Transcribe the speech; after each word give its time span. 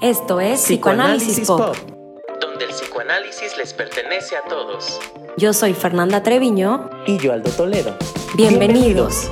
Esto 0.00 0.40
es 0.40 0.60
Psicoanálisis, 0.60 1.48
Pop. 1.48 1.74
donde 2.40 2.66
el 2.66 2.70
psicoanálisis 2.70 3.58
les 3.58 3.74
pertenece 3.74 4.36
a 4.36 4.42
todos. 4.48 5.00
Yo 5.36 5.52
soy 5.52 5.74
Fernanda 5.74 6.22
Treviño. 6.22 6.88
Y 7.04 7.18
yo, 7.18 7.32
Aldo 7.32 7.50
Toledo. 7.50 7.96
Bienvenidos. 8.36 9.28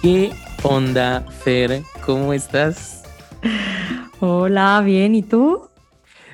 ¿Qué 0.00 0.30
onda, 0.62 1.26
Fer? 1.44 1.82
¿Cómo 2.06 2.32
estás? 2.32 3.02
Hola, 4.20 4.80
bien, 4.82 5.14
¿y 5.14 5.22
tú? 5.22 5.68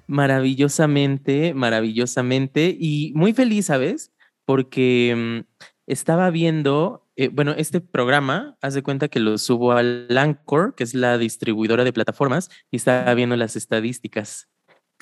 Maravillosamente, 0.06 1.52
maravillosamente 1.52 2.76
y 2.78 3.12
muy 3.16 3.32
feliz, 3.32 3.66
¿sabes? 3.66 4.12
Porque 4.44 5.14
mm, 5.16 5.62
estaba 5.88 6.30
viendo, 6.30 7.01
eh, 7.16 7.28
bueno, 7.28 7.52
este 7.56 7.80
programa, 7.80 8.56
haz 8.62 8.74
de 8.74 8.82
cuenta 8.82 9.08
que 9.08 9.20
lo 9.20 9.36
subo 9.38 9.72
al 9.72 10.06
Anchor, 10.16 10.74
que 10.74 10.84
es 10.84 10.94
la 10.94 11.18
distribuidora 11.18 11.84
de 11.84 11.92
plataformas, 11.92 12.50
y 12.70 12.76
estaba 12.76 13.12
viendo 13.14 13.36
las 13.36 13.56
estadísticas. 13.56 14.48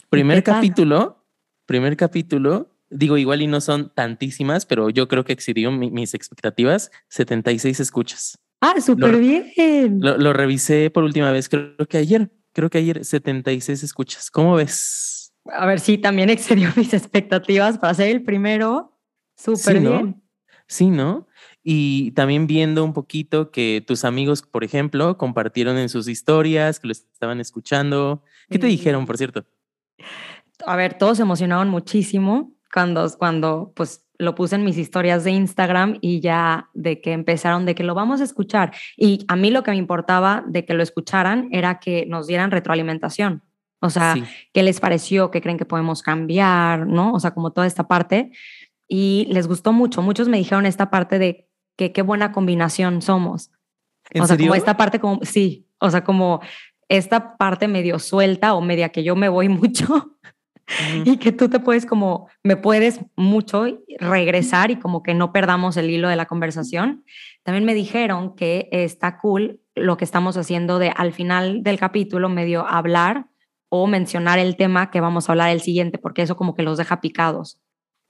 Primer 0.09 0.43
capítulo, 0.43 1.25
primer 1.67 1.97
capítulo, 1.97 2.77
digo, 2.91 3.17
igual 3.17 3.43
y 3.43 3.47
no 3.47 3.61
son 3.61 3.93
tantísimas, 3.95 4.67
pero 4.67 4.91
yo 4.91 5.07
creo 5.07 5.25
que 5.25 5.33
excedió 5.33 5.71
mis 5.71 6.15
expectativas, 6.15 6.91
76 7.09 7.79
escuchas. 7.79 8.39
Ah, 8.61 8.75
súper 8.81 9.17
bien. 9.19 10.01
Lo, 10.01 10.19
lo, 10.19 10.33
revisé 10.33 10.91
por 10.91 11.05
última 11.05 11.31
vez, 11.31 11.49
creo 11.49 11.77
que 11.89 11.97
ayer, 11.97 12.31
creo 12.53 12.69
que 12.69 12.79
ayer 12.79 13.05
76 13.05 13.85
escuchas. 13.85 14.31
¿Cómo 14.31 14.57
ves? 14.57 15.33
A 15.47 15.65
ver, 15.67 15.81
sí, 15.81 15.97
también 15.97 16.29
excedió 16.31 16.71
mis 16.77 16.93
expectativas 16.93 17.79
para 17.79 17.95
ser 17.95 18.09
el 18.09 18.23
primero. 18.23 18.99
Súper 19.37 19.81
bien. 19.81 20.23
Sí, 20.67 20.89
¿no? 20.89 21.27
Y 21.63 22.13
también 22.13 22.47
viendo 22.47 22.85
un 22.85 22.93
poquito 22.93 23.51
que 23.51 23.85
tus 23.87 24.05
amigos, 24.05 24.43
por 24.43 24.65
ejemplo, 24.65 25.19
compartieron 25.19 25.77
en 25.77 25.89
sus 25.89 26.09
historias, 26.09 26.81
que 26.81 26.89
lo 26.89 26.93
estaban 26.93 27.41
escuchando. 27.41 28.23
¿Qué 28.49 28.59
te 28.59 28.67
dijeron, 28.67 29.05
por 29.07 29.19
cierto? 29.19 29.45
A 30.67 30.77
ver, 30.77 30.95
todos 30.95 31.19
se 31.19 31.23
emocionaron 31.23 31.69
muchísimo 31.69 32.53
cuando, 32.73 33.07
cuando 33.19 33.73
pues 33.75 34.07
lo 34.19 34.35
puse 34.35 34.57
en 34.57 34.65
mis 34.65 34.79
historias 34.79 35.25
de 35.25 35.33
Instagram 35.33 35.99
y 36.01 36.21
ya 36.21 36.69
de 36.75 37.01
que 37.01 37.13
empezaron 37.13 37.65
de 37.65 37.75
que 37.75 37.85
lo 37.85 37.95
vamos 37.95 38.21
a 38.21 38.25
escuchar. 38.25 38.73
Y 38.97 39.25
a 39.29 39.37
mí 39.37 39.51
lo 39.51 39.63
que 39.63 39.71
me 39.71 39.79
importaba 39.79 40.45
de 40.47 40.65
que 40.65 40.75
lo 40.75 40.83
escucharan 40.83 41.49
era 41.53 41.81
que 41.81 42.05
nos 42.07 42.27
dieran 42.27 42.51
retroalimentación. 42.51 43.43
O 43.81 43.89
sea, 43.89 44.15
¿qué 44.53 44.63
les 44.63 44.79
pareció? 44.79 45.31
¿Qué 45.31 45.41
creen 45.41 45.57
que 45.57 45.65
podemos 45.65 46.03
cambiar? 46.03 46.87
¿No? 46.87 47.15
O 47.15 47.21
sea, 47.21 47.33
como 47.33 47.53
toda 47.53 47.67
esta 47.67 47.89
parte. 47.89 48.31
Y 48.87 49.27
les 49.31 49.49
gustó 49.49 49.73
mucho. 49.73 50.03
Muchos 50.03 50.29
me 50.29 50.37
dijeron 50.37 50.67
esta 50.67 50.91
parte 50.91 51.19
de 51.19 51.49
que 51.81 51.93
qué 51.93 52.03
buena 52.03 52.31
combinación 52.31 53.01
somos. 53.01 53.51
¿En 54.11 54.21
o 54.21 54.27
sea, 54.27 54.37
serio? 54.37 54.49
como 54.49 54.55
esta 54.55 54.77
parte 54.77 55.01
como, 55.01 55.21
sí, 55.23 55.67
o 55.79 55.91
sea, 55.91 56.05
como 56.05 56.43
esta 56.91 57.39
parte 57.39 57.69
medio 57.69 57.99
suelta 57.99 58.53
o 58.53 58.61
media 58.61 58.91
que 58.91 59.03
yo 59.03 59.17
me 59.17 59.31
voy 59.31 59.49
mucho 59.49 60.19
y 61.07 61.17
que 61.17 61.33
tú 61.33 61.49
te 61.49 61.59
puedes 61.59 61.87
como, 61.87 62.29
me 62.45 62.59
puedes 62.59 63.01
mucho 63.17 63.65
regresar 63.99 64.71
y 64.71 64.77
como 64.77 65.03
que 65.03 65.15
no 65.15 65.33
perdamos 65.33 65.79
el 65.79 65.89
hilo 65.89 66.11
de 66.11 66.17
la 66.17 66.27
conversación. 66.27 67.03
También 67.45 67.65
me 67.65 67.73
dijeron 67.73 68.37
que 68.37 68.69
está 68.71 69.17
cool 69.17 69.63
lo 69.75 69.97
que 69.97 70.05
estamos 70.05 70.37
haciendo 70.37 70.79
de 70.79 70.93
al 70.95 71.15
final 71.15 71.63
del 71.63 71.79
capítulo 71.79 72.29
medio 72.29 72.67
hablar 72.69 73.27
o 73.71 73.87
mencionar 73.87 74.39
el 74.39 74.57
tema 74.57 74.91
que 74.91 75.01
vamos 75.01 75.29
a 75.29 75.33
hablar 75.33 75.49
el 75.49 75.63
siguiente, 75.63 75.97
porque 75.97 76.21
eso 76.21 76.37
como 76.37 76.55
que 76.55 76.63
los 76.63 76.77
deja 76.77 77.01
picados. 77.01 77.59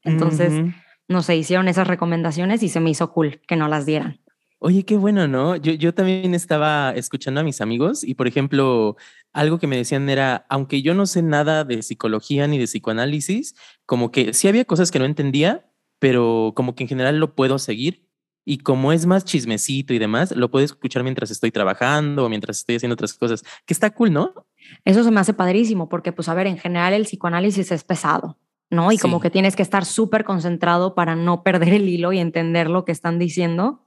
Entonces. 0.02 0.74
No 1.11 1.22
sé, 1.22 1.36
hicieron 1.36 1.66
esas 1.66 1.89
recomendaciones 1.89 2.62
y 2.62 2.69
se 2.69 2.78
me 2.78 2.89
hizo 2.89 3.12
cool 3.12 3.41
que 3.48 3.56
no 3.56 3.66
las 3.66 3.84
dieran. 3.84 4.20
Oye, 4.61 4.84
qué 4.84 4.97
bueno, 4.97 5.27
¿no? 5.27 5.56
Yo, 5.56 5.72
yo 5.72 5.92
también 5.92 6.34
estaba 6.34 6.92
escuchando 6.92 7.41
a 7.41 7.44
mis 7.44 7.61
amigos 7.61 8.05
y, 8.05 8.14
por 8.14 8.28
ejemplo, 8.28 8.97
algo 9.33 9.58
que 9.58 9.66
me 9.66 9.77
decían 9.77 10.08
era, 10.08 10.47
aunque 10.48 10.83
yo 10.83 10.94
no 10.94 11.06
sé 11.06 11.22
nada 11.22 11.64
de 11.64 11.83
psicología 11.83 12.47
ni 12.47 12.58
de 12.58 12.66
psicoanálisis, 12.66 13.56
como 13.86 14.12
que 14.12 14.32
sí 14.34 14.47
había 14.47 14.65
cosas 14.65 14.93
que 14.93 15.00
no 15.00 15.04
entendía, 15.04 15.69
pero 15.99 16.53
como 16.54 16.76
que 16.76 16.84
en 16.84 16.88
general 16.88 17.19
lo 17.19 17.34
puedo 17.34 17.59
seguir. 17.59 18.06
Y 18.44 18.59
como 18.59 18.93
es 18.93 19.04
más 19.04 19.25
chismecito 19.25 19.93
y 19.93 19.99
demás, 19.99 20.31
lo 20.37 20.49
puedo 20.49 20.65
escuchar 20.65 21.03
mientras 21.03 21.32
estoy 21.32 21.50
trabajando 21.50 22.25
o 22.25 22.28
mientras 22.28 22.59
estoy 22.59 22.76
haciendo 22.76 22.94
otras 22.94 23.15
cosas, 23.15 23.43
que 23.66 23.75
está 23.75 23.91
cool, 23.91 24.12
¿no? 24.12 24.47
Eso 24.84 25.03
se 25.03 25.10
me 25.10 25.19
hace 25.19 25.34
padrísimo 25.34 25.88
porque, 25.88 26.12
pues, 26.12 26.28
a 26.28 26.34
ver, 26.34 26.47
en 26.47 26.59
general 26.59 26.93
el 26.93 27.03
psicoanálisis 27.03 27.72
es 27.72 27.82
pesado, 27.82 28.38
¿no? 28.70 28.92
Y 28.92 28.97
sí. 28.97 29.03
como 29.03 29.20
que 29.20 29.31
tienes 29.31 29.56
que 29.56 29.62
estar 29.62 29.84
súper 29.84 30.25
concentrado 30.25 30.94
para 30.94 31.16
no 31.16 31.42
perder 31.42 31.75
el 31.75 31.88
hilo 31.88 32.12
y 32.12 32.19
entender 32.19 32.70
lo 32.70 32.84
que 32.84 32.92
están 32.92 33.19
diciendo. 33.19 33.84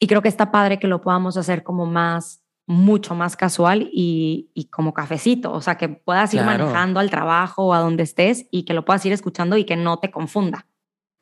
Y 0.00 0.06
creo 0.06 0.22
que 0.22 0.28
está 0.28 0.50
padre 0.52 0.78
que 0.78 0.86
lo 0.86 1.00
podamos 1.00 1.36
hacer 1.36 1.64
como 1.64 1.84
más, 1.84 2.44
mucho 2.66 3.14
más 3.14 3.36
casual 3.36 3.88
y, 3.92 4.50
y 4.54 4.66
como 4.66 4.94
cafecito, 4.94 5.52
o 5.52 5.60
sea, 5.60 5.76
que 5.76 5.88
puedas 5.88 6.32
ir 6.34 6.40
Claro. 6.42 6.64
manejando 6.66 7.00
al 7.00 7.10
trabajo 7.10 7.66
o 7.66 7.74
a 7.74 7.80
donde 7.80 8.04
estés 8.04 8.46
y 8.50 8.62
que 8.64 8.74
lo 8.74 8.84
puedas 8.84 9.04
ir 9.06 9.12
escuchando 9.12 9.56
y 9.56 9.64
que 9.64 9.74
no 9.76 9.98
te 9.98 10.10
confunda. 10.10 10.66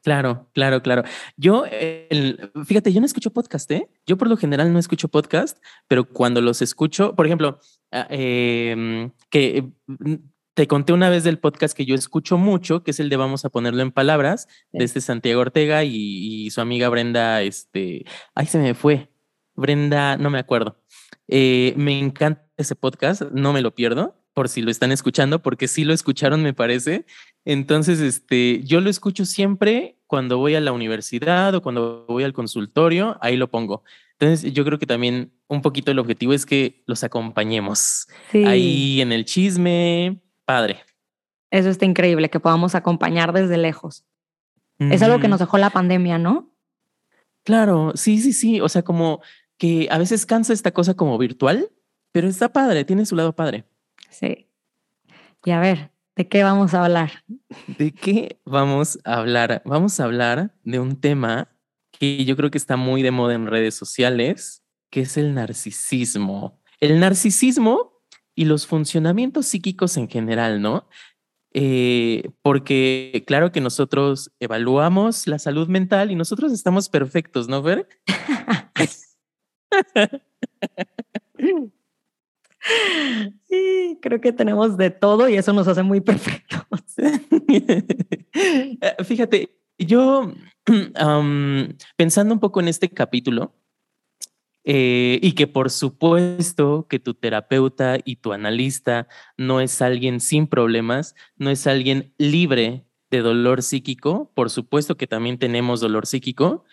Claro, 0.03 0.48
claro, 0.53 0.82
claro. 0.82 1.03
Yo, 1.37 1.64
el- 1.66 2.53
fíjate, 2.64 2.93
yo 2.93 3.00
no 3.00 3.06
escucho 3.06 3.32
podcast, 3.32 3.69
¿eh? 3.72 3.88
Yo 4.06 4.16
por 4.16 4.28
lo 4.28 4.37
general 4.37 4.72
no 4.72 4.78
escucho 4.78 5.08
podcast, 5.08 5.58
pero 5.88 6.04
cuando 6.04 6.41
los 6.41 6.62
escucho, 6.62 7.16
por 7.16 7.26
ejemplo, 7.26 7.58
ah, 7.91 8.06
em, 8.10 9.10
que 9.31 9.72
te 10.56 10.67
conté 10.67 10.94
una 10.94 11.11
vez 11.11 11.22
del 11.22 11.39
podcast 11.39 11.77
que 11.77 11.84
yo 11.84 11.94
escucho 11.94 12.39
mucho, 12.39 12.83
que 12.83 12.91
es 12.93 12.99
el 12.99 13.11
de 13.11 13.17
Vamos 13.17 13.44
a 13.44 13.50
ponerlo 13.50 13.83
en 13.83 13.93
palabras, 13.93 14.47
de 14.72 14.78
Sí. 14.81 14.84
este 14.87 15.00
Santiago 15.03 15.43
Ortega 15.43 15.84
y, 15.84 15.93
y 15.94 16.50
su 16.50 16.62
amiga 16.62 16.89
Brenda, 16.89 17.43
este, 17.43 18.06
ay, 18.34 18.47
se 18.47 18.59
me 18.59 18.72
fue. 18.72 19.11
Brenda, 19.55 20.17
no 20.17 20.31
me 20.31 20.39
acuerdo. 20.39 20.81
Eh, 21.28 21.75
me 21.77 21.99
encanta 21.99 22.43
ese 22.56 22.75
podcast, 22.75 23.21
no 23.33 23.53
me 23.53 23.61
lo 23.61 23.75
pierdo, 23.75 24.17
por 24.33 24.49
si 24.49 24.62
lo 24.62 24.71
están 24.71 24.93
escuchando, 24.93 25.43
porque 25.43 25.69
sí 25.69 25.84
lo 25.84 25.93
escucharon, 25.93 26.43
me 26.43 26.55
parece. 26.55 27.05
Entonces, 27.44 28.00
este, 28.00 28.62
yo 28.65 28.81
lo 28.81 28.88
escucho 28.88 29.27
siempre 29.27 29.99
cuando 30.06 30.38
voy 30.38 30.55
a 30.55 30.61
la 30.62 30.73
universidad 30.73 31.55
o 31.55 31.61
cuando 31.61 32.06
voy 32.09 32.25
al 32.25 32.33
consultorio, 32.33 33.19
ahí 33.21 33.37
lo 33.37 33.50
pongo. 33.50 33.83
Entonces, 34.19 34.55
yo 34.55 34.65
creo 34.65 34.78
que 34.78 34.87
también 34.87 35.33
un 35.49 35.61
poquito 35.61 35.91
el 35.91 35.99
objetivo 35.99 36.33
es 36.33 36.47
que 36.47 36.83
los 36.87 37.05
acompañemos 37.05 38.06
Sí. 38.33 38.43
ahí 38.47 39.00
en 39.03 39.12
el 39.12 39.27
chisme, 39.27 40.23
padre. 40.46 40.78
Eso 41.50 41.68
está 41.68 41.84
increíble, 41.84 42.30
que 42.30 42.40
podamos 42.40 42.74
acompañar 42.74 43.32
desde 43.32 43.58
lejos. 43.58 44.04
Es 44.78 45.02
algo 45.02 45.20
que 45.20 45.28
nos 45.28 45.40
dejó 45.40 45.56
la 45.56 45.70
pandemia, 45.70 46.18
¿no? 46.18 46.50
Claro, 47.44 47.92
sí, 47.94 48.18
sí, 48.18 48.32
sí. 48.32 48.60
O 48.60 48.68
sea, 48.68 48.82
como 48.82 49.22
que 49.56 49.88
a 49.90 49.98
veces 49.98 50.26
cansa 50.26 50.52
esta 50.52 50.72
cosa 50.72 50.94
como 50.94 51.16
virtual, 51.16 51.70
pero 52.12 52.28
está 52.28 52.52
padre, 52.52 52.84
tiene 52.84 53.06
su 53.06 53.16
lado 53.16 53.34
padre. 53.34 53.64
Sí. 54.10 54.48
Y 55.44 55.50
a 55.52 55.60
ver, 55.60 55.92
¿de 56.14 56.28
qué 56.28 56.42
vamos 56.42 56.74
a 56.74 56.84
hablar? 56.84 57.24
¿De 57.66 57.92
qué 57.92 58.40
vamos 58.44 58.98
a 59.04 59.14
hablar? 59.14 59.62
Vamos 59.64 59.98
a 59.98 60.04
hablar 60.04 60.54
de 60.64 60.78
un 60.78 61.00
tema 61.00 61.48
que 61.92 62.24
yo 62.24 62.36
creo 62.36 62.50
que 62.50 62.58
está 62.58 62.76
muy 62.76 63.02
de 63.02 63.12
moda 63.12 63.34
en 63.34 63.46
redes 63.46 63.74
sociales, 63.74 64.62
que 64.90 65.02
es 65.02 65.16
el 65.16 65.34
narcisismo. 65.34 66.60
El 66.80 67.00
narcisismo 67.00 67.95
y 68.36 68.44
los 68.44 68.66
funcionamientos 68.66 69.47
psíquicos 69.47 69.97
en 69.97 70.08
general, 70.08 70.62
¿no? 70.62 70.86
Eh, 71.52 72.30
porque 72.42 73.24
claro 73.26 73.50
que 73.50 73.62
nosotros 73.62 74.30
evaluamos 74.41 75.26
la 75.26 75.38
salud 75.38 75.69
mental 75.69 76.12
y 76.12 76.14
nosotros 76.14 76.52
estamos 76.52 76.88
perfectos, 76.91 77.48
¿no, 77.48 77.62
Fer? 77.64 77.88
Sí, 83.48 83.98
creo 84.02 84.20
que 84.20 84.32
tenemos 84.32 84.76
de 84.76 84.91
todo 84.91 85.28
y 85.28 85.36
eso 85.36 85.52
nos 85.52 85.69
hace 85.69 85.82
muy 85.82 86.00
perfectos. 86.00 86.60
Eh, 88.38 88.96
Fíjate, 89.02 89.56
yo 89.78 90.30
pensando 91.96 92.34
un 92.34 92.41
poco 92.41 92.60
en 92.60 92.69
este 92.69 92.91
capítulo, 92.91 93.54
eh, 94.66 95.21
y 95.22 95.32
que 95.32 95.47
por 95.47 95.71
supuesto 95.71 96.87
que 96.90 96.99
tu 96.99 97.14
terapeuta 97.14 97.99
y 98.05 98.17
tu 98.17 98.32
analista 98.32 99.06
no 99.38 99.61
es 99.61 99.81
alguien 99.81 100.20
sin 100.20 100.49
problemas, 100.49 101.14
no 101.37 101.50
es 101.50 101.67
alguien 101.69 102.12
libre 102.19 102.85
de 103.11 103.20
dolor 103.20 103.62
psíquico, 103.62 104.32
por 104.35 104.50
supuesto 104.50 104.96
que 104.96 105.06
también 105.06 105.38
tenemos 105.38 105.81
dolor 105.81 106.06
psíquico, 106.06 106.64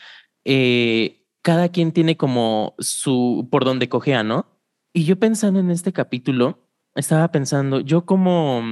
eh, 0.44 1.24
cada 1.44 1.70
quien 1.70 1.92
tiene 1.92 2.18
como 2.18 2.74
su, 2.80 3.48
por 3.52 3.64
donde 3.64 3.90
cojea, 3.90 4.24
¿no? 4.24 4.48
Y 4.92 5.06
yo 5.06 5.20
pensando 5.20 5.60
en 5.60 5.70
este 5.70 5.94
capítulo, 5.94 6.68
estaba 6.96 7.32
pensando, 7.32 7.80
yo 7.80 8.06
como, 8.06 8.64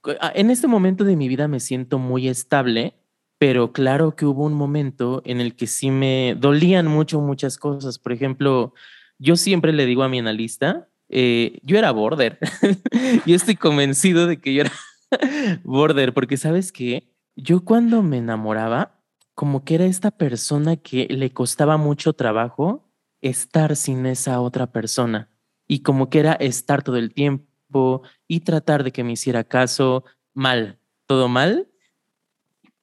co- 0.00 0.12
en 0.34 0.50
este 0.50 0.66
momento 0.66 1.04
de 1.04 1.16
mi 1.16 1.28
vida 1.28 1.48
me 1.48 1.60
siento 1.60 1.98
muy 1.98 2.28
estable, 2.28 2.94
pero 3.42 3.72
claro 3.72 4.14
que 4.14 4.24
hubo 4.24 4.44
un 4.44 4.54
momento 4.54 5.20
en 5.24 5.40
el 5.40 5.56
que 5.56 5.66
sí 5.66 5.90
me 5.90 6.36
dolían 6.38 6.86
mucho 6.86 7.20
muchas 7.20 7.58
cosas. 7.58 7.98
Por 7.98 8.12
ejemplo, 8.12 8.72
yo 9.18 9.34
siempre 9.34 9.72
le 9.72 9.84
digo 9.84 10.04
a 10.04 10.08
mi 10.08 10.20
analista, 10.20 10.88
eh, 11.08 11.58
yo 11.64 11.76
era 11.76 11.90
border. 11.90 12.38
yo 13.26 13.34
estoy 13.34 13.56
convencido 13.56 14.28
de 14.28 14.40
que 14.40 14.54
yo 14.54 14.60
era 14.60 14.72
border, 15.64 16.14
porque 16.14 16.36
sabes 16.36 16.70
que 16.70 17.12
yo 17.34 17.64
cuando 17.64 18.04
me 18.04 18.18
enamoraba, 18.18 19.02
como 19.34 19.64
que 19.64 19.74
era 19.74 19.86
esta 19.86 20.12
persona 20.12 20.76
que 20.76 21.08
le 21.10 21.32
costaba 21.32 21.76
mucho 21.76 22.12
trabajo 22.12 22.92
estar 23.22 23.74
sin 23.74 24.06
esa 24.06 24.40
otra 24.40 24.70
persona 24.70 25.30
y 25.66 25.80
como 25.80 26.10
que 26.10 26.20
era 26.20 26.34
estar 26.34 26.84
todo 26.84 26.96
el 26.96 27.12
tiempo 27.12 28.02
y 28.28 28.38
tratar 28.42 28.84
de 28.84 28.92
que 28.92 29.02
me 29.02 29.14
hiciera 29.14 29.42
caso 29.42 30.04
mal, 30.32 30.78
todo 31.08 31.26
mal. 31.26 31.71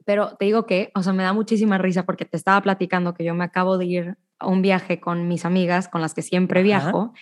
Pero 0.10 0.36
te 0.38 0.46
digo 0.46 0.66
que, 0.66 0.92
o 0.96 1.04
sea, 1.04 1.14
me 1.14 1.22
da 1.22 1.34
muchísima 1.34 1.78
risa 1.78 2.04
porque 2.04 2.26
te 2.26 2.36
estaba 2.36 2.60
platicando 2.64 3.14
que 3.14 3.24
yo 3.24 3.36
me 3.36 3.44
acabo 3.44 3.78
de 3.78 3.86
ir 3.86 4.18
a 4.40 4.48
un 4.48 4.64
viaje 4.64 5.00
con 5.00 5.28
mis 5.28 5.46
amigas 5.46 5.88
con 5.88 6.02
las 6.02 6.16
que 6.16 6.24
siempre 6.24 6.64
viajo. 6.64 7.14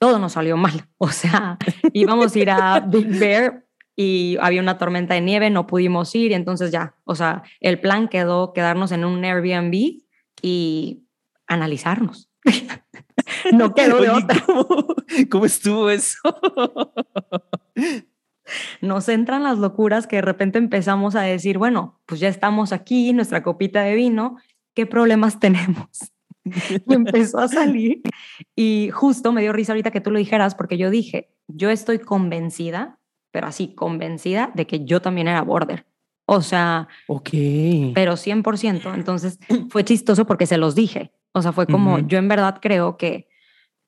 Todo 0.00 0.18
nos 0.18 0.32
salió 0.32 0.56
mal. 0.56 0.88
O 0.98 1.06
sea, 1.06 1.56
íbamos 1.92 2.34
a 2.34 2.38
ir 2.40 2.50
a 2.50 2.80
Big 2.88 3.06
Bear 3.20 3.64
y 3.94 4.38
había 4.40 4.60
una 4.60 4.76
tormenta 4.76 5.14
de 5.14 5.20
nieve, 5.20 5.50
no 5.50 5.68
pudimos 5.68 6.12
ir, 6.16 6.32
y 6.32 6.34
entonces 6.34 6.72
ya, 6.72 6.96
o 7.04 7.14
sea, 7.14 7.44
el 7.60 7.80
plan 7.80 8.08
quedó 8.08 8.52
quedarnos 8.52 8.90
en 8.90 9.04
un 9.04 9.24
Airbnb 9.24 10.02
y 10.42 11.04
analizarnos. 11.46 12.28
no 13.52 13.72
quedó 13.72 14.00
de 14.00 14.10
otra. 14.10 14.44
¿cómo, 15.30 15.44
estuvo 15.44 15.90
eso? 15.90 16.18
Nos 18.80 19.08
entran 19.08 19.42
las 19.42 19.58
locuras 19.58 20.06
que 20.06 20.16
de 20.16 20.22
repente 20.22 20.58
empezamos 20.58 21.14
a 21.14 21.22
decir, 21.22 21.58
bueno, 21.58 22.00
pues 22.06 22.20
ya 22.20 22.28
estamos 22.28 22.72
aquí, 22.72 23.12
nuestra 23.12 23.42
copita 23.42 23.82
de 23.82 23.94
vino, 23.94 24.36
¿qué 24.74 24.86
problemas 24.86 25.40
tenemos? 25.40 26.12
y 26.44 26.94
empezó 26.94 27.38
a 27.38 27.48
salir. 27.48 28.02
Y 28.54 28.90
justo 28.92 29.32
me 29.32 29.42
dio 29.42 29.52
risa 29.52 29.72
ahorita 29.72 29.90
que 29.90 30.00
tú 30.00 30.10
lo 30.10 30.18
dijeras, 30.18 30.54
porque 30.54 30.78
yo 30.78 30.90
dije, 30.90 31.30
yo 31.48 31.70
estoy 31.70 31.98
convencida, 31.98 32.98
pero 33.32 33.46
así 33.48 33.74
convencida 33.74 34.52
de 34.54 34.66
que 34.66 34.84
yo 34.84 35.00
también 35.00 35.28
era 35.28 35.42
border. 35.42 35.86
O 36.26 36.42
sea, 36.42 36.88
ok. 37.06 37.30
Pero 37.94 38.14
100%. 38.14 38.94
Entonces 38.94 39.38
fue 39.70 39.84
chistoso 39.84 40.26
porque 40.26 40.46
se 40.46 40.58
los 40.58 40.74
dije. 40.74 41.12
O 41.32 41.42
sea, 41.42 41.52
fue 41.52 41.66
como, 41.66 41.98
yo 41.98 42.18
en 42.18 42.28
verdad 42.28 42.58
creo 42.60 42.96
que, 42.96 43.28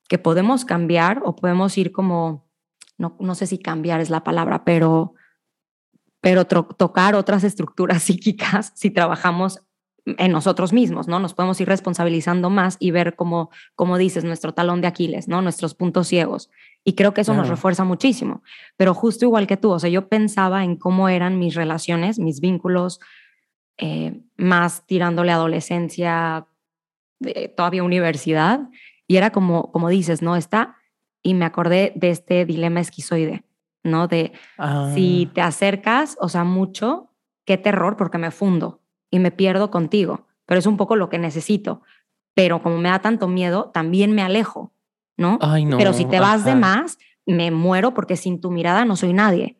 que 0.06 0.18
podemos 0.18 0.64
cambiar 0.64 1.22
o 1.24 1.34
podemos 1.34 1.76
ir 1.78 1.92
como, 1.92 2.47
no, 2.98 3.16
no 3.20 3.34
sé 3.34 3.46
si 3.46 3.58
cambiar 3.58 4.00
es 4.00 4.10
la 4.10 4.24
palabra, 4.24 4.64
pero, 4.64 5.14
pero 6.20 6.46
tocar 6.46 7.14
otras 7.14 7.44
estructuras 7.44 8.02
psíquicas 8.04 8.72
si 8.74 8.90
trabajamos 8.90 9.62
en 10.16 10.32
nosotros 10.32 10.72
mismos, 10.72 11.06
¿no? 11.06 11.18
Nos 11.18 11.34
podemos 11.34 11.60
ir 11.60 11.68
responsabilizando 11.68 12.48
más 12.50 12.76
y 12.80 12.90
ver 12.90 13.14
como, 13.14 13.50
como 13.74 13.98
dices, 13.98 14.24
nuestro 14.24 14.54
talón 14.54 14.80
de 14.80 14.86
Aquiles, 14.86 15.28
¿no? 15.28 15.42
Nuestros 15.42 15.74
puntos 15.74 16.08
ciegos. 16.08 16.50
Y 16.84 16.94
creo 16.94 17.12
que 17.12 17.20
eso 17.20 17.34
nos 17.34 17.48
refuerza 17.48 17.84
muchísimo. 17.84 18.42
Pero 18.76 18.94
justo 18.94 19.26
igual 19.26 19.46
que 19.46 19.58
tú, 19.58 19.70
o 19.70 19.78
sea, 19.78 19.90
yo 19.90 20.08
pensaba 20.08 20.64
en 20.64 20.76
cómo 20.76 21.10
eran 21.10 21.38
mis 21.38 21.54
relaciones, 21.54 22.18
mis 22.18 22.40
vínculos, 22.40 23.00
eh, 23.76 24.22
más 24.36 24.86
tirándole 24.86 25.32
adolescencia, 25.32 26.46
todavía 27.56 27.82
universidad, 27.82 28.70
y 29.06 29.16
era 29.16 29.30
como, 29.30 29.70
como 29.72 29.88
dices, 29.88 30.22
¿no? 30.22 30.36
Está, 30.36 30.77
y 31.22 31.34
me 31.34 31.44
acordé 31.44 31.92
de 31.96 32.10
este 32.10 32.44
dilema 32.46 32.80
esquizoide, 32.80 33.44
¿no? 33.84 34.08
De 34.08 34.32
si 34.94 35.26
Ah. 35.28 35.32
te 35.34 35.40
acercas, 35.42 36.16
o 36.20 36.28
sea, 36.28 36.44
mucho, 36.44 37.10
qué 37.44 37.56
terror, 37.58 37.96
porque 37.96 38.18
me 38.18 38.30
fundo 38.30 38.80
y 39.10 39.18
me 39.18 39.30
pierdo 39.30 39.70
contigo, 39.70 40.26
pero 40.46 40.58
es 40.58 40.66
un 40.66 40.76
poco 40.76 40.96
lo 40.96 41.08
que 41.08 41.18
necesito. 41.18 41.82
Pero 42.34 42.62
como 42.62 42.78
me 42.78 42.88
da 42.88 43.00
tanto 43.00 43.26
miedo, 43.28 43.70
también 43.74 44.12
me 44.12 44.22
alejo, 44.22 44.72
¿no? 45.16 45.38
Ay, 45.40 45.64
no. 45.64 45.76
pero 45.78 45.92
si 45.92 46.04
te 46.04 46.20
vas 46.20 46.44
de 46.44 46.54
más, 46.54 46.98
me 47.26 47.50
muero 47.50 47.94
porque 47.94 48.16
sin 48.16 48.40
tu 48.40 48.50
mirada 48.50 48.84
no 48.84 48.94
soy 48.96 49.12
nadie. 49.12 49.58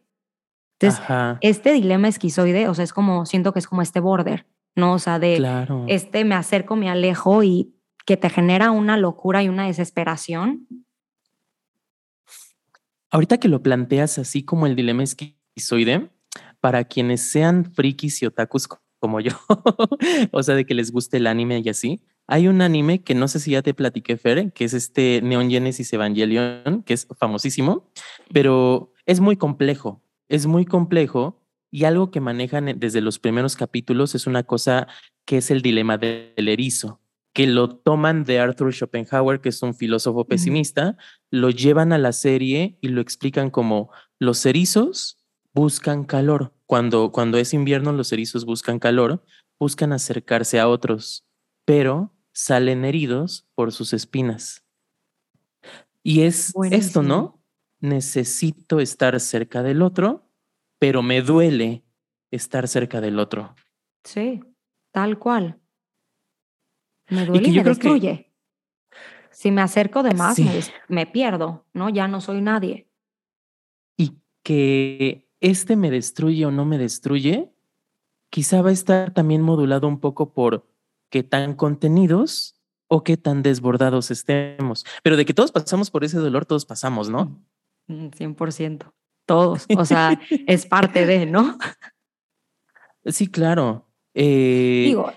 Entonces, 0.80 1.00
Ajá, 1.00 1.38
este 1.40 1.72
dilema 1.72 2.06
esquizoide, 2.06 2.68
o 2.68 2.74
sea, 2.74 2.84
es 2.84 2.92
como, 2.92 3.26
siento 3.26 3.52
que 3.52 3.58
es 3.58 3.66
como 3.66 3.82
este 3.82 3.98
border, 3.98 4.46
¿no? 4.76 4.92
O 4.92 4.98
sea, 5.00 5.18
de 5.18 5.36
claro. 5.38 5.84
este 5.88 6.24
me 6.24 6.36
acerco, 6.36 6.76
me 6.76 6.88
alejo 6.88 7.42
y 7.42 7.74
que 8.06 8.16
te 8.16 8.30
genera 8.30 8.70
una 8.70 8.96
locura 8.96 9.42
y 9.42 9.48
una 9.48 9.66
desesperación. 9.66 10.68
Ahorita 13.10 13.38
que 13.38 13.48
lo 13.48 13.62
planteas 13.62 14.18
así 14.18 14.42
como 14.44 14.66
el 14.66 14.76
dilema 14.76 15.02
esquizoide, 15.02 16.10
para 16.60 16.84
quienes 16.84 17.30
sean 17.30 17.64
frikis 17.64 18.22
y 18.22 18.26
otakus 18.26 18.68
co- 18.68 18.82
como 19.00 19.20
yo, 19.20 19.32
o 20.32 20.42
sea, 20.42 20.54
de 20.54 20.66
que 20.66 20.74
les 20.74 20.90
guste 20.90 21.18
el 21.18 21.26
anime 21.26 21.60
y 21.64 21.68
así, 21.68 22.02
hay 22.26 22.48
un 22.48 22.60
anime 22.60 23.02
que 23.02 23.14
no 23.14 23.28
sé 23.28 23.40
si 23.40 23.52
ya 23.52 23.62
te 23.62 23.72
platiqué, 23.72 24.16
Fer, 24.16 24.52
que 24.52 24.64
es 24.64 24.74
este 24.74 25.20
Neon 25.22 25.48
Genesis 25.48 25.92
Evangelion, 25.92 26.82
que 26.84 26.94
es 26.94 27.06
famosísimo, 27.18 27.90
pero 28.32 28.92
es 29.06 29.20
muy 29.20 29.36
complejo, 29.36 30.02
es 30.28 30.46
muy 30.46 30.66
complejo 30.66 31.40
y 31.70 31.84
algo 31.84 32.10
que 32.10 32.20
manejan 32.20 32.78
desde 32.78 33.00
los 33.00 33.18
primeros 33.18 33.56
capítulos 33.56 34.14
es 34.14 34.26
una 34.26 34.42
cosa 34.42 34.88
que 35.24 35.38
es 35.38 35.50
el 35.50 35.62
dilema 35.62 35.96
del 35.96 36.48
erizo, 36.48 37.00
que 37.32 37.46
lo 37.46 37.76
toman 37.76 38.24
de 38.24 38.40
Arthur 38.40 38.72
Schopenhauer, 38.72 39.40
que 39.40 39.50
es 39.50 39.62
un 39.62 39.74
filósofo 39.74 40.24
pesimista, 40.24 40.96
lo 41.30 41.50
llevan 41.50 41.92
a 41.92 41.98
la 41.98 42.12
serie 42.12 42.78
y 42.80 42.88
lo 42.88 43.00
explican 43.00 43.50
como 43.50 43.90
los 44.18 44.44
erizos 44.46 45.18
buscan 45.52 46.04
calor. 46.04 46.54
Cuando, 46.66 47.12
cuando 47.12 47.38
es 47.38 47.54
invierno, 47.54 47.92
los 47.92 48.12
erizos 48.12 48.44
buscan 48.44 48.78
calor, 48.78 49.24
buscan 49.58 49.92
acercarse 49.92 50.60
a 50.60 50.68
otros, 50.68 51.26
pero 51.64 52.14
salen 52.32 52.84
heridos 52.84 53.48
por 53.54 53.72
sus 53.72 53.92
espinas. 53.92 54.64
Y 56.02 56.22
es 56.22 56.52
esto, 56.70 57.02
¿no? 57.02 57.42
Necesito 57.80 58.80
estar 58.80 59.18
cerca 59.20 59.62
del 59.62 59.82
otro, 59.82 60.30
pero 60.78 61.02
me 61.02 61.22
duele 61.22 61.84
estar 62.30 62.68
cerca 62.68 63.00
del 63.00 63.18
otro. 63.18 63.54
Sí, 64.04 64.40
tal 64.92 65.18
cual. 65.18 65.60
Me 67.10 67.22
Y 67.22 67.26
duele 67.26 67.42
que 67.42 67.50
y, 67.50 67.52
me 67.56 67.62
que- 67.62 67.68
destruye. 67.68 68.32
Si 69.30 69.50
me 69.50 69.62
acerco 69.62 70.02
de 70.02 70.14
más, 70.14 70.34
Sí. 70.36 70.48
me, 70.88 71.06
pierdo, 71.06 71.64
¿no? 71.72 71.88
Ya 71.90 72.08
no 72.08 72.20
soy 72.20 72.40
nadie. 72.40 72.88
y 73.96 74.18
que 74.42 75.28
este 75.40 75.76
me 75.76 75.90
destruye 75.90 76.44
o 76.46 76.50
no 76.50 76.64
me 76.64 76.78
destruye, 76.78 77.52
quizá 78.30 78.62
va 78.62 78.70
a 78.70 78.72
estar 78.72 79.12
también 79.12 79.42
modulado 79.42 79.86
un 79.88 80.00
poco 80.00 80.32
por 80.32 80.66
qué 81.10 81.22
tan 81.22 81.54
contenidos 81.54 82.60
o 82.88 83.04
qué 83.04 83.16
tan 83.16 83.42
desbordados 83.42 84.10
estemos. 84.10 84.84
Pero 85.02 85.16
de 85.16 85.24
que 85.24 85.34
todos 85.34 85.52
pasamos 85.52 85.90
por 85.90 86.04
ese 86.04 86.18
dolor, 86.18 86.46
todos 86.46 86.64
pasamos, 86.66 87.08
¿no? 87.10 87.40
Mm, 87.86 88.08
100%. 88.10 88.92
Todos. 89.26 89.66
O 89.76 89.84
sea, 89.84 90.18
es 90.46 90.66
parte 90.66 91.04
de, 91.06 91.26
¿no? 91.26 91.58
Sí, 93.04 93.26
claro. 93.28 93.86
Eh, 94.14 94.84
Digo, 94.86 95.12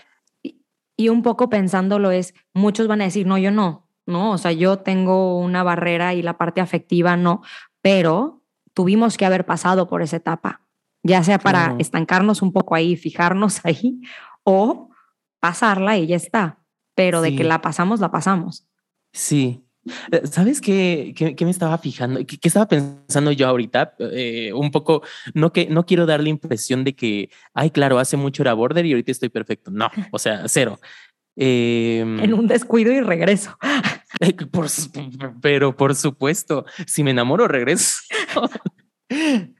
y, 1.04 1.10
un 1.10 1.22
poco 1.22 1.50
pensándolo 1.50 2.12
es, 2.12 2.34
muchos 2.54 2.88
van 2.88 3.02
a 3.02 3.06
decir, 3.06 3.28
no, 3.28 3.38
yo 3.38 3.52
no, 3.52 3.88
¿no? 4.06 4.32
O 4.32 4.38
sea, 4.38 4.52
yo 4.52 4.80
tengo 4.80 5.40
una 5.40 5.64
barrera 5.64 6.14
y 6.14 6.22
la 6.22 6.38
parte 6.38 6.62
afectiva 6.62 7.18
no, 7.18 7.42
pero 7.82 8.42
tuvimos 8.74 9.18
que 9.18 9.26
haber 9.26 9.46
pasado 9.46 9.88
por 9.88 10.02
esa 10.02 10.18
etapa, 10.18 10.62
ya 11.04 11.24
sea 11.24 11.40
para 11.40 11.66
Claro. 11.66 11.76
estancarnos 11.80 12.42
un 12.42 12.54
poco 12.54 12.76
ahí, 12.76 12.96
fijarnos 12.96 13.62
ahí, 13.66 14.02
o 14.44 14.90
pasarla 15.40 15.98
y 15.98 16.08
ya 16.08 16.16
está. 16.16 16.60
Pero 16.96 17.22
de 17.22 17.36
que 17.36 17.44
la 17.44 17.62
pasamos, 17.62 18.00
la 18.00 18.12
pasamos. 18.12 18.68
Sí. 19.14 19.66
Eh, 20.12 20.22
¿Sabes 20.26 20.62
qué, 20.62 21.14
qué, 21.16 21.36
qué 21.36 21.46
me 21.46 21.52
estaba 21.52 21.78
fijando? 21.78 22.20
¿Qué, 22.26 22.38
qué 22.38 22.48
estaba 22.48 22.68
pensando 22.68 23.32
yo 23.32 23.48
ahorita? 23.48 23.96
Eh, 24.00 24.52
un 24.54 24.72
poco, 24.72 25.02
no 25.34 25.52
que 25.52 25.68
no 25.68 25.86
quiero 25.86 26.06
dar 26.06 26.22
la 26.22 26.30
impresión 26.30 26.84
de 26.84 26.96
que, 26.96 27.30
ay, 27.54 27.72
claro, 27.72 28.00
hace 28.00 28.18
mucho 28.18 28.44
era 28.44 28.54
border 28.54 28.86
y 28.86 28.92
ahorita 28.92 29.12
estoy 29.12 29.30
perfecto. 29.30 29.72
No, 29.72 29.90
o 30.12 30.20
sea, 30.20 30.44
cero. 30.48 30.80
Em, 31.36 32.20
En 32.20 32.34
un 32.34 32.48
descuido 32.48 32.92
y 32.92 33.02
regreso. 33.02 33.58
Eh, 34.20 34.34
por 34.34 34.68
pero 35.42 35.76
por 35.76 35.96
supuesto, 35.96 36.66
si 36.86 37.02
me 37.02 37.12
enamoro, 37.12 37.48
regreso. 37.48 38.02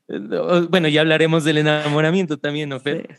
No, 0.08 0.68
bueno, 0.68 0.88
ya 0.88 1.02
hablaremos 1.02 1.44
del 1.44 1.58
enamoramiento 1.58 2.38
también, 2.38 2.70
¿no, 2.70 2.80
Fer? 2.80 3.18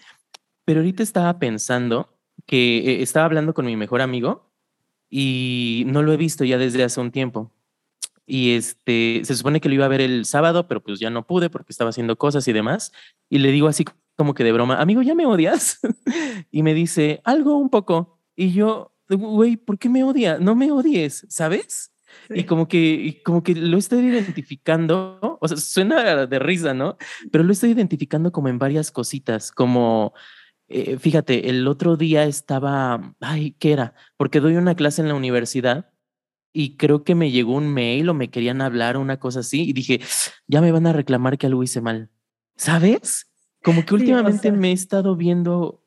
Pero 0.65 0.81
ahorita 0.81 1.03
estaba 1.03 1.39
pensando 1.39 2.19
que 2.47 2.79
eh, 2.79 3.03
estaba 3.03 3.27
hablando 3.27 3.55
con 3.55 3.67
mi 3.67 3.77
mejor 3.77 4.01
amigo 4.01 4.52
y 5.15 5.85
no 5.89 6.03
lo 6.03 6.11
he 6.15 6.17
visto 6.17 6.43
ya 6.43 6.57
desde 6.57 6.83
hace 6.83 6.99
un 6.99 7.11
tiempo. 7.11 7.53
Y 8.27 8.53
este, 8.53 9.21
se 9.25 9.37
supone 9.37 9.61
que 9.61 9.69
lo 9.69 9.75
iba 9.75 9.85
a 9.85 9.89
ver 9.89 10.01
el 10.01 10.25
sábado, 10.25 10.67
pero 10.67 10.83
pues 10.83 11.01
ya 11.01 11.11
no 11.11 11.27
pude 11.27 11.51
porque 11.51 11.71
estaba 11.71 11.91
haciendo 11.91 12.17
cosas 12.17 12.49
y 12.49 12.53
demás. 12.55 12.93
Y 13.29 13.39
le 13.39 13.53
digo 13.53 13.69
así 13.69 13.85
como 14.17 14.33
que 14.33 14.43
de 14.43 14.53
broma, 14.53 14.81
amigo, 14.81 15.03
¿ya 15.03 15.15
me 15.15 15.27
odias? 15.27 15.81
y 16.51 16.63
me 16.63 16.73
dice, 16.73 17.21
algo 17.25 17.59
un 17.59 17.69
poco. 17.69 18.21
Y 18.35 18.53
yo, 18.53 18.95
güey, 19.11 19.59
¿por 19.59 19.79
qué 19.79 19.91
me 19.91 20.03
odia? 20.03 20.39
No 20.39 20.55
me 20.55 20.73
odies, 20.73 21.27
¿sabes? 21.29 21.93
Y 22.31 22.45
como 22.45 22.67
que, 22.67 22.79
y 22.79 23.23
como 23.23 23.43
que 23.43 23.55
lo 23.55 23.77
estoy 23.77 24.07
identificando, 24.07 25.39
o 25.43 25.47
sea, 25.47 25.59
suena 25.59 26.25
de 26.25 26.39
risa, 26.39 26.73
¿no? 26.73 26.97
Pero 27.31 27.45
lo 27.45 27.53
estoy 27.53 27.73
identificando 27.73 28.33
como 28.33 28.49
en 28.49 28.59
varias 28.59 28.91
cositas, 28.91 29.53
como, 29.53 30.15
eh, 30.73 30.99
fíjate, 30.99 31.51
el 31.51 31.67
otro 31.69 31.97
día 31.97 32.25
estaba, 32.25 33.15
ay, 33.21 33.53
¿qué 33.59 33.73
era? 33.73 33.95
Porque 34.17 34.41
doy 34.41 34.57
una 34.57 34.75
clase 34.75 35.03
en 35.03 35.09
la 35.09 35.15
universidad 35.15 35.93
y 36.53 36.77
creo 36.77 37.05
que 37.05 37.15
me 37.15 37.31
llegó 37.31 37.55
un 37.55 37.73
mail 37.73 38.09
o 38.09 38.15
me 38.15 38.31
querían 38.31 38.61
hablar 38.61 38.97
o 38.97 39.01
una 39.01 39.19
cosa 39.19 39.41
así 39.41 39.63
y 39.63 39.73
dije, 39.73 40.01
ya 40.47 40.61
me 40.61 40.73
van 40.73 40.87
a 40.87 40.93
reclamar 40.93 41.39
que 41.39 41.47
algo 41.47 41.63
hice 41.63 41.81
mal, 41.81 42.11
¿sabes? 42.57 43.31
Como 43.63 43.85
que 43.85 43.95
o 43.95 43.97
últimamente 43.99 44.43
sea. 44.43 44.53
me 44.53 44.71
he 44.71 44.73
estado 44.73 45.17
viendo 45.17 45.85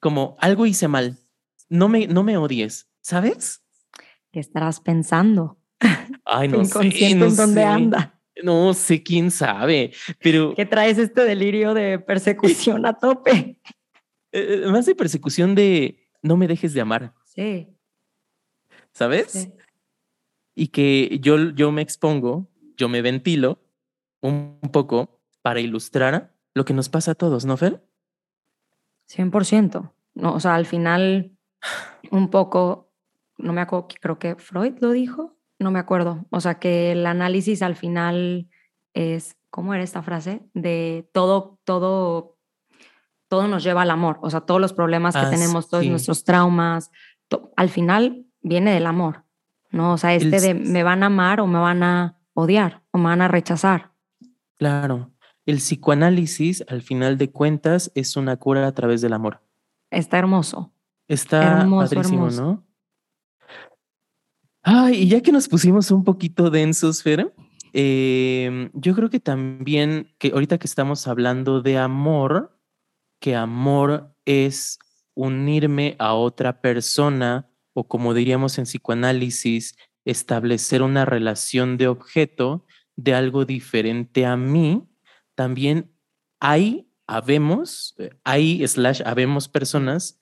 como 0.00 0.36
algo 0.40 0.66
hice 0.66 0.88
mal, 0.88 1.18
no 1.68 1.88
me, 1.88 2.06
no 2.06 2.22
me 2.22 2.36
odies, 2.36 2.88
¿sabes? 3.00 3.62
¿Qué 4.30 4.40
estarás 4.40 4.80
pensando? 4.80 5.58
Ay, 6.24 6.48
no 6.48 6.64
sé, 6.64 7.14
no 7.14 7.26
en 7.26 7.36
dónde 7.36 7.60
sé. 7.60 7.64
anda. 7.64 8.18
No 8.42 8.72
sé 8.72 9.02
quién 9.02 9.30
sabe, 9.30 9.92
pero 10.20 10.54
¿Qué 10.54 10.64
traes 10.64 10.96
este 10.96 11.22
delirio 11.24 11.74
de 11.74 11.98
persecución 11.98 12.86
a 12.86 12.94
tope? 12.94 13.58
Eh, 14.32 14.64
más 14.70 14.86
de 14.86 14.94
persecución 14.94 15.54
de 15.54 16.08
no 16.22 16.36
me 16.36 16.48
dejes 16.48 16.74
de 16.74 16.80
amar, 16.80 17.14
Sí, 17.24 17.68
¿sabes? 18.92 19.30
sí. 19.32 19.52
Y 20.54 20.68
que 20.68 21.18
yo, 21.20 21.50
yo 21.50 21.72
me 21.72 21.80
expongo, 21.82 22.48
yo 22.76 22.88
me 22.88 23.00
ventilo 23.00 23.62
un, 24.20 24.58
un 24.60 24.70
poco 24.70 25.20
para 25.40 25.60
ilustrar 25.60 26.34
lo 26.54 26.64
que 26.64 26.74
nos 26.74 26.88
pasa 26.88 27.12
a 27.12 27.14
todos, 27.14 27.44
¿no, 27.46 27.56
Fer? 27.56 27.82
100%. 29.08 29.92
No, 30.14 30.34
o 30.34 30.40
sea, 30.40 30.54
al 30.54 30.66
final, 30.66 31.36
un 32.10 32.28
poco, 32.30 32.92
no 33.38 33.52
me 33.52 33.60
acuerdo, 33.62 33.88
creo 34.00 34.18
que 34.18 34.36
Freud 34.36 34.74
lo 34.80 34.90
dijo, 34.90 35.36
no 35.58 35.70
me 35.70 35.78
acuerdo. 35.78 36.26
O 36.30 36.40
sea, 36.40 36.58
que 36.58 36.92
el 36.92 37.06
análisis 37.06 37.62
al 37.62 37.76
final 37.76 38.48
es, 38.94 39.36
¿cómo 39.50 39.74
era 39.74 39.82
esta 39.82 40.02
frase? 40.02 40.42
De 40.54 41.08
todo, 41.12 41.58
todo, 41.64 42.31
todo 43.32 43.48
nos 43.48 43.62
lleva 43.64 43.80
al 43.80 43.90
amor. 43.90 44.18
O 44.20 44.28
sea, 44.28 44.42
todos 44.42 44.60
los 44.60 44.74
problemas 44.74 45.14
que 45.14 45.22
Ah, 45.22 45.30
tenemos, 45.30 45.70
todos 45.70 45.84
sí. 45.84 45.88
nuestros 45.88 46.22
traumas, 46.22 46.90
to- 47.28 47.50
al 47.56 47.70
final 47.70 48.26
viene 48.42 48.74
del 48.74 48.86
amor, 48.86 49.24
¿no? 49.70 49.94
O 49.94 49.96
sea, 49.96 50.12
El 50.12 50.34
este 50.34 50.48
de 50.48 50.54
me 50.54 50.82
van 50.82 51.02
a 51.02 51.06
amar 51.06 51.40
o 51.40 51.46
me 51.46 51.58
van 51.58 51.82
a 51.82 52.18
odiar 52.34 52.82
o 52.90 52.98
me 52.98 53.04
van 53.04 53.22
a 53.22 53.28
rechazar. 53.28 53.92
Claro. 54.58 55.12
El 55.46 55.56
psicoanálisis, 55.56 56.62
al 56.68 56.82
final 56.82 57.16
de 57.16 57.30
cuentas, 57.30 57.90
es 57.94 58.18
una 58.18 58.36
cura 58.36 58.66
a 58.66 58.72
través 58.72 59.00
del 59.00 59.14
amor. 59.14 59.40
Está 59.90 60.18
hermoso. 60.18 60.74
Está 61.08 61.60
Hermoso, 61.62 61.94
padrísimo, 61.94 62.26
hermoso. 62.26 62.42
¿no? 62.42 62.66
Ay, 64.62 64.94
y 65.04 65.08
ya 65.08 65.22
que 65.22 65.32
nos 65.32 65.48
pusimos 65.48 65.90
un 65.90 66.04
poquito 66.04 66.50
densos, 66.50 67.02
Fer, 67.02 67.32
em, 67.72 68.68
yo 68.74 68.94
creo 68.94 69.08
que 69.08 69.20
también, 69.20 70.12
que 70.18 70.32
ahorita 70.32 70.58
que 70.58 70.66
estamos 70.66 71.08
hablando 71.08 71.62
de 71.62 71.78
amor, 71.78 72.58
que 73.22 73.36
amor 73.36 74.12
es 74.24 74.80
unirme 75.14 75.94
a 76.00 76.14
otra 76.14 76.60
persona 76.60 77.48
o 77.72 77.86
como 77.86 78.14
diríamos 78.14 78.58
en 78.58 78.64
psicoanálisis, 78.64 79.76
establecer 80.04 80.82
una 80.82 81.04
relación 81.04 81.76
de 81.76 81.86
objeto 81.86 82.66
de 82.96 83.14
algo 83.14 83.44
diferente 83.44 84.26
a 84.26 84.36
mí, 84.36 84.82
también 85.36 85.92
hay, 86.40 86.90
habemos, 87.06 87.96
hay 88.24 88.66
slash, 88.66 89.02
habemos 89.06 89.48
personas 89.48 90.18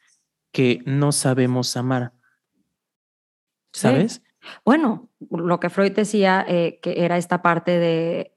que 0.53 0.83
no 0.85 1.11
sabemos 1.11 1.77
amar. 1.79 2.13
Sí. 3.73 3.81
¿Sabes? 3.81 4.23
Bueno, 4.63 5.09
lo 5.31 5.59
que 5.59 5.71
Freud 5.71 5.93
decía 5.93 6.45
eh, 6.47 6.79
que 6.83 7.03
era 7.03 7.17
esta 7.17 7.41
parte 7.41 7.79
de 7.79 8.37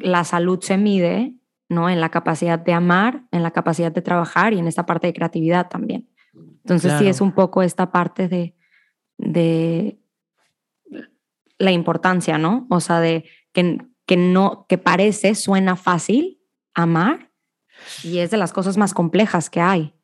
la 0.00 0.24
salud 0.24 0.60
se 0.60 0.76
mide, 0.76 1.34
¿no? 1.72 1.90
En 1.90 2.00
la 2.00 2.10
capacidad 2.10 2.58
de 2.58 2.72
amar, 2.72 3.24
en 3.32 3.42
la 3.42 3.50
capacidad 3.50 3.90
de 3.90 4.02
trabajar 4.02 4.52
y 4.52 4.58
en 4.58 4.68
esta 4.68 4.86
parte 4.86 5.08
de 5.08 5.14
creatividad 5.14 5.68
también. 5.68 6.08
Entonces 6.34 6.92
sí 6.98 7.08
es 7.08 7.20
un 7.20 7.32
poco 7.32 7.62
esta 7.62 7.90
parte 7.90 8.28
de, 8.28 8.54
de 9.18 9.98
la 11.58 11.72
importancia, 11.72 12.38
¿no? 12.38 12.66
O 12.70 12.80
sea, 12.80 13.00
de 13.00 13.24
que, 13.52 13.78
que 14.06 14.16
no, 14.16 14.66
que 14.68 14.78
parece, 14.78 15.34
suena 15.34 15.76
fácil 15.76 16.40
amar 16.74 17.32
y 18.04 18.18
es 18.18 18.30
de 18.30 18.36
las 18.36 18.52
cosas 18.52 18.76
más 18.76 18.94
complejas 18.94 19.50
que 19.50 19.60
hay. 19.60 19.94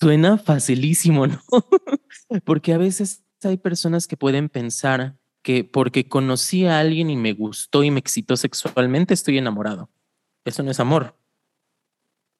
Suena 0.00 0.38
facilísimo, 0.38 1.26
¿no? 1.26 1.40
porque 2.44 2.72
a 2.72 2.78
veces 2.78 3.24
hay 3.42 3.56
personas 3.56 4.06
que 4.06 4.16
pueden 4.16 4.48
pensar 4.48 5.16
que 5.42 5.64
porque 5.64 6.08
conocí 6.08 6.66
a 6.66 6.78
alguien 6.78 7.10
y 7.10 7.16
me 7.16 7.32
gustó 7.32 7.82
y 7.82 7.90
me 7.90 8.00
excitó 8.00 8.36
sexualmente, 8.36 9.14
estoy 9.14 9.38
enamorado. 9.38 9.90
Eso 10.44 10.62
no 10.62 10.70
es 10.70 10.80
amor. 10.80 11.16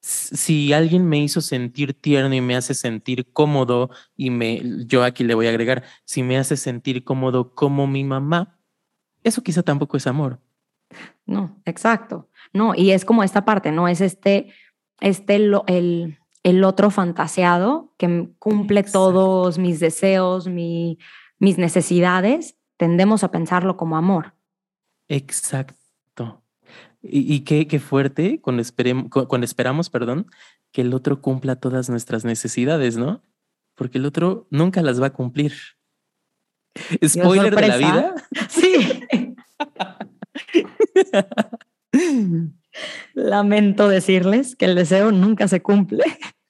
Si 0.02 0.72
alguien 0.72 1.06
me 1.06 1.18
hizo 1.18 1.40
sentir 1.42 1.92
tierno 1.92 2.34
y 2.34 2.40
me 2.40 2.56
hace 2.56 2.72
sentir 2.72 3.30
cómodo 3.32 3.90
y 4.16 4.30
me, 4.30 4.62
yo 4.86 5.04
aquí 5.04 5.24
le 5.24 5.34
voy 5.34 5.46
a 5.46 5.50
agregar, 5.50 5.84
si 6.04 6.22
me 6.22 6.38
hace 6.38 6.56
sentir 6.56 7.04
cómodo 7.04 7.54
como 7.54 7.86
mi 7.86 8.02
mamá, 8.02 8.58
eso 9.22 9.42
quizá 9.42 9.62
tampoco 9.62 9.98
es 9.98 10.06
amor. 10.06 10.40
No, 11.26 11.60
exacto. 11.66 12.30
No, 12.54 12.74
y 12.74 12.92
es 12.92 13.04
como 13.04 13.22
esta 13.22 13.44
parte, 13.44 13.72
¿no? 13.72 13.88
Es 13.88 14.00
este, 14.00 14.52
este 15.00 15.36
el, 15.36 16.18
el 16.42 16.64
otro 16.64 16.90
fantaseado 16.90 17.94
que 17.98 18.30
cumple 18.38 18.80
Exacto. 18.80 18.98
todos 19.12 19.58
mis 19.58 19.80
deseos, 19.80 20.48
mi- 20.48 20.98
mis 21.38 21.58
necesidades. 21.58 22.56
Tendemos 22.78 23.22
a 23.22 23.30
pensarlo 23.30 23.76
como 23.76 23.98
amor. 23.98 24.34
Exacto. 25.08 25.74
Y, 27.02 27.32
y 27.34 27.40
qué, 27.40 27.66
qué 27.66 27.78
fuerte 27.80 28.40
cuando, 28.40 28.62
esperem- 28.62 29.08
cu- 29.08 29.26
cuando 29.26 29.44
esperamos, 29.46 29.88
perdón, 29.90 30.26
que 30.72 30.82
el 30.82 30.92
otro 30.94 31.20
cumpla 31.22 31.56
todas 31.56 31.88
nuestras 31.88 32.24
necesidades, 32.24 32.96
¿no? 32.96 33.22
Porque 33.74 33.98
el 33.98 34.04
otro 34.06 34.46
nunca 34.50 34.82
las 34.82 35.00
va 35.00 35.06
a 35.06 35.12
cumplir. 35.12 35.54
Spoiler 37.04 37.54
de 37.56 37.68
la 37.68 37.76
vida. 37.78 38.14
Sí. 38.48 39.04
Lamento 43.14 43.88
decirles 43.88 44.54
que 44.56 44.64
el 44.66 44.74
deseo 44.74 45.10
nunca 45.12 45.48
se 45.48 45.60
cumple. 45.62 46.04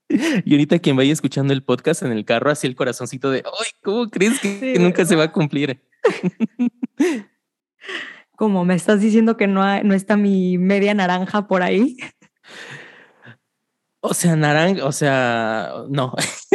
Y 0.08 0.52
ahorita 0.52 0.78
quien 0.80 0.96
vaya 0.96 1.12
escuchando 1.12 1.52
el 1.52 1.62
podcast 1.62 2.02
en 2.02 2.12
el 2.12 2.24
carro, 2.24 2.50
así 2.50 2.66
el 2.66 2.74
corazoncito 2.74 3.30
de, 3.30 3.44
ay, 3.46 3.68
¿cómo 3.82 4.08
crees 4.10 4.40
que, 4.40 4.54
Sí, 4.54 4.72
que 4.74 4.78
nunca 4.80 5.04
se 5.06 5.14
va 5.16 5.24
a 5.24 5.32
cumplir? 5.32 5.80
Como 8.40 8.64
me 8.64 8.74
estás 8.74 9.02
diciendo 9.02 9.36
que 9.36 9.46
no, 9.46 9.60
no 9.82 9.92
está 9.92 10.16
mi 10.16 10.56
media 10.56 10.94
naranja 10.94 11.46
por 11.46 11.62
ahí. 11.62 11.98
O 14.02 14.14
sea, 14.14 14.34
naranja, 14.34 14.86
o 14.86 14.92
sea, 14.92 15.74
no. 15.90 16.14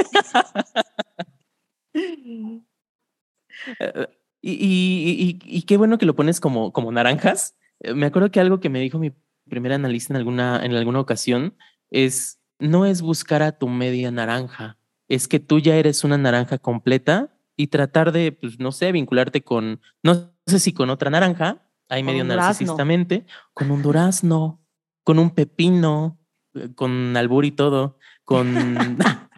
Y, 4.42 4.52
y- 4.52 5.40
y- 5.44 5.58
y 5.58 5.62
qué 5.64 5.78
bueno 5.78 5.98
que 5.98 6.06
lo 6.06 6.16
pones 6.16 6.40
como, 6.40 6.72
como 6.72 6.92
naranjas. 6.92 7.56
Eh, 7.80 7.94
Me 7.94 8.06
acuerdo 8.06 8.32
que 8.32 8.40
algo 8.40 8.60
que 8.60 8.70
me 8.70 8.80
dijo 8.80 9.00
mi 9.00 9.12
primer 9.50 9.74
analista 9.74 10.14
en 10.14 10.18
alguna, 10.18 10.64
en 10.64 10.74
alguna 10.74 11.00
ocasión 11.00 11.56
es, 11.90 12.40
no 12.60 12.86
es 12.86 13.02
buscar 13.02 13.42
a 13.42 13.58
tu 13.58 13.68
media 13.70 14.12
naranja, 14.12 14.78
es 15.08 15.28
que 15.28 15.40
tú 15.40 15.60
ya 15.60 15.76
eres 15.76 16.04
una 16.04 16.18
naranja 16.18 16.58
completa 16.58 17.36
y 17.58 17.68
tratar 17.68 18.12
de, 18.12 18.32
pues, 18.32 18.60
no 18.60 18.72
sé, 18.72 18.92
vincularte 18.92 19.44
con, 19.44 19.82
no 20.04 20.34
sé 20.46 20.60
si 20.60 20.74
con 20.74 20.90
otra 20.90 21.10
naranja, 21.10 21.65
ahí 21.90 22.04
medio 22.04 22.24
un 22.24 22.30
durazno. 22.30 22.48
narcisistamente, 22.48 23.26
con 23.54 23.72
un 23.72 23.82
durazno, 23.82 24.62
con 25.04 25.20
un 25.20 25.32
pepino, 25.32 26.20
eh, 26.54 26.74
con 26.74 27.16
albur 27.16 27.46
y 27.46 27.52
todo, 27.52 27.98
con, 28.24 28.56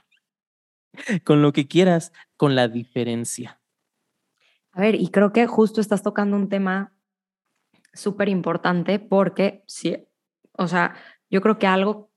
con 1.23 1.41
lo 1.41 1.53
que 1.53 1.67
quieras, 1.67 2.13
con 2.35 2.55
la 2.55 2.67
diferencia. 2.67 3.59
A 4.71 4.81
ver, 4.81 4.95
y 4.95 5.09
creo 5.09 5.33
que 5.33 5.47
justo 5.47 5.81
estás 5.81 6.03
tocando 6.03 6.35
un 6.35 6.49
tema 6.49 6.93
súper 7.93 8.29
importante 8.29 8.99
porque, 8.99 9.63
sí, 9.67 9.97
o 10.53 10.67
sea, 10.67 10.95
yo 11.29 11.41
creo 11.41 11.57
que 11.57 11.67
algo 11.67 12.11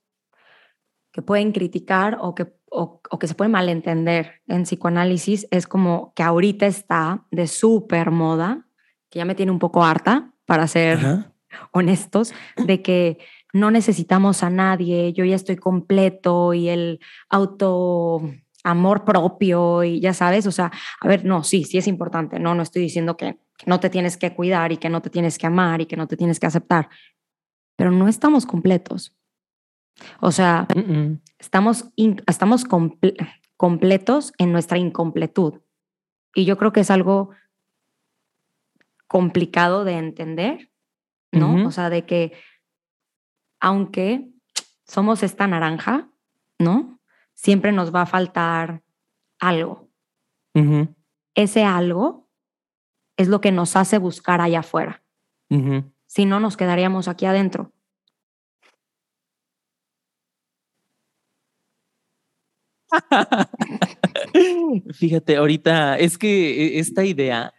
que 1.10 1.22
pueden 1.22 1.52
criticar 1.52 2.18
o 2.20 2.34
que, 2.34 2.54
o, 2.70 3.00
o 3.10 3.18
que 3.18 3.26
se 3.26 3.34
puede 3.34 3.48
malentender 3.48 4.42
en 4.46 4.62
psicoanálisis 4.62 5.48
es 5.50 5.66
como 5.66 6.12
que 6.14 6.22
ahorita 6.22 6.66
está 6.66 7.26
de 7.30 7.46
súper 7.46 8.10
moda, 8.10 8.68
que 9.10 9.18
ya 9.18 9.24
me 9.24 9.34
tiene 9.34 9.52
un 9.52 9.58
poco 9.58 9.84
harta, 9.84 10.30
para 10.46 10.66
ser 10.66 10.98
Ajá. 10.98 11.32
honestos, 11.72 12.32
de 12.56 12.80
que 12.82 13.18
no 13.52 13.70
necesitamos 13.70 14.42
a 14.42 14.50
nadie, 14.50 15.12
yo 15.12 15.24
ya 15.24 15.34
estoy 15.36 15.56
completo 15.56 16.54
y 16.54 16.68
el 16.68 17.00
auto 17.28 18.22
amor 18.62 19.04
propio 19.04 19.82
y 19.84 20.00
ya 20.00 20.12
sabes, 20.14 20.46
o 20.46 20.52
sea, 20.52 20.70
a 21.00 21.08
ver, 21.08 21.24
no, 21.24 21.42
sí, 21.44 21.64
sí 21.64 21.78
es 21.78 21.86
importante, 21.88 22.38
no, 22.38 22.54
no 22.54 22.62
estoy 22.62 22.82
diciendo 22.82 23.16
que 23.16 23.38
no 23.66 23.80
te 23.80 23.90
tienes 23.90 24.16
que 24.16 24.34
cuidar 24.34 24.70
y 24.72 24.76
que 24.76 24.88
no 24.90 25.00
te 25.02 25.10
tienes 25.10 25.38
que 25.38 25.46
amar 25.46 25.80
y 25.80 25.86
que 25.86 25.96
no 25.96 26.06
te 26.06 26.16
tienes 26.16 26.38
que 26.38 26.46
aceptar, 26.46 26.88
pero 27.76 27.90
no 27.90 28.06
estamos 28.08 28.46
completos. 28.46 29.16
O 30.20 30.30
sea, 30.32 30.66
Mm, 30.74 30.92
mm. 30.92 31.20
estamos, 31.38 31.86
in- 31.96 32.22
estamos 32.26 32.64
comple- 32.66 33.16
completos 33.56 34.32
en 34.38 34.52
nuestra 34.52 34.78
incompletud. 34.78 35.60
Y 36.34 36.44
yo 36.44 36.56
creo 36.56 36.72
que 36.72 36.80
es 36.80 36.90
algo 36.90 37.30
complicado 39.10 39.82
de 39.82 39.94
entender, 39.94 40.70
¿no? 41.32 41.66
O 41.66 41.72
sea, 41.72 41.90
de 41.90 42.06
que 42.06 42.32
aunque 43.58 44.28
somos 44.86 45.24
esta 45.24 45.48
naranja, 45.48 46.08
¿no? 46.60 47.00
Siempre 47.34 47.72
nos 47.72 47.92
va 47.92 48.02
a 48.02 48.06
faltar 48.06 48.84
algo. 49.40 49.90
Ese 51.34 51.64
algo 51.64 52.28
es 53.16 53.26
lo 53.26 53.40
que 53.40 53.50
nos 53.50 53.74
hace 53.74 53.98
buscar 53.98 54.40
allá 54.40 54.60
afuera. 54.60 55.02
Si 56.06 56.24
no, 56.24 56.38
nos 56.38 56.56
quedaríamos 56.56 57.08
aquí 57.08 57.26
adentro. 57.26 57.72
Fíjate, 64.94 65.36
ahorita 65.36 65.98
es 65.98 66.16
que 66.16 66.76
e, 66.76 66.78
esta 66.78 67.04
idea, 67.04 67.52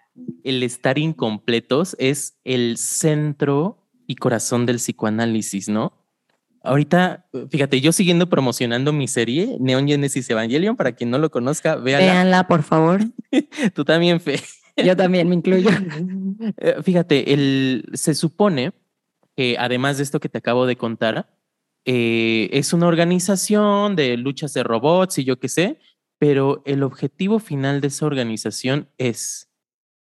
el 0.44 0.64
estar 0.64 0.98
incompletos, 0.98 1.96
es 2.00 2.38
el 2.44 2.78
centro 2.78 3.88
y 4.08 4.16
corazón 4.16 4.66
del 4.66 4.78
psicoanálisis, 4.78 5.70
¿no? 5.70 5.94
Ahorita, 6.64 7.26
fíjate, 7.50 7.82
yo 7.82 7.92
siguiendo 7.92 8.30
promocionando 8.30 8.94
mi 8.94 9.08
serie, 9.08 9.58
Neon 9.60 9.88
Genesis 9.88 10.30
Evangelion, 10.30 10.76
para 10.76 10.92
quien 10.92 11.10
no 11.10 11.18
lo 11.18 11.32
conozca, 11.32 11.76
véanla. 11.76 12.14
Véanla, 12.14 12.48
por 12.48 12.62
favor. 12.62 13.02
Tú 13.74 13.84
también, 13.84 14.20
Fe. 14.20 14.40
Yo 14.78 14.96
también 14.96 15.28
me 15.28 15.36
incluyo. 15.36 15.70
Eh, 16.58 16.78
Fíjate, 16.84 17.34
el, 17.34 17.86
se 17.94 18.16
supone 18.16 18.74
que 19.36 19.56
además 19.60 19.98
de 19.98 20.04
esto 20.04 20.20
que 20.20 20.30
te 20.30 20.40
acabo 20.40 20.66
de 20.66 20.76
contar, 20.76 21.30
eh, 21.86 22.50
es 22.52 22.74
una 22.74 22.88
organización 22.88 23.96
de 23.96 24.18
luchas 24.18 24.54
de 24.54 24.64
robots 24.64 25.20
y 25.20 25.24
yo 25.24 25.40
qué 25.40 25.50
sé, 25.50 25.80
pero 26.18 26.64
el 26.66 26.84
objetivo 26.84 27.40
final 27.40 27.80
de 27.80 27.88
esa 27.88 28.06
organización 28.06 28.90
es, 28.98 29.51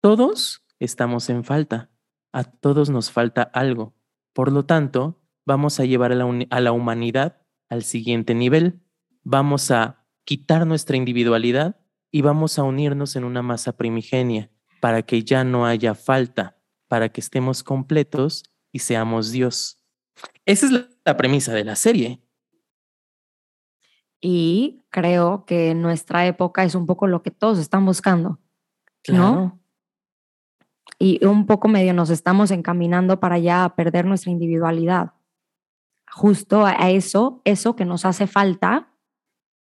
todos 0.00 0.64
estamos 0.78 1.28
en 1.30 1.44
falta, 1.44 1.90
a 2.32 2.44
todos 2.44 2.90
nos 2.90 3.10
falta 3.10 3.42
algo. 3.42 3.94
Por 4.32 4.52
lo 4.52 4.64
tanto, 4.64 5.20
vamos 5.44 5.80
a 5.80 5.84
llevar 5.84 6.12
a 6.12 6.14
la, 6.14 6.24
uni- 6.26 6.46
a 6.50 6.60
la 6.60 6.72
humanidad 6.72 7.42
al 7.68 7.82
siguiente 7.82 8.34
nivel. 8.34 8.80
Vamos 9.22 9.70
a 9.70 10.06
quitar 10.24 10.66
nuestra 10.66 10.96
individualidad 10.96 11.80
y 12.10 12.22
vamos 12.22 12.58
a 12.58 12.62
unirnos 12.62 13.16
en 13.16 13.24
una 13.24 13.42
masa 13.42 13.76
primigenia 13.76 14.50
para 14.80 15.02
que 15.02 15.24
ya 15.24 15.44
no 15.44 15.66
haya 15.66 15.94
falta, 15.94 16.60
para 16.86 17.08
que 17.10 17.20
estemos 17.20 17.62
completos 17.62 18.44
y 18.72 18.78
seamos 18.80 19.32
Dios. 19.32 19.82
Esa 20.44 20.66
es 20.66 20.72
la, 20.72 20.88
la 21.04 21.16
premisa 21.16 21.52
de 21.52 21.64
la 21.64 21.76
serie. 21.76 22.22
Y 24.20 24.82
creo 24.90 25.44
que 25.44 25.70
en 25.70 25.82
nuestra 25.82 26.26
época 26.26 26.64
es 26.64 26.74
un 26.74 26.86
poco 26.86 27.06
lo 27.06 27.22
que 27.22 27.30
todos 27.30 27.58
están 27.58 27.84
buscando. 27.84 28.40
¿No? 29.08 29.57
Y 30.98 31.24
un 31.24 31.46
poco 31.46 31.68
medio 31.68 31.92
nos 31.94 32.10
estamos 32.10 32.50
encaminando 32.50 33.20
para 33.20 33.38
ya 33.38 33.64
a 33.64 33.74
perder 33.76 34.04
nuestra 34.04 34.30
individualidad. 34.32 35.12
Justo 36.10 36.64
a 36.66 36.90
eso, 36.90 37.40
eso 37.44 37.76
que 37.76 37.84
nos 37.84 38.04
hace 38.04 38.26
falta, 38.26 38.88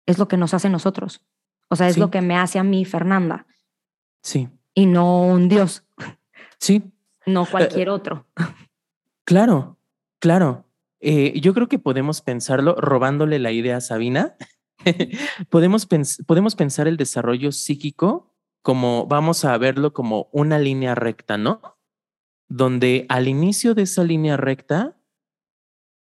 es 0.05 0.17
lo 0.17 0.27
que 0.27 0.37
nos 0.37 0.53
hace 0.53 0.69
nosotros. 0.69 1.21
O 1.69 1.75
sea, 1.75 1.87
es 1.87 1.93
Sí. 1.95 1.99
lo 1.99 2.11
que 2.11 2.21
me 2.21 2.35
hace 2.35 2.59
a 2.59 2.63
mí, 2.63 2.83
Fernanda, 2.85 3.45
Sí, 4.23 4.49
y 4.73 4.85
no 4.85 5.25
un 5.25 5.47
Dios, 5.49 5.83
sí, 6.59 6.91
no 7.25 7.45
cualquier 7.45 7.89
otro. 7.89 8.25
claro, 9.23 9.77
claro. 10.19 10.65
Eh, 10.99 11.39
yo 11.39 11.53
creo 11.53 11.67
que 11.67 11.79
podemos 11.79 12.21
pensarlo 12.21 12.75
robándole 12.75 13.39
la 13.39 13.51
idea 13.51 13.77
a 13.77 13.81
Sabina. 13.81 14.35
podemos, 15.49 15.87
pens- 15.89 16.23
podemos 16.25 16.55
pensar 16.55 16.87
el 16.87 16.97
desarrollo 16.97 17.51
psíquico 17.51 18.30
como, 18.61 19.07
vamos 19.07 19.45
a 19.45 19.57
verlo 19.57 19.93
como 19.93 20.29
una 20.31 20.59
línea 20.59 20.95
recta, 20.95 21.37
¿no? 21.37 21.61
Donde 22.49 23.05
al 23.09 23.27
inicio 23.27 23.73
de 23.73 23.83
esa 23.83 24.03
línea 24.03 24.37
recta 24.37 24.97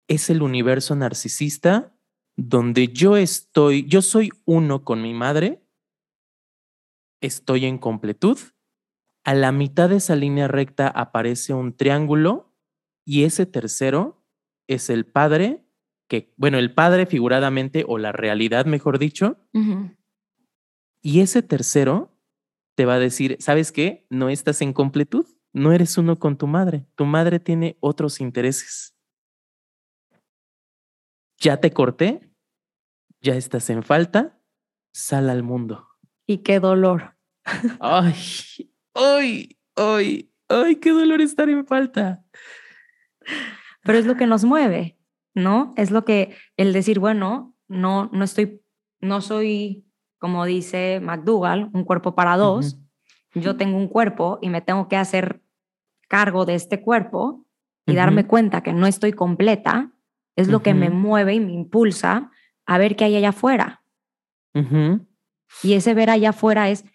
es 0.07 0.29
el 0.29 0.41
universo 0.41 0.95
narcisista 0.95 1.95
donde 2.35 2.87
yo 2.89 3.17
estoy, 3.17 3.87
yo 3.87 4.01
soy 4.01 4.31
uno 4.45 4.83
con 4.83 5.01
mi 5.01 5.13
madre, 5.13 5.63
estoy 7.21 7.65
en 7.65 7.77
completud. 7.77 8.37
A 9.23 9.33
la 9.35 9.51
mitad 9.51 9.89
de 9.89 9.97
esa 9.97 10.15
línea 10.15 10.47
recta 10.47 10.87
aparece 10.87 11.53
un 11.53 11.75
triángulo 11.75 12.55
y 13.05 13.23
ese 13.23 13.45
tercero 13.45 14.25
es 14.67 14.89
el 14.89 15.05
padre, 15.05 15.63
que, 16.07 16.33
bueno, 16.37 16.57
el 16.57 16.73
padre 16.73 17.05
figuradamente 17.05 17.85
o 17.87 17.97
la 17.97 18.11
realidad, 18.11 18.65
mejor 18.65 18.99
dicho, 18.99 19.37
y 21.01 21.19
ese 21.19 21.41
tercero 21.41 22.11
te 22.81 22.87
va 22.87 22.95
a 22.95 22.99
decir, 22.99 23.37
¿sabes 23.39 23.71
qué? 23.71 24.07
No 24.09 24.29
estás 24.29 24.59
en 24.63 24.73
completud, 24.73 25.27
no 25.53 25.71
eres 25.71 25.99
uno 25.99 26.17
con 26.17 26.35
tu 26.35 26.47
madre, 26.47 26.87
tu 26.95 27.05
madre 27.05 27.39
tiene 27.39 27.77
otros 27.79 28.19
intereses. 28.19 28.97
Ya 31.37 31.57
te 31.57 31.69
corté, 31.69 32.33
ya 33.21 33.35
estás 33.35 33.69
en 33.69 33.83
falta, 33.83 34.41
sal 34.95 35.29
al 35.29 35.43
mundo. 35.43 35.89
Y 36.25 36.39
qué 36.39 36.59
dolor. 36.59 37.15
Ay, 37.79 38.15
ay, 38.95 39.59
ay, 39.75 40.33
ay, 40.49 40.75
qué 40.77 40.89
dolor 40.89 41.21
estar 41.21 41.49
en 41.49 41.67
falta. 41.67 42.25
Pero 43.83 43.99
es 43.99 44.07
lo 44.07 44.17
que 44.17 44.25
nos 44.25 44.43
mueve, 44.43 44.97
¿no? 45.35 45.71
Es 45.77 45.91
lo 45.91 46.03
que 46.03 46.35
el 46.57 46.73
decir, 46.73 46.97
bueno, 46.97 47.55
no, 47.67 48.09
no 48.11 48.23
estoy, 48.23 48.63
no 49.01 49.21
soy, 49.21 49.85
como 50.17 50.45
dice 50.45 50.99
McDougall, 50.99 51.69
un 51.73 51.83
cuerpo 51.83 52.15
para 52.15 52.37
dos. 52.37 52.80
Yo 53.33 53.55
tengo 53.55 53.77
un 53.77 53.87
cuerpo 53.87 54.39
y 54.41 54.49
me 54.49 54.61
tengo 54.61 54.87
que 54.87 54.97
hacer 54.97 55.41
cargo 56.07 56.45
de 56.45 56.55
este 56.55 56.81
cuerpo 56.81 57.45
y 57.85 57.95
darme 57.95 58.27
cuenta 58.27 58.61
que 58.61 58.73
no 58.73 58.87
estoy 58.87 59.13
completa, 59.13 59.91
es 60.35 60.47
lo 60.47 60.61
que 60.61 60.73
me 60.73 60.89
mueve 60.89 61.33
y 61.35 61.39
me 61.39 61.51
impulsa 61.53 62.31
a 62.65 62.77
ver 62.77 62.95
qué 62.95 63.05
hay 63.05 63.15
allá 63.15 63.29
afuera. 63.29 63.83
Y 65.63 65.73
ese 65.73 65.93
ver 65.93 66.09
allá 66.09 66.29
afuera 66.29 66.69
es 66.69 66.85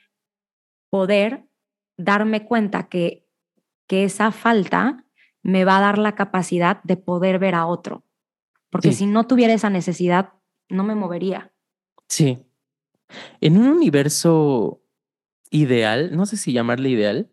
poder 0.91 1.47
darme 1.97 2.45
cuenta 2.47 2.89
que, 2.89 3.27
que 3.87 4.05
esa 4.05 4.31
falta 4.33 5.05
me 5.43 5.65
va 5.65 5.79
a 5.79 5.81
dar 5.81 5.99
la 5.99 6.15
capacidad 6.15 6.83
de 6.83 6.97
poder 6.97 7.39
ver 7.39 7.55
a 7.55 7.67
otro. 7.67 8.05
Porque 8.71 8.93
Sí. 8.93 8.99
si 8.99 9.07
no 9.07 9.27
tuviera 9.27 9.55
esa 9.55 9.71
necesidad, 9.71 10.33
no 10.69 10.85
me 10.85 10.95
movería. 10.95 11.53
Sí. 12.09 12.45
En 13.41 13.57
un 13.57 13.69
universo 13.69 14.83
ideal, 15.51 16.17
no 16.17 16.27
sé 16.27 16.37
si 16.37 16.53
llamarle 16.53 16.91
ideal, 16.91 17.31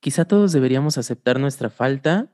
quizá 0.00 0.24
todos 0.24 0.52
deberíamos 0.52 0.98
aceptar 0.98 1.40
nuestra 1.40 1.70
falta 1.70 2.32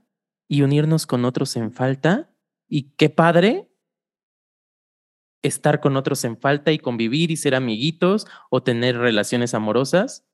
y 0.49 0.63
unirnos 0.63 1.07
con 1.07 1.25
otros 1.25 1.57
en 1.57 1.73
falta. 1.73 2.31
Y 2.69 2.91
qué 2.97 3.11
padre 3.11 3.69
estar 5.43 5.81
con 5.81 5.97
otros 5.97 6.25
en 6.25 6.37
falta 6.37 6.73
y 6.73 6.79
convivir 6.79 7.31
y 7.31 7.37
ser 7.37 7.55
amiguitos 7.55 8.27
o 8.51 8.63
tener 8.63 8.99
relaciones 8.99 9.55
amorosas. 9.55 10.27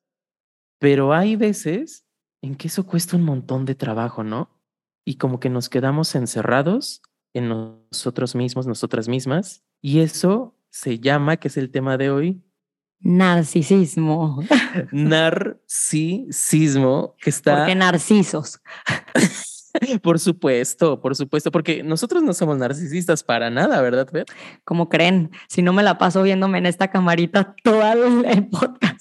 Pero 0.78 1.12
hay 1.12 1.36
veces 1.36 2.06
en 2.42 2.56
que 2.56 2.68
eso 2.68 2.86
cuesta 2.86 3.16
un 3.16 3.22
montón 3.22 3.64
de 3.64 3.74
trabajo, 3.74 4.24
¿no? 4.24 4.50
Y 5.04 5.16
como 5.16 5.40
que 5.40 5.50
nos 5.50 5.68
quedamos 5.68 6.14
encerrados 6.14 7.02
en 7.34 7.48
nosotros 7.48 8.34
mismos, 8.34 8.66
nosotras 8.66 9.08
mismas. 9.08 9.64
Y 9.80 10.00
eso 10.00 10.58
se 10.70 10.98
llama, 10.98 11.36
que 11.36 11.48
es 11.48 11.56
el 11.56 11.70
tema 11.70 11.96
de 11.96 12.10
hoy, 12.10 12.42
Narcisismo. 13.00 14.42
narcisismo, 14.92 16.24
que 17.20 17.30
está... 17.30 17.56
Porque 17.56 17.74
narcisos. 17.74 18.60
Por 20.02 20.18
supuesto, 20.18 21.00
por 21.00 21.14
supuesto, 21.16 21.50
porque 21.50 21.82
nosotros 21.82 22.22
no 22.22 22.32
somos 22.32 22.56
narcisistas 22.56 23.22
para 23.22 23.50
nada, 23.50 23.80
¿verdad, 23.82 24.08
Fer? 24.10 24.24
Como 24.64 24.88
creen, 24.88 25.30
si 25.48 25.62
no 25.62 25.72
me 25.72 25.82
la 25.82 25.98
paso 25.98 26.22
viéndome 26.22 26.58
en 26.58 26.66
esta 26.66 26.90
camarita 26.90 27.54
todo 27.62 27.82
el, 28.24 28.48
podcast. 28.48 29.00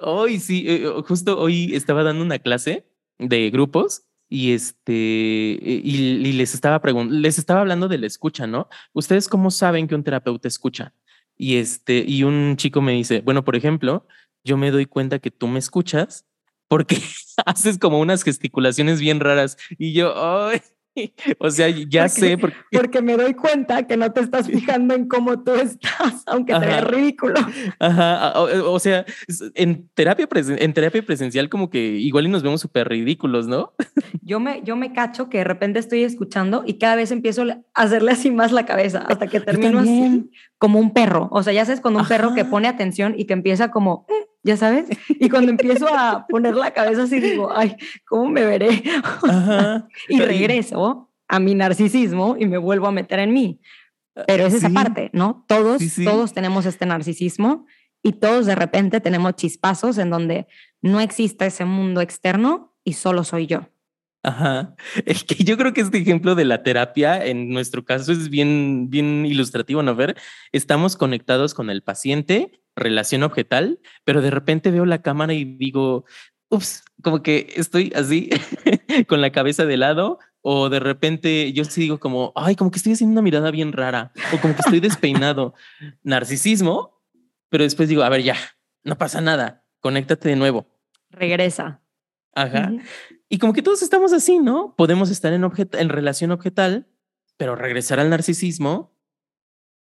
Hoy 0.00 0.40
sí, 0.40 0.64
eh, 0.66 0.90
justo 1.06 1.38
hoy 1.38 1.74
estaba 1.74 2.02
dando 2.02 2.22
una 2.22 2.38
clase 2.38 2.86
de 3.18 3.50
grupos 3.50 4.04
y 4.28 4.52
este 4.52 4.92
y, 4.92 5.80
y 5.84 6.32
les 6.32 6.54
estaba 6.54 6.80
preguntando, 6.80 7.20
les 7.20 7.38
estaba 7.38 7.60
hablando 7.60 7.88
de 7.88 7.98
la 7.98 8.06
escucha, 8.06 8.46
¿no? 8.46 8.68
¿Ustedes 8.92 9.28
cómo 9.28 9.50
saben 9.50 9.88
que 9.88 9.94
un 9.94 10.04
terapeuta 10.04 10.48
escucha? 10.48 10.94
Y 11.38 11.56
este 11.56 12.04
y 12.06 12.24
un 12.24 12.56
chico 12.56 12.82
me 12.82 12.92
dice, 12.92 13.20
bueno, 13.20 13.44
por 13.44 13.56
ejemplo, 13.56 14.06
yo 14.44 14.56
me 14.56 14.70
doy 14.70 14.86
cuenta 14.86 15.20
que 15.20 15.30
tú 15.30 15.46
me 15.48 15.58
escuchas 15.58 16.26
porque 16.68 17.00
haces 17.46 17.78
como 17.78 18.00
unas 18.00 18.24
gesticulaciones 18.24 19.00
bien 19.00 19.20
raras 19.20 19.56
y 19.78 19.92
yo, 19.92 20.12
ay, 20.16 20.60
o 21.38 21.50
sea, 21.50 21.68
ya 21.68 22.02
Porque- 22.04 22.08
sé 22.20 22.38
porque 22.38 22.56
Porque 22.72 23.02
me 23.02 23.16
doy 23.16 23.34
cuenta 23.34 23.86
que 23.86 23.96
no 23.96 24.10
te 24.12 24.20
estás 24.20 24.46
fijando 24.46 24.94
en 24.94 25.08
cómo 25.08 25.42
tú 25.42 25.54
estás, 25.54 26.22
aunque 26.26 26.52
te 26.54 26.60
veas 26.60 26.82
Ajá. 26.82 26.90
ridículo. 26.90 27.34
Ajá, 27.78 28.32
o, 28.40 28.72
o 28.72 28.78
sea, 28.78 29.04
en 29.54 29.88
terapia, 29.94 30.28
en 30.58 30.72
terapia 30.72 31.02
presencial 31.02 31.48
como 31.48 31.70
que 31.70 31.78
igual 31.98 32.26
y 32.26 32.28
nos 32.28 32.42
vemos 32.42 32.60
súper 32.60 32.88
ridículos, 32.88 33.46
¿no? 33.46 33.72
Yo 34.22 34.40
me, 34.40 34.62
yo 34.62 34.76
me 34.76 34.92
cacho 34.92 35.28
que 35.28 35.38
de 35.38 35.44
repente 35.44 35.78
estoy 35.78 36.02
escuchando 36.04 36.62
y 36.66 36.74
cada 36.78 36.96
vez 36.96 37.10
empiezo 37.10 37.42
a 37.42 37.58
hacerle 37.74 38.12
así 38.12 38.30
más 38.30 38.52
la 38.52 38.66
cabeza 38.66 39.04
hasta 39.08 39.26
que 39.26 39.40
termino 39.40 39.78
así 39.80 40.30
como 40.58 40.78
un 40.78 40.92
perro. 40.92 41.28
O 41.30 41.42
sea, 41.42 41.52
ya 41.52 41.64
sabes, 41.64 41.80
cuando 41.80 42.00
un 42.00 42.08
perro 42.08 42.34
que 42.34 42.42
Ajá. 42.42 42.50
pone 42.50 42.68
atención 42.68 43.14
y 43.16 43.24
que 43.26 43.32
empieza 43.32 43.70
como, 43.70 44.06
"Mm", 44.08 44.27
ya 44.48 44.56
sabes, 44.56 44.86
y 45.08 45.28
cuando 45.28 45.50
empiezo 45.52 45.86
a 45.88 46.26
poner 46.28 46.54
la 46.56 46.72
cabeza 46.72 47.04
así 47.04 47.20
digo, 47.20 47.50
ay, 47.54 47.76
¿cómo 48.06 48.28
me 48.30 48.44
veré? 48.44 48.82
Ajá. 49.28 49.86
Y 50.08 50.18
regreso 50.20 51.10
a 51.28 51.38
mi 51.38 51.54
narcisismo 51.54 52.36
y 52.38 52.46
me 52.46 52.58
vuelvo 52.58 52.86
a 52.86 52.92
meter 52.92 53.18
en 53.20 53.32
mí. 53.32 53.60
Pero 54.26 54.46
es 54.46 54.54
esa 54.54 54.68
Sí. 54.68 54.74
parte, 54.74 55.10
¿no? 55.12 55.44
Todos, 55.46 55.78
Sí, 55.78 55.88
sí. 55.88 56.04
todos 56.04 56.32
tenemos 56.32 56.66
este 56.66 56.86
narcisismo 56.86 57.66
y 58.02 58.12
todos 58.14 58.46
de 58.46 58.54
repente 58.56 59.00
tenemos 59.00 59.34
chispazos 59.36 59.96
en 59.98 60.10
donde 60.10 60.46
no 60.82 61.00
existe 61.00 61.46
ese 61.46 61.64
mundo 61.64 62.00
externo 62.00 62.74
y 62.84 62.94
solo 62.94 63.22
soy 63.24 63.46
yo. 63.46 63.68
Ajá. 64.24 64.74
Es 65.06 65.22
que 65.22 65.44
yo 65.44 65.56
creo 65.56 65.72
que 65.72 65.80
este 65.82 65.98
ejemplo 65.98 66.34
de 66.34 66.44
la 66.44 66.64
terapia 66.64 67.24
en 67.24 67.50
nuestro 67.50 67.84
caso 67.84 68.10
es 68.10 68.28
bien, 68.28 68.90
bien 68.90 69.24
ilustrativo, 69.24 69.82
¿no? 69.84 69.94
Ver, 69.94 70.16
estamos 70.50 70.96
conectados 70.96 71.54
con 71.54 71.70
el 71.70 71.82
paciente, 71.82 72.60
relación 72.78 73.22
objetal, 73.22 73.80
pero 74.04 74.22
de 74.22 74.30
repente 74.30 74.70
veo 74.70 74.86
la 74.86 75.02
cámara 75.02 75.34
y 75.34 75.44
digo, 75.44 76.04
ups, 76.50 76.84
como 77.02 77.22
que 77.22 77.52
estoy 77.56 77.92
así 77.94 78.30
con 79.08 79.20
la 79.20 79.30
cabeza 79.30 79.64
de 79.64 79.76
lado 79.76 80.18
o 80.40 80.68
de 80.68 80.80
repente 80.80 81.52
yo 81.52 81.64
sí 81.64 81.82
digo 81.82 81.98
como, 81.98 82.32
ay, 82.34 82.56
como 82.56 82.70
que 82.70 82.78
estoy 82.78 82.92
haciendo 82.92 83.12
una 83.12 83.22
mirada 83.22 83.50
bien 83.50 83.72
rara 83.72 84.12
o 84.32 84.40
como 84.40 84.54
que 84.54 84.60
estoy 84.60 84.80
despeinado. 84.80 85.54
Narcisismo, 86.02 87.02
pero 87.48 87.64
después 87.64 87.88
digo, 87.88 88.02
a 88.02 88.08
ver, 88.08 88.22
ya, 88.22 88.36
no 88.84 88.96
pasa 88.96 89.20
nada, 89.20 89.64
conéctate 89.80 90.28
de 90.28 90.36
nuevo. 90.36 90.66
Regresa. 91.10 91.82
Ajá. 92.34 92.72
Y 93.28 93.38
como 93.38 93.52
que 93.52 93.62
todos 93.62 93.82
estamos 93.82 94.12
así, 94.12 94.38
¿no? 94.38 94.74
Podemos 94.76 95.10
estar 95.10 95.32
en, 95.32 95.44
en 95.44 95.88
relación 95.88 96.30
objetal, 96.30 96.86
pero 97.36 97.56
regresar 97.56 98.00
al 98.00 98.10
narcisismo 98.10 98.96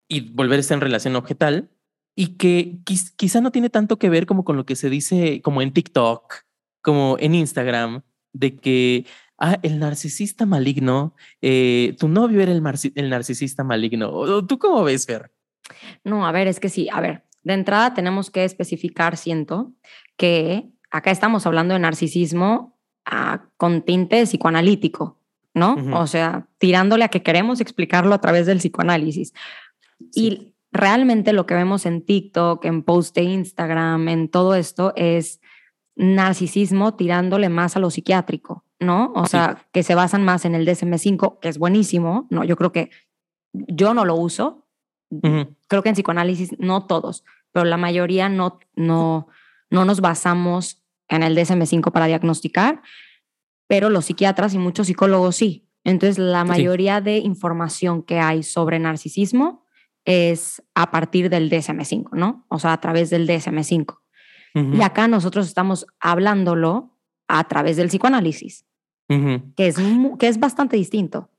y 0.08 0.32
volver 0.32 0.58
a 0.58 0.62
estar 0.62 0.76
en 0.76 0.82
relación 0.82 1.16
objetal 1.16 1.75
y 2.16 2.38
que 2.38 2.80
quizá 3.18 3.42
no 3.42 3.52
tiene 3.52 3.70
tanto 3.70 4.00
que 4.00 4.10
ver 4.10 4.26
como 4.26 4.46
con 4.46 4.56
lo 4.56 4.66
que 4.66 4.76
se 4.76 4.90
dice 4.90 5.42
como 5.42 5.62
en 5.62 5.74
TikTok, 5.74 6.46
como 6.82 7.18
en 7.20 7.36
Instagram, 7.36 8.04
de 8.32 8.56
que 8.56 9.06
ah, 9.38 9.60
el 9.64 9.80
narcisista 9.80 10.46
maligno, 10.46 11.16
eh, 11.42 11.96
tu 12.00 12.08
novio 12.08 12.42
era 12.42 12.54
el, 12.54 12.64
el 12.96 13.10
narcisista 13.10 13.64
maligno. 13.64 14.46
¿Tú 14.46 14.58
cómo 14.58 14.84
ves, 14.84 15.06
Fer? 15.06 15.32
No, 16.04 16.26
a 16.26 16.32
ver, 16.32 16.48
es 16.48 16.60
que 16.60 16.70
sí, 16.70 16.88
a 16.92 17.02
ver, 17.02 17.24
de 17.44 17.54
entrada 17.54 17.94
tenemos 17.94 18.32
que 18.32 18.46
especificar, 18.46 19.18
siento, 19.18 19.74
que 20.16 20.70
acá 20.92 21.12
estamos 21.12 21.46
hablando 21.46 21.74
de 21.74 21.80
narcisismo 21.80 22.80
ah, 23.06 23.50
con 23.58 23.82
tinte 23.82 24.24
psicoanalítico, 24.24 25.20
¿no? 25.54 25.76
O 25.94 26.08
sea, 26.08 26.48
tirándole 26.58 27.04
a 27.04 27.10
que 27.10 27.24
queremos 27.24 27.62
explicarlo 27.62 28.14
a 28.14 28.22
través 28.22 28.46
del 28.46 28.58
psicoanálisis. 28.60 29.34
Y 30.14 30.55
realmente 30.76 31.34
lo 31.34 31.46
que 31.46 31.54
vemos 31.54 31.86
en 31.86 32.06
TikTok, 32.06 32.66
en 32.66 32.84
post 32.84 33.16
de 33.16 33.24
Instagram, 33.24 34.08
en 34.10 34.30
todo 34.30 34.56
esto 34.56 34.94
es 34.96 35.42
narcisismo 35.96 36.96
tirándole 36.96 37.50
más 37.50 37.76
a 37.76 37.80
lo 37.80 37.90
psiquiátrico, 37.90 38.66
¿no? 38.80 39.14
O 39.16 39.26
sea, 39.26 39.66
que 39.72 39.84
se 39.84 39.96
basan 39.96 40.24
más 40.24 40.46
en 40.46 40.54
el 40.54 40.68
DSM5, 40.68 41.40
que 41.40 41.50
es 41.50 41.58
buenísimo, 41.58 42.28
¿no? 42.30 42.44
Yo 42.44 42.58
creo 42.58 42.72
que 42.72 42.90
yo 43.54 43.94
no 43.94 44.06
lo 44.06 44.16
uso. 44.16 44.68
Creo 45.68 45.82
que 45.82 45.90
en 45.90 45.96
psicoanálisis 45.96 46.60
no 46.60 46.88
todos, 46.88 47.24
pero 47.54 47.64
la 47.64 47.78
mayoría 47.78 48.28
no, 48.28 48.60
no, 48.76 49.28
no 49.70 49.86
nos 49.86 50.02
basamos 50.02 50.84
en 51.08 51.24
el 51.24 51.38
DSM5 51.38 51.92
para 51.92 52.08
diagnosticar, 52.08 52.82
pero 53.68 53.90
los 53.90 54.06
psiquiatras 54.06 54.54
y 54.54 54.58
muchos 54.58 54.88
psicólogos 54.88 55.38
sí. 55.38 55.70
Entonces, 55.86 56.18
la 56.18 56.44
mayoría 56.44 57.00
de 57.00 57.20
información 57.20 58.04
que 58.04 58.20
hay 58.20 58.44
sobre 58.44 58.80
narcisismo 58.80 59.65
es 60.06 60.64
a 60.76 60.92
partir 60.92 61.30
del 61.30 61.50
DSM5, 61.50 62.12
¿no? 62.14 62.46
O 62.50 62.60
sea, 62.60 62.74
a 62.74 62.80
través 62.80 63.10
del 63.10 63.28
DSM5. 63.28 63.98
Y 64.74 64.82
acá 64.84 65.10
nosotros 65.10 65.48
estamos 65.48 65.86
hablándolo 66.00 66.98
a 67.28 67.46
través 67.46 67.76
del 67.76 67.90
psicoanálisis, 67.90 68.66
que, 69.10 69.68
es, 69.68 69.76
que 70.18 70.28
es 70.30 70.40
bastante 70.40 70.78
distinto. 70.78 71.30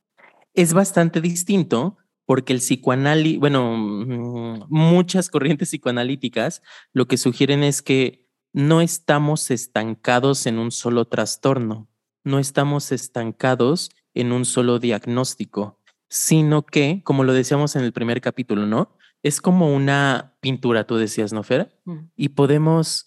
Es 0.52 0.74
bastante 0.74 1.22
distinto 1.22 1.96
porque 2.26 2.52
el 2.52 2.58
psicoanálisis, 2.58 3.38
bueno, 3.38 3.74
mm, 3.74 4.66
muchas 4.68 5.30
corrientes 5.30 5.70
psicoanalíticas 5.70 6.60
lo 6.92 7.06
que 7.06 7.16
sugieren 7.16 7.62
es 7.62 7.80
que 7.80 8.28
no 8.52 8.82
estamos 8.82 9.50
estancados 9.50 10.46
en 10.46 10.58
un 10.58 10.70
solo 10.70 11.06
trastorno, 11.06 11.88
no 12.22 12.38
estamos 12.38 12.92
estancados 12.92 13.90
en 14.12 14.32
un 14.32 14.44
solo 14.44 14.78
diagnóstico, 14.78 15.80
sino 16.08 16.64
que, 16.64 17.02
como 17.04 17.24
lo 17.24 17.32
decíamos 17.32 17.76
en 17.76 17.82
el 17.82 17.92
primer 17.92 18.20
capítulo, 18.20 18.66
¿no? 18.66 18.96
es 19.26 19.40
como 19.40 19.74
una 19.74 20.36
pintura, 20.40 20.86
tú 20.86 20.96
decías, 20.96 21.32
¿no, 21.32 21.42
Fer? 21.42 21.76
Mm. 21.84 22.10
Y 22.14 22.28
podemos, 22.30 23.06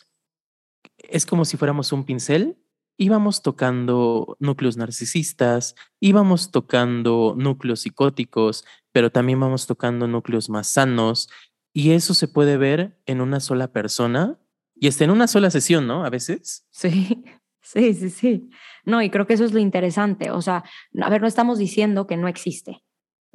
es 0.97 1.25
como 1.25 1.45
si 1.45 1.55
fuéramos 1.55 1.93
un 1.93 2.03
pincel, 2.03 2.57
íbamos 2.97 3.41
tocando 3.41 4.35
núcleos 4.39 4.75
narcisistas, 4.75 5.75
íbamos 6.01 6.51
tocando 6.51 7.35
núcleos 7.37 7.81
psicóticos, 7.81 8.65
pero 8.91 9.11
también 9.11 9.39
vamos 9.39 9.65
tocando 9.65 10.07
núcleos 10.07 10.49
más 10.49 10.67
sanos. 10.67 11.29
Y 11.71 11.91
eso 11.91 12.13
se 12.13 12.27
puede 12.27 12.57
ver 12.57 12.99
en 13.05 13.21
una 13.21 13.39
sola 13.39 13.71
persona 13.71 14.37
y 14.75 14.87
está 14.87 15.05
en 15.05 15.11
una 15.11 15.27
sola 15.27 15.49
sesión, 15.49 15.87
¿no? 15.87 16.03
A 16.03 16.09
veces. 16.09 16.67
Sí, 16.71 17.23
sí, 17.61 17.93
sí, 17.93 18.09
sí. 18.09 18.49
No, 18.83 19.01
y 19.01 19.09
creo 19.09 19.25
que 19.25 19.35
eso 19.35 19.45
es 19.45 19.53
lo 19.53 19.59
interesante. 19.59 20.31
O 20.31 20.41
sea, 20.41 20.65
a 21.01 21.09
ver, 21.09 21.21
no 21.21 21.27
estamos 21.27 21.59
diciendo 21.59 22.07
que 22.07 22.17
no 22.17 22.27
existe 22.27 22.83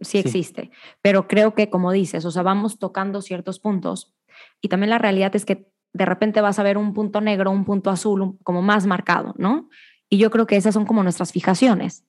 sí 0.00 0.18
existe, 0.18 0.70
pero 1.02 1.28
creo 1.28 1.54
que 1.54 1.70
como 1.70 1.92
dices, 1.92 2.24
o 2.24 2.30
sea, 2.30 2.42
vamos 2.42 2.78
tocando 2.78 3.22
ciertos 3.22 3.60
puntos 3.60 4.14
y 4.60 4.68
también 4.68 4.90
la 4.90 4.98
realidad 4.98 5.34
es 5.36 5.44
que 5.44 5.70
de 5.92 6.04
repente 6.04 6.40
vas 6.40 6.58
a 6.58 6.64
ver 6.64 6.76
un 6.76 6.92
punto 6.92 7.20
negro, 7.20 7.50
un 7.50 7.64
punto 7.64 7.90
azul, 7.90 8.36
como 8.42 8.62
más 8.62 8.86
marcado, 8.86 9.34
¿no? 9.38 9.68
Y 10.08 10.18
yo 10.18 10.30
creo 10.30 10.46
que 10.46 10.56
esas 10.56 10.74
son 10.74 10.86
como 10.86 11.02
nuestras 11.02 11.32
fijaciones. 11.32 12.04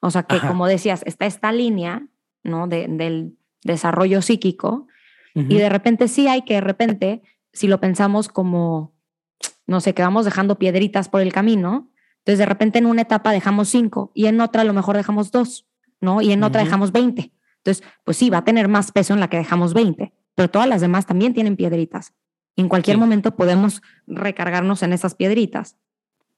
O 0.00 0.10
sea, 0.10 0.22
que 0.24 0.38
como 0.40 0.66
decías, 0.66 1.02
está 1.06 1.26
esta 1.26 1.50
línea, 1.52 2.06
¿no? 2.42 2.68
De, 2.68 2.86
del 2.88 3.36
desarrollo 3.62 4.22
psíquico 4.22 4.86
y 5.34 5.56
de 5.56 5.68
repente 5.68 6.08
sí 6.08 6.26
hay 6.26 6.42
que 6.42 6.54
de 6.54 6.60
repente, 6.60 7.22
si 7.52 7.68
lo 7.68 7.80
pensamos 7.80 8.28
como, 8.28 8.94
no 9.66 9.80
sé, 9.80 9.94
que 9.94 10.02
vamos 10.02 10.24
dejando 10.24 10.58
piedritas 10.58 11.08
por 11.08 11.20
el 11.20 11.32
camino, 11.32 11.90
entonces 12.18 12.38
de 12.38 12.46
repente 12.46 12.78
en 12.78 12.86
una 12.86 13.02
etapa 13.02 13.32
dejamos 13.32 13.68
cinco 13.68 14.10
y 14.14 14.26
en 14.26 14.40
otra 14.40 14.62
a 14.62 14.64
lo 14.64 14.72
mejor 14.72 14.96
dejamos 14.96 15.30
dos. 15.30 15.68
¿No? 16.00 16.20
Y 16.22 16.32
en 16.32 16.42
otra 16.42 16.62
dejamos 16.62 16.92
20. 16.92 17.32
Entonces, 17.58 17.86
pues 18.04 18.16
sí, 18.16 18.30
va 18.30 18.38
a 18.38 18.44
tener 18.44 18.68
más 18.68 18.92
peso 18.92 19.12
en 19.12 19.20
la 19.20 19.28
que 19.28 19.36
dejamos 19.36 19.74
20, 19.74 20.12
pero 20.34 20.50
todas 20.50 20.68
las 20.68 20.80
demás 20.80 21.06
también 21.06 21.34
tienen 21.34 21.56
piedritas. 21.56 22.14
En 22.56 22.68
cualquier 22.68 22.98
momento 22.98 23.36
podemos 23.36 23.82
recargarnos 24.06 24.82
en 24.82 24.92
esas 24.92 25.14
piedritas. 25.14 25.76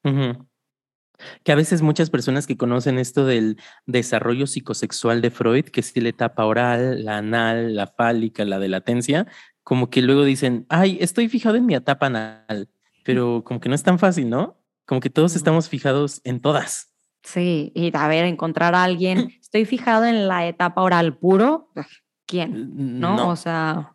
Que 0.02 1.52
a 1.52 1.54
veces 1.54 1.82
muchas 1.82 2.10
personas 2.10 2.46
que 2.46 2.56
conocen 2.56 2.98
esto 2.98 3.24
del 3.24 3.56
desarrollo 3.86 4.46
psicosexual 4.46 5.20
de 5.20 5.30
Freud, 5.30 5.66
que 5.66 5.80
es 5.80 5.96
la 5.96 6.08
etapa 6.08 6.44
oral, 6.44 7.04
la 7.04 7.18
anal, 7.18 7.76
la 7.76 7.86
fálica, 7.86 8.44
la 8.44 8.58
de 8.58 8.68
latencia, 8.68 9.26
como 9.62 9.90
que 9.90 10.02
luego 10.02 10.24
dicen, 10.24 10.66
ay, 10.68 10.98
estoy 11.00 11.28
fijado 11.28 11.56
en 11.56 11.66
mi 11.66 11.74
etapa 11.74 12.06
anal, 12.06 12.68
pero 13.04 13.44
como 13.44 13.60
que 13.60 13.68
no 13.68 13.74
es 13.74 13.82
tan 13.82 13.98
fácil, 13.98 14.28
¿no? 14.28 14.58
Como 14.84 15.00
que 15.00 15.10
todos 15.10 15.36
estamos 15.36 15.68
fijados 15.68 16.20
en 16.24 16.40
todas. 16.40 16.92
Sí, 17.22 17.70
y 17.74 17.96
a 17.96 18.08
ver, 18.08 18.24
encontrar 18.24 18.74
a 18.74 18.82
alguien. 18.82 19.30
Estoy 19.52 19.66
fijado 19.66 20.06
en 20.06 20.28
la 20.28 20.46
etapa 20.46 20.80
oral 20.80 21.18
puro. 21.18 21.70
¿Quién? 22.26 22.98
¿No? 22.98 23.28
O 23.28 23.36
sea, 23.36 23.94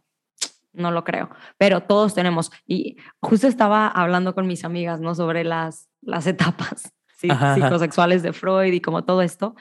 no 0.72 0.92
lo 0.92 1.04
creo. 1.04 1.32
Pero 1.58 1.82
todos 1.82 2.14
tenemos. 2.14 2.52
Y 2.68 2.98
justo 3.22 3.48
estaba 3.48 3.88
hablando 3.88 4.36
con 4.36 4.46
mis 4.46 4.64
amigas, 4.64 5.02
¿no? 5.02 5.16
Sobre 5.16 5.44
las, 5.44 5.90
las 6.02 6.28
etapas 6.28 6.94
psicosexuales 7.18 8.22
de 8.22 8.34
Freud 8.34 8.72
y 8.72 8.82
como 8.82 9.04
todo 9.04 9.24
esto. 9.24 9.56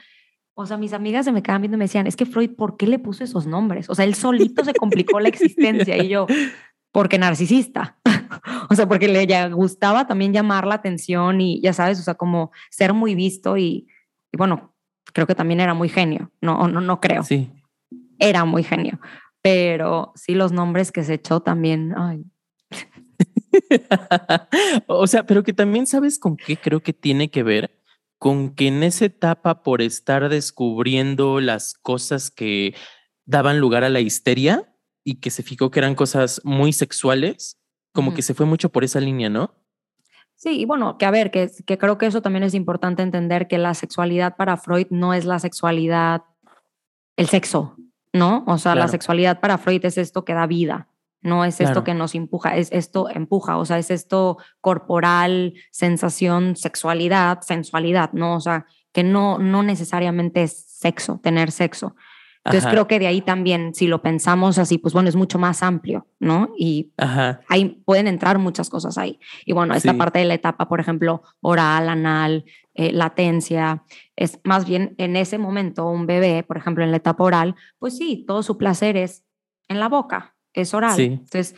O 0.53 0.67
sea, 0.67 0.77
mis 0.77 0.93
amigas 0.93 1.25
se 1.25 1.31
me 1.31 1.41
quedaban 1.41 1.63
viendo 1.63 1.77
y 1.77 1.79
me 1.79 1.85
decían, 1.85 2.05
es 2.05 2.15
que 2.15 2.27
Freud, 2.27 2.51
¿por 2.55 2.77
qué 2.77 2.85
le 2.85 2.99
puso 2.99 3.23
esos 3.23 3.47
nombres? 3.47 3.89
O 3.89 3.95
sea, 3.95 4.05
él 4.05 4.13
solito 4.13 4.63
se 4.63 4.75
complicó 4.75 5.19
la 5.19 5.29
existencia. 5.29 5.97
Y 5.97 6.09
yo, 6.09 6.27
porque 6.91 7.17
narcisista. 7.17 7.97
o 8.69 8.75
sea, 8.75 8.87
porque 8.87 9.07
le 9.07 9.49
gustaba 9.49 10.05
también 10.05 10.31
llamar 10.31 10.67
la 10.67 10.75
atención 10.75 11.41
y 11.41 11.59
ya 11.59 11.73
sabes, 11.73 11.99
o 11.99 12.03
sea, 12.03 12.13
como 12.13 12.51
ser 12.69 12.93
muy 12.93 13.15
visto 13.15 13.57
y, 13.57 13.87
bueno, 14.37 14.75
creo 15.17 15.27
que 15.27 15.35
también 15.35 15.59
era 15.59 15.73
muy 15.73 15.89
genio, 15.89 16.31
no, 16.41 16.67
no, 16.67 16.79
no 16.79 17.01
creo. 17.01 17.23
Sí. 17.23 17.51
Era 18.19 18.45
muy 18.45 18.63
genio, 18.63 18.99
pero 19.41 20.11
sí 20.15 20.35
los 20.35 20.51
nombres 20.51 20.91
que 20.91 21.03
se 21.03 21.15
echó 21.15 21.39
también, 21.39 21.93
ay. 21.97 22.23
o 24.87 25.07
sea, 25.07 25.25
pero 25.25 25.41
que 25.43 25.53
también 25.53 25.87
sabes 25.87 26.19
con 26.19 26.37
qué 26.37 26.57
creo 26.57 26.81
que 26.81 26.93
tiene 26.93 27.29
que 27.29 27.41
ver 27.43 27.73
con 28.19 28.53
que 28.53 28.67
en 28.67 28.83
esa 28.83 29.05
etapa 29.05 29.63
por 29.63 29.81
estar 29.81 30.29
descubriendo 30.29 31.39
las 31.39 31.73
cosas 31.73 32.31
que 32.31 32.75
daban 33.25 33.59
lugar 33.59 33.83
a 33.83 33.89
la 33.89 33.99
histeria, 33.99 34.73
y 35.07 35.21
que 35.21 35.29
se 35.29 35.41
fijó 35.41 35.71
que 35.71 35.79
eran 35.79 35.95
cosas 35.95 36.41
muy 36.43 36.73
sexuales, 36.73 37.57
como 37.93 38.13
que 38.13 38.21
se 38.21 38.33
fue 38.33 38.45
mucho 38.45 38.73
por 38.73 38.83
esa 38.83 38.99
línea, 38.99 39.29
¿no? 39.29 39.55
Sí, 40.37 40.59
y 40.59 40.65
bueno, 40.65 40.99
que 40.99 41.05
a 41.07 41.11
ver, 41.11 41.31
que, 41.31 41.49
que 41.65 41.79
creo 41.79 41.97
que 41.97 42.05
eso 42.05 42.21
también 42.21 42.43
es 42.43 42.53
importante 42.53 43.01
entender 43.01 43.47
que 43.47 43.57
la 43.57 43.73
sexualidad 43.73 44.35
para 44.35 44.55
Freud 44.55 44.85
no 44.91 45.15
es 45.15 45.25
la 45.25 45.39
sexualidad, 45.39 46.21
el 47.15 47.27
sexo, 47.27 47.75
¿no? 48.13 48.43
O 48.45 48.59
sea, 48.59 48.75
la 48.75 48.87
sexualidad 48.87 49.39
para 49.39 49.57
Freud 49.57 49.83
es 49.83 49.97
esto 49.97 50.25
que 50.25 50.35
da 50.35 50.45
vida, 50.45 50.89
no 51.21 51.43
es 51.43 51.59
esto 51.59 51.83
que 51.83 51.95
nos 51.95 52.13
empuja, 52.13 52.55
es 52.55 52.69
esto 52.71 53.09
empuja, 53.09 53.57
o 53.57 53.65
sea, 53.65 53.79
es 53.79 53.89
esto 53.89 54.37
corporal, 54.61 55.55
sensación, 55.71 56.55
sexualidad, 56.55 57.41
sensualidad, 57.41 58.11
¿no? 58.13 58.35
O 58.35 58.39
sea, 58.39 58.67
que 58.93 59.03
no, 59.03 59.39
no 59.39 59.63
necesariamente 59.63 60.43
es 60.43 60.65
sexo, 60.67 61.19
tener 61.23 61.51
sexo. 61.51 61.95
Entonces 62.47 62.71
creo 62.71 62.87
que 62.87 62.99
de 62.99 63.07
ahí 63.07 63.21
también, 63.21 63.73
si 63.73 63.87
lo 63.87 64.01
pensamos 64.01 64.57
así, 64.57 64.77
pues 64.77 64.93
bueno, 64.93 65.09
es 65.09 65.15
mucho 65.15 65.37
más 65.37 65.63
amplio, 65.63 66.07
¿no? 66.19 66.53
Y 66.57 66.93
ahí 67.47 67.81
pueden 67.85 68.07
entrar 68.07 68.39
muchas 68.39 68.69
cosas 68.69 68.97
ahí. 68.97 69.19
Y 69.45 69.53
bueno, 69.53 69.73
esta 69.73 69.93
parte 69.95 70.19
de 70.19 70.25
la 70.25 70.33
etapa, 70.33 70.67
por 70.69 70.79
ejemplo, 70.79 71.23
oral, 71.41 71.89
anal, 71.89 72.45
eh, 72.73 72.91
latencia, 72.93 73.83
es 74.15 74.39
más 74.43 74.65
bien 74.65 74.95
en 74.97 75.15
ese 75.15 75.37
momento 75.37 75.89
un 75.89 76.05
bebé, 76.05 76.43
por 76.43 76.57
ejemplo, 76.57 76.83
en 76.83 76.91
la 76.91 76.97
etapa 76.97 77.23
oral, 77.23 77.55
pues 77.79 77.97
sí, 77.97 78.23
todo 78.27 78.43
su 78.43 78.57
placer 78.57 78.95
es 78.95 79.25
en 79.67 79.79
la 79.79 79.89
boca, 79.89 80.35
es 80.53 80.73
oral. 80.73 80.99
Entonces, 80.99 81.55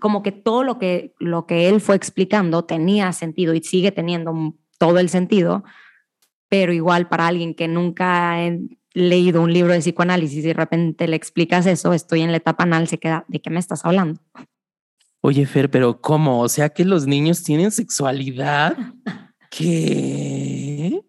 como 0.00 0.22
que 0.22 0.32
todo 0.32 0.64
lo 0.64 0.78
que, 0.78 1.14
lo 1.18 1.46
que 1.46 1.68
él 1.68 1.80
fue 1.80 1.96
explicando 1.96 2.64
tenía 2.64 3.12
sentido 3.12 3.54
y 3.54 3.62
sigue 3.62 3.92
teniendo 3.92 4.54
todo 4.78 4.98
el 4.98 5.08
sentido, 5.08 5.64
pero 6.48 6.72
igual 6.72 7.08
para 7.08 7.26
alguien 7.26 7.54
que 7.54 7.68
nunca 7.68 8.32
ha 8.32 8.42
leído 8.92 9.42
un 9.42 9.52
libro 9.52 9.72
de 9.72 9.80
psicoanálisis 9.80 10.38
y 10.38 10.48
de 10.48 10.54
repente 10.54 11.06
le 11.08 11.16
explicas 11.16 11.66
eso, 11.66 11.92
estoy 11.92 12.22
en 12.22 12.30
la 12.30 12.38
etapa 12.38 12.64
anal, 12.64 12.88
se 12.88 12.98
queda, 12.98 13.24
¿de 13.28 13.40
qué 13.40 13.50
me 13.50 13.60
estás 13.60 13.84
hablando? 13.84 14.20
Oye, 15.22 15.44
Fer, 15.46 15.70
pero 15.70 16.00
¿cómo? 16.00 16.40
O 16.40 16.48
sea 16.48 16.70
que 16.70 16.84
los 16.84 17.06
niños 17.06 17.42
tienen 17.42 17.70
sexualidad. 17.70 18.76
¿Qué? 19.50 21.02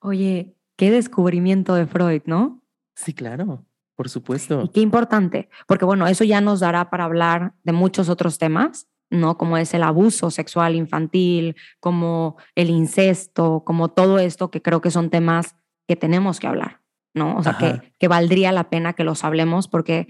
Oye, 0.00 0.56
qué 0.76 0.90
descubrimiento 0.90 1.74
de 1.74 1.86
Freud, 1.86 2.22
¿no? 2.26 2.62
Sí, 2.94 3.12
claro. 3.12 3.66
Por 3.96 4.08
supuesto. 4.08 4.70
qué 4.72 4.80
importante, 4.80 5.48
porque 5.68 5.84
bueno, 5.84 6.08
eso 6.08 6.24
ya 6.24 6.40
nos 6.40 6.58
dará 6.58 6.90
para 6.90 7.04
hablar 7.04 7.54
de 7.62 7.72
muchos 7.72 8.08
otros 8.08 8.38
temas, 8.38 8.88
¿no? 9.08 9.38
Como 9.38 9.56
es 9.56 9.72
el 9.72 9.84
abuso 9.84 10.32
sexual 10.32 10.74
infantil, 10.74 11.54
como 11.78 12.36
el 12.56 12.70
incesto, 12.70 13.62
como 13.64 13.90
todo 13.90 14.18
esto 14.18 14.50
que 14.50 14.62
creo 14.62 14.80
que 14.80 14.90
son 14.90 15.10
temas 15.10 15.54
que 15.86 15.96
tenemos 15.96 16.40
que 16.40 16.46
hablar, 16.46 16.80
¿no? 17.14 17.36
O 17.36 17.42
sea, 17.42 17.58
que, 17.58 17.92
que, 17.98 18.08
valdría 18.08 18.52
la 18.52 18.70
pena 18.70 18.94
que 18.94 19.04
los 19.04 19.24
hablemos 19.24 19.68
porque 19.68 20.08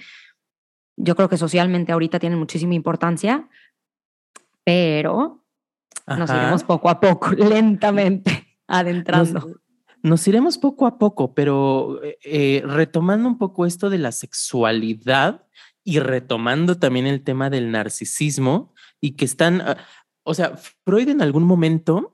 yo 0.96 1.16
creo 1.16 1.28
que 1.28 1.36
socialmente 1.36 1.92
ahorita 1.92 2.18
tienen 2.18 2.38
muchísima 2.38 2.74
importancia, 2.74 3.48
pero 4.64 5.44
nos 6.06 6.30
iremos 6.30 6.64
poco 6.64 6.88
a 6.88 7.00
poco, 7.00 7.30
lentamente 7.36 8.58
adentrando. 8.66 9.60
Nos 10.02 10.26
iremos 10.28 10.58
poco 10.58 10.86
a 10.86 10.98
poco, 10.98 11.34
pero 11.34 12.02
eh, 12.02 12.18
eh, 12.24 12.62
retomando 12.66 13.26
un 13.26 13.38
poco 13.38 13.64
esto 13.64 13.88
de 13.88 13.98
la 13.98 14.12
sexualidad 14.12 15.46
y 15.82 15.98
retomando 15.98 16.78
también 16.78 17.06
el 17.06 17.22
tema 17.22 17.48
del 17.48 17.70
narcisismo 17.70 18.74
y 19.00 19.12
que 19.12 19.24
están, 19.24 19.62
ah, 19.62 19.78
o 20.22 20.34
sea, 20.34 20.56
Freud 20.84 21.08
en 21.08 21.22
algún 21.22 21.44
momento, 21.44 22.13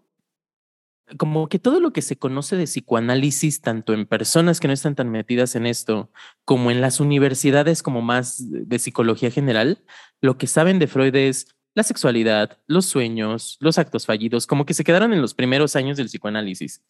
como 1.16 1.48
que 1.48 1.58
todo 1.58 1.80
lo 1.80 1.92
que 1.92 2.02
se 2.02 2.16
conoce 2.16 2.56
de 2.56 2.64
psicoanálisis, 2.64 3.60
tanto 3.60 3.94
en 3.94 4.06
personas 4.06 4.60
que 4.60 4.68
no 4.68 4.74
están 4.74 4.94
tan 4.94 5.10
metidas 5.10 5.56
en 5.56 5.66
esto, 5.66 6.10
como 6.44 6.70
en 6.70 6.80
las 6.80 7.00
universidades 7.00 7.82
como 7.82 8.00
más 8.02 8.44
de 8.48 8.78
psicología 8.78 9.30
general, 9.30 9.82
lo 10.20 10.38
que 10.38 10.46
saben 10.46 10.78
de 10.78 10.86
Freud 10.86 11.16
es 11.16 11.48
la 11.74 11.82
sexualidad, 11.82 12.58
los 12.66 12.86
sueños, 12.86 13.58
los 13.60 13.78
actos 13.78 14.06
fallidos, 14.06 14.46
como 14.46 14.64
que 14.66 14.74
se 14.74 14.84
quedaron 14.84 15.12
en 15.12 15.22
los 15.22 15.34
primeros 15.34 15.74
años 15.76 15.96
del 15.96 16.06
psicoanálisis. 16.06 16.82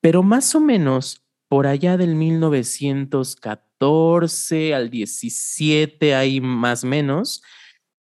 Pero 0.00 0.22
más 0.22 0.54
o 0.54 0.60
menos 0.60 1.24
por 1.48 1.66
allá 1.66 1.96
del 1.96 2.14
1914 2.14 4.74
al 4.74 4.90
17, 4.90 6.14
ahí 6.14 6.40
más 6.40 6.84
o 6.84 6.86
menos, 6.86 7.42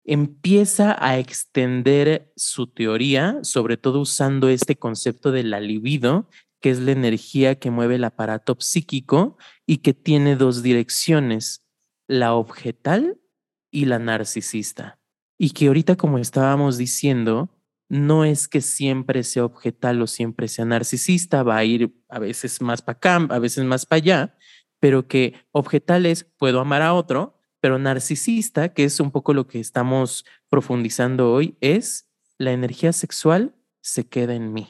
empieza 0.09 0.97
a 1.05 1.19
extender 1.19 2.33
su 2.35 2.65
teoría, 2.65 3.37
sobre 3.43 3.77
todo 3.77 4.01
usando 4.01 4.49
este 4.49 4.75
concepto 4.75 5.31
de 5.31 5.43
la 5.43 5.59
libido, 5.59 6.27
que 6.59 6.71
es 6.71 6.79
la 6.79 6.93
energía 6.93 7.59
que 7.59 7.69
mueve 7.69 7.95
el 7.95 8.03
aparato 8.03 8.57
psíquico 8.59 9.37
y 9.67 9.77
que 9.77 9.93
tiene 9.93 10.35
dos 10.35 10.63
direcciones, 10.63 11.63
la 12.07 12.33
objetal 12.33 13.21
y 13.69 13.85
la 13.85 13.99
narcisista. 13.99 14.99
Y 15.37 15.51
que 15.51 15.67
ahorita, 15.67 15.95
como 15.95 16.17
estábamos 16.17 16.79
diciendo, 16.79 17.55
no 17.87 18.25
es 18.25 18.47
que 18.47 18.61
siempre 18.61 19.23
sea 19.23 19.45
objetal 19.45 20.01
o 20.01 20.07
siempre 20.07 20.47
sea 20.47 20.65
narcisista, 20.65 21.43
va 21.43 21.57
a 21.57 21.65
ir 21.65 21.95
a 22.09 22.17
veces 22.17 22.61
más 22.61 22.81
para 22.81 22.97
acá, 22.97 23.15
a 23.29 23.37
veces 23.37 23.63
más 23.63 23.85
para 23.85 23.97
allá, 23.97 24.37
pero 24.79 25.07
que 25.07 25.35
objetal 25.51 26.07
es 26.07 26.23
puedo 26.23 26.59
amar 26.59 26.81
a 26.81 26.95
otro, 26.95 27.38
pero 27.59 27.79
narcisista, 27.79 28.73
que 28.73 28.83
es 28.83 28.99
un 28.99 29.11
poco 29.11 29.33
lo 29.33 29.47
que 29.47 29.59
estamos 29.59 30.25
profundizando 30.49 31.31
hoy, 31.31 31.57
es 31.61 32.09
la 32.37 32.51
energía 32.51 32.93
sexual 32.93 33.55
se 33.81 34.07
queda 34.07 34.33
en 34.33 34.53
mí. 34.53 34.67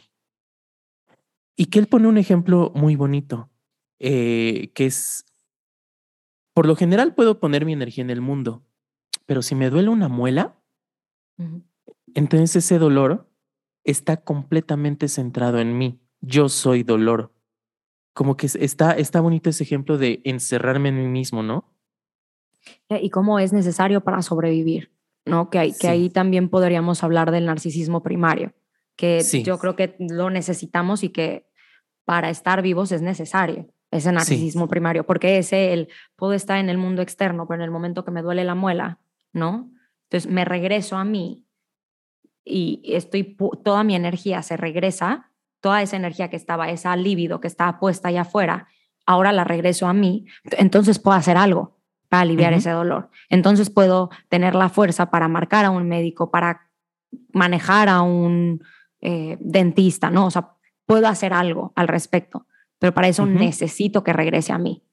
Y 1.56 1.67
que 1.67 1.80
él 1.80 1.88
pone 1.88 2.08
un 2.08 2.17
ejemplo 2.17 2.71
muy 2.73 2.95
bonito, 2.95 3.49
eh, 3.99 4.71
que 4.73 4.86
es, 4.86 5.25
por 6.54 6.65
lo 6.65 6.75
general 6.75 7.13
puedo 7.13 7.39
poner 7.39 7.65
mi 7.65 7.73
energía 7.73 8.04
en 8.04 8.10
el 8.10 8.21
mundo, 8.21 8.65
pero 9.25 9.41
si 9.41 9.56
me 9.56 9.69
duele 9.69 9.89
una 9.89 10.08
muela, 10.08 10.56
entonces 12.15 12.65
ese 12.65 12.80
dolor 12.80 13.30
está 13.84 14.17
completamente 14.17 15.08
centrado 15.08 15.60
en 15.60 15.78
mí. 15.78 15.99
Yo 16.21 16.49
soy 16.49 16.84
dolor. 16.84 17.34
Como 18.13 18.36
que 18.36 18.47
está, 18.47 18.93
está 18.93 19.21
bonito 19.21 19.49
ese 19.49 19.63
ejemplo 19.63 19.97
de 19.97 20.21
encerrarme 20.25 20.89
en 20.89 20.97
mí 20.97 21.08
mismo, 21.08 21.43
¿no? 21.43 21.78
Y 22.89 23.10
cómo 23.12 23.39
es 23.39 23.54
necesario 23.54 24.02
para 24.02 24.21
sobrevivir, 24.23 24.91
¿no? 25.25 25.49
Que, 25.49 25.60
hay, 25.60 25.73
que 25.73 25.88
ahí 25.88 26.10
también 26.10 26.49
podríamos 26.49 27.04
hablar 27.04 27.32
del 27.32 27.45
narcisismo 27.45 28.02
primario, 28.02 28.54
que 28.95 29.21
yo 29.43 29.60
creo 29.60 29.75
que 29.75 29.95
lo 29.99 30.32
necesitamos 30.32 31.04
y 31.04 31.10
que 31.10 31.47
para 32.04 32.32
estar 32.32 32.63
vivos 32.63 32.91
es 32.91 33.04
necesario 33.04 33.67
ese 33.91 34.12
narcisismo 34.12 34.67
primario, 34.67 35.06
porque 35.06 35.38
ese, 35.38 35.73
el 35.73 35.89
puedo 36.15 36.34
estar 36.34 36.58
en 36.58 36.69
el 36.69 36.78
mundo 36.78 37.02
externo, 37.02 37.47
pero 37.47 37.62
en 37.62 37.65
el 37.65 37.71
momento 37.71 38.06
que 38.06 38.12
me 38.12 38.21
duele 38.21 38.43
la 38.43 38.56
muela, 38.56 38.99
¿no? 39.34 39.71
Entonces 40.04 40.32
me 40.32 40.45
regreso 40.45 40.97
a 40.97 41.06
mí 41.06 41.45
y 42.43 42.82
estoy, 42.86 43.36
toda 43.63 43.84
mi 43.84 43.95
energía 43.95 44.41
se 44.41 44.58
regresa, 44.58 45.32
toda 45.60 45.82
esa 45.82 45.97
energía 45.97 46.30
que 46.30 46.36
estaba, 46.36 46.69
esa 46.69 46.95
libido 46.95 47.39
que 47.39 47.47
estaba 47.47 47.80
puesta 47.80 48.10
allá 48.10 48.21
afuera, 48.21 48.67
ahora 49.06 49.32
la 49.32 49.43
regreso 49.43 49.88
a 49.88 49.93
mí, 49.93 50.25
entonces 50.52 50.99
puedo 50.99 51.17
hacer 51.17 51.38
algo 51.38 51.78
para 52.10 52.22
aliviar 52.22 52.54
ese 52.54 52.72
dolor. 52.72 53.10
Entonces 53.30 53.69
puedo 53.69 54.10
tener 54.28 54.56
la 54.56 54.69
fuerza 54.69 55.10
para 55.12 55.28
marcar 55.28 55.65
a 55.65 55.69
un 55.69 55.88
médico, 55.88 56.32
para 56.32 56.69
manejar 57.34 57.88
a 57.89 58.02
un 58.02 58.62
eh, 59.02 59.38
dentista, 59.39 60.10
¿no? 60.10 60.26
O 60.26 60.32
sea, 60.32 60.56
puedo 60.86 61.08
hacer 61.08 61.34
algo 61.34 61.72
al 61.76 61.88
respecto, 61.88 62.45
pero 62.80 62.93
para 62.93 63.08
eso 63.08 63.26
necesito 63.26 64.04
que 64.04 64.13
regrese 64.13 64.52
a 64.52 64.58
mí. 64.58 64.84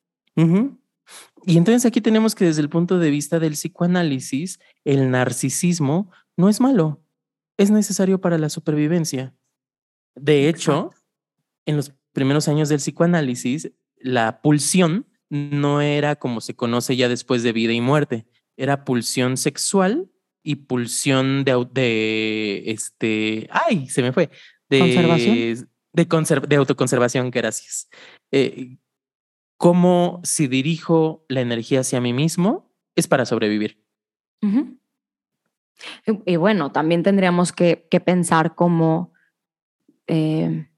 Y 1.47 1.57
entonces 1.57 1.87
aquí 1.87 2.01
tenemos 2.01 2.35
que 2.35 2.45
desde 2.45 2.61
el 2.61 2.69
punto 2.69 2.99
de 2.99 3.11
vista 3.11 3.39
del 3.39 3.53
psicoanálisis, 3.53 4.61
el 4.85 5.11
narcisismo 5.11 6.11
no 6.37 6.49
es 6.49 6.61
malo 6.61 7.01
es 7.57 7.71
necesario 7.71 8.21
para 8.21 8.39
la 8.39 8.49
supervivencia. 8.49 9.35
De 10.15 10.49
hecho, 10.49 10.91
en 11.65 11.77
los 11.77 11.93
primeros 12.13 12.49
años 12.49 12.69
del 12.69 12.79
psicoanálisis, 12.79 13.73
la 13.99 14.41
pulsión 14.43 15.07
no 15.29 15.81
era 15.81 16.17
como 16.17 16.41
se 16.41 16.55
conoce 16.55 16.97
ya 16.97 17.09
después 17.09 17.43
de 17.43 17.53
vida 17.53 17.73
y 17.73 17.81
muerte, 17.81 18.27
era 18.57 18.85
pulsión 18.85 19.37
sexual 19.37 20.11
y 20.43 20.57
pulsión 20.57 21.45
de, 21.45 21.67
de 21.73 22.63
este, 22.67 23.49
ay, 23.51 23.89
se 23.89 24.03
me 24.03 24.13
fue, 24.13 24.31
de, 24.69 24.79
¿Conservación? 24.79 25.69
de, 25.93 26.47
de 26.49 26.57
autoconservación, 26.57 27.31
gracias. 27.31 27.89
Eh, 28.31 28.79
como 29.57 30.21
si 30.23 30.49
dirijo 30.49 31.25
la 31.29 31.41
energía 31.41 31.81
hacia 31.81 32.01
mí 32.01 32.13
mismo, 32.13 32.73
es 32.95 33.09
para 33.09 33.27
sobrevivir. 33.27 33.83
Y, 36.25 36.37
bueno, 36.37 36.73
también 36.73 37.03
tendríamos 37.03 37.53
que, 37.53 37.89
pensar 38.05 38.55
como, 38.55 39.13
eh, 40.07 40.69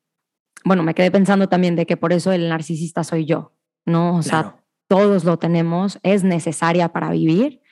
bueno, 0.64 0.82
me 0.82 0.94
quedé 0.94 1.11
pensando 1.11 1.48
también 1.48 1.76
de 1.76 1.87
que 1.87 1.96
por 1.96 2.12
eso 2.12 2.32
el 2.32 2.48
narcisista 2.48 3.04
soy 3.04 3.24
yo, 3.26 3.57
¿no? 3.88 4.16
O 4.16 4.22
sea, 4.22 4.57
todos 4.87 5.24
lo 5.24 5.38
tenemos, 5.38 5.98
es 6.03 6.24
necesaria 6.24 6.90
para 6.90 7.11
vivir 7.11 7.62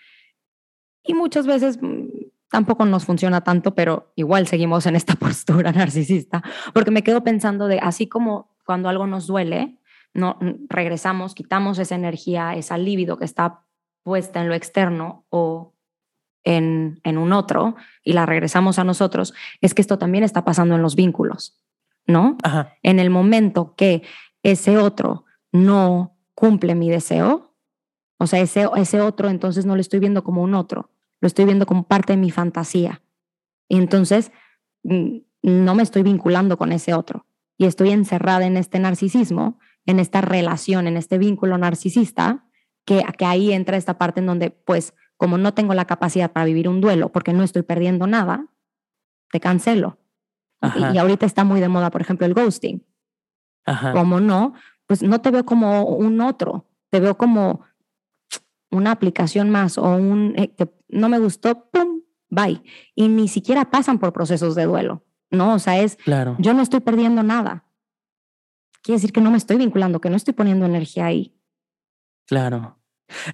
y 1.07 1.15
muchas 1.15 1.47
veces 1.47 1.79
mm, 1.81 2.09
tampoco 2.51 2.85
nos 2.85 3.05
funciona 3.05 3.43
tanto, 3.43 3.75
pero 3.75 4.13
igual 4.17 4.47
seguimos 4.47 4.87
en 4.87 4.97
esta 4.97 5.15
postura 5.17 5.73
narcisista, 5.73 6.43
porque 6.75 6.91
me 6.91 7.03
quedo 7.03 7.23
pensando 7.25 7.69
de, 7.69 7.79
así 7.79 8.09
como 8.09 8.57
cuando 8.65 8.89
algo 8.89 9.07
nos 9.07 9.27
duele, 9.27 9.79
no 10.13 10.39
regresamos, 10.69 11.35
quitamos 11.35 11.79
esa 11.79 11.95
energía, 11.95 12.55
esa 12.55 12.79
libido 12.79 13.19
que 13.19 13.25
está 13.25 13.63
puesta 14.03 14.41
en 14.41 14.49
lo 14.49 14.55
externo 14.55 15.27
o 15.29 15.75
en, 16.45 17.01
un 17.05 17.33
otro 17.33 17.75
y 18.05 18.13
la 18.13 18.25
regresamos 18.25 18.79
a 18.79 18.85
nosotros, 18.85 19.35
es 19.61 19.75
que 19.75 19.83
esto 19.83 19.99
también 19.99 20.25
está 20.25 20.45
pasando 20.45 20.77
en 20.77 20.83
los 20.83 20.95
vínculos, 20.95 21.61
¿no? 22.07 22.39
En 22.83 23.01
el 23.01 23.11
momento 23.11 23.75
que 23.77 24.03
ese 24.43 24.79
otro 24.79 25.26
no 25.53 26.17
cumple 26.35 26.75
mi 26.75 26.91
deseo, 26.91 27.55
o 28.19 28.27
sea, 28.27 28.41
ese, 28.41 28.69
ese 28.77 29.01
otro 29.01 29.29
entonces 29.29 29.67
no 29.67 29.75
lo 29.75 29.81
estoy 29.81 30.01
viendo 30.01 30.25
como 30.25 30.43
un 30.43 30.55
otro, 30.55 30.91
lo 31.21 31.27
estoy 31.27 31.45
viendo 31.45 31.67
como 31.67 31.87
parte 31.87 32.15
de 32.15 32.19
mi 32.19 32.31
fantasía. 32.31 33.03
Y 33.69 33.77
entonces 33.77 34.33
mm, 34.85 35.19
no 35.43 35.75
me 35.75 35.83
estoy 35.83 36.03
vinculando 36.03 36.57
con 36.57 36.73
ese 36.73 36.95
otro 36.95 37.27
y 37.59 37.67
estoy 37.67 37.91
encerrada 37.91 38.47
en 38.47 38.57
este 38.57 38.79
narcisismo 38.79 39.59
en 39.87 40.01
esta 40.01 40.21
relación, 40.21 40.89
en 40.89 40.97
este 40.97 41.17
vínculo 41.17 41.57
narcisista, 41.57 42.45
que, 42.85 43.05
que 43.17 43.25
ahí 43.25 43.53
entra 43.53 43.77
esta 43.77 43.99
parte 43.99 44.21
en 44.21 44.27
donde, 44.27 44.51
pues, 44.51 44.95
como 45.17 45.39
no 45.39 45.55
tengo 45.55 45.75
la 45.75 45.87
capacidad 45.87 46.33
para 46.33 46.45
vivir 46.45 46.69
un 46.69 46.81
duelo 46.81 47.11
porque 47.11 47.33
no 47.33 47.43
estoy 47.43 47.63
perdiendo 47.63 48.07
nada, 48.07 48.47
te 49.31 49.41
cancelo. 49.41 49.99
Y, 50.93 50.99
ahorita 50.99 51.25
está 51.25 51.45
muy 51.45 51.61
de 51.61 51.69
moda, 51.69 51.91
por 51.91 52.01
ejemplo, 52.01 52.27
el 52.27 52.35
ghosting. 52.35 52.85
Como 53.93 54.21
no, 54.21 54.55
pues 54.87 55.03
no 55.03 55.21
te 55.21 55.31
veo 55.31 55.45
como 55.45 55.85
un 55.85 56.21
otro, 56.21 56.67
te 56.91 57.01
veo 57.01 57.17
como 57.17 57.63
una 58.71 58.93
aplicación 58.93 59.51
más 59.51 59.79
o 59.79 59.97
un 59.97 60.35
eh, 60.37 60.55
que 60.55 60.71
no 60.89 61.09
me 61.09 61.19
gustó, 61.19 61.69
¡pum! 61.71 62.03
Bye. 62.29 62.63
Y 62.95 63.09
ni 63.09 63.29
siquiera 63.29 63.71
pasan 63.71 63.99
por 63.99 64.13
procesos 64.13 64.55
de 64.55 64.65
duelo, 64.65 65.05
¿no? 65.31 65.55
O 65.55 65.59
sea, 65.59 65.81
es, 65.81 65.97
claro. 65.97 66.37
yo 66.39 66.55
no 66.55 66.63
estoy 66.63 66.81
perdiendo 66.81 67.23
nada. 67.23 67.65
Quiere 68.83 68.97
decir 68.97 69.13
que 69.13 69.21
no 69.21 69.31
me 69.31 69.37
estoy 69.37 69.57
vinculando, 69.57 70.01
que 70.01 70.11
no 70.11 70.17
estoy 70.17 70.35
poniendo 70.35 70.67
energía 70.67 71.07
ahí. 71.07 71.37
Claro. 72.27 72.79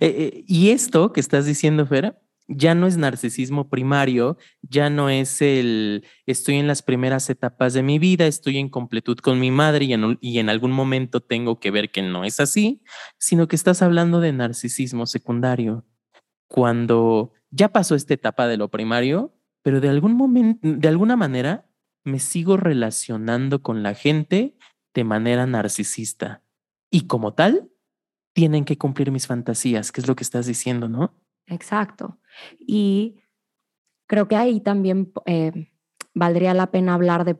Eh, 0.01 0.15
eh, 0.17 0.45
y 0.47 0.71
esto 0.71 1.13
que 1.13 1.21
estás 1.21 1.47
diciendo, 1.47 1.87
Fera, 1.87 2.21
ya 2.55 2.75
no 2.75 2.87
es 2.87 2.97
narcisismo 2.97 3.69
primario, 3.69 4.37
ya 4.63 4.91
no 4.91 5.09
es 5.09 5.41
el 5.43 6.05
estoy 6.27 6.57
en 6.57 6.67
las 6.67 6.83
primeras 6.83 7.29
etapas 7.31 7.73
de 7.75 7.83
mi 7.83 7.99
vida, 7.99 8.27
estoy 8.27 8.59
en 8.59 8.69
completud 8.69 9.19
con 9.19 9.41
mi 9.41 9.51
madre 9.51 9.87
y 10.21 10.39
en, 10.39 10.49
algún 10.49 10.73
momento 10.73 11.21
tengo 11.21 11.61
que 11.61 11.71
ver 11.71 11.91
que 11.91 12.03
no 12.03 12.25
es 12.25 12.41
así, 12.41 12.83
sino 13.19 13.49
que 13.49 13.57
estás 13.57 13.83
hablando 13.83 14.21
de 14.21 14.33
narcisismo 14.33 15.07
secundario. 15.07 15.85
Cuando 16.49 17.33
ya 17.51 17.71
pasó 17.71 17.95
esta 17.95 18.15
etapa 18.15 18.47
de 18.47 18.57
lo 18.57 18.71
primario, 18.71 19.35
pero 19.63 19.81
de 19.81 19.89
algún 19.89 20.15
momento, 20.15 20.61
de 20.63 20.89
alguna 20.89 21.17
manera, 21.17 21.69
me 22.05 22.19
sigo 22.19 22.57
relacionando 22.57 23.63
con 23.63 23.83
la 23.83 23.95
gente 23.95 24.57
de 24.95 25.05
manera 25.05 25.47
narcisista. 25.47 26.43
Y 26.91 27.07
como 27.07 27.33
tal, 27.33 27.71
tienen 28.35 28.65
que 28.65 28.77
cumplir 28.77 29.11
mis 29.11 29.27
fantasías, 29.27 29.93
que 29.93 30.01
es 30.01 30.09
lo 30.09 30.17
que 30.17 30.25
estás 30.25 30.47
diciendo, 30.47 30.89
¿no? 30.89 31.15
Exacto. 31.47 32.19
Y 32.59 33.23
creo 34.07 34.29
que 34.29 34.37
ahí 34.37 34.61
también 34.61 35.13
eh, 35.27 35.73
valdría 36.15 36.55
la 36.55 36.71
pena 36.71 36.95
hablar 36.95 37.25
de 37.25 37.39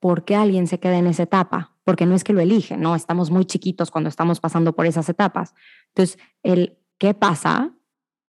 por 0.00 0.24
qué 0.24 0.36
alguien 0.36 0.66
se 0.66 0.80
queda 0.80 0.98
en 0.98 1.06
esa 1.06 1.24
etapa, 1.24 1.76
porque 1.84 2.06
no 2.06 2.14
es 2.14 2.24
que 2.24 2.32
lo 2.32 2.40
elige, 2.40 2.76
¿no? 2.76 2.94
Estamos 2.94 3.30
muy 3.30 3.44
chiquitos 3.44 3.90
cuando 3.90 4.08
estamos 4.08 4.40
pasando 4.40 4.74
por 4.74 4.86
esas 4.86 5.08
etapas. 5.08 5.54
Entonces, 5.88 6.18
el 6.42 6.78
qué 6.98 7.14
pasa, 7.14 7.74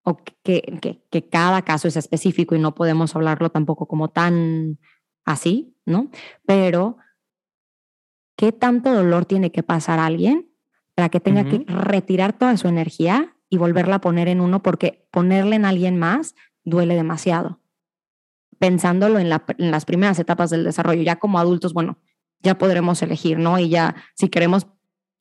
o 0.05 0.17
que, 0.17 0.61
que, 0.81 1.05
que 1.11 1.29
cada 1.29 1.63
caso 1.63 1.89
es 1.89 1.97
específico 1.97 2.55
y 2.55 2.59
no 2.59 2.75
podemos 2.75 3.15
hablarlo 3.15 3.51
tampoco 3.51 3.87
como 3.87 4.09
tan 4.09 4.79
así, 5.25 5.77
¿no? 5.87 6.11
Pero, 6.47 6.97
¿qué 8.37 8.53
tanto 8.53 8.93
dolor 8.93 9.25
tiene 9.25 9.53
que 9.53 9.63
pasar 9.63 9.99
alguien 9.99 10.51
para 10.95 11.09
que 11.09 11.21
tenga 11.21 11.45
que 11.45 11.65
retirar 11.69 12.33
toda 12.33 12.57
su 12.57 12.69
energía 12.69 13.32
y 13.53 13.59
volverla 13.59 13.97
a 13.97 14.01
poner 14.01 14.29
en 14.29 14.41
uno 14.41 14.63
porque 14.63 15.07
ponerle 15.11 15.57
en 15.57 15.67
alguien 15.67 15.99
más 15.99 16.35
duele 16.65 16.95
demasiado. 16.95 17.61
Pensándolo 18.59 19.19
en, 19.19 19.29
las 19.29 19.85
primeras 19.85 20.19
etapas 20.19 20.49
del 20.49 20.65
desarrollo, 20.65 21.03
ya 21.03 21.17
como 21.17 21.39
adultos, 21.39 21.75
bueno, 21.75 21.99
ya 22.41 22.57
podremos 22.57 23.03
elegir, 23.03 23.39
¿no? 23.39 23.59
Y 23.59 23.69
ya 23.69 23.95
si 24.15 24.31
queremos 24.31 24.69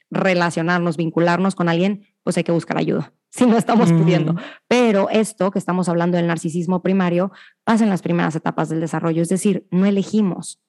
relacionarnos, 0.10 0.96
vincularnos 0.96 1.56
con 1.56 1.68
alguien, 1.68 2.06
pues 2.24 2.38
hay 2.38 2.46
que 2.46 2.54
buscar 2.54 2.78
ayuda, 2.78 3.12
si 3.30 3.46
no 3.46 3.58
estamos 3.58 3.92
pudiendo. 3.92 4.38
Pero 4.70 5.10
esto 5.10 5.52
que 5.52 5.60
estamos 5.60 5.90
hablando 5.90 6.16
del 6.16 6.28
narcisismo 6.28 6.82
primario 6.82 7.34
pasa 7.66 7.84
en 7.84 7.90
las 7.90 8.02
primeras 8.02 8.34
etapas 8.38 8.70
del 8.70 8.80
desarrollo, 8.80 9.22
es 9.22 9.30
decir, 9.30 9.68
no 9.72 9.86
elegimos. 9.86 10.62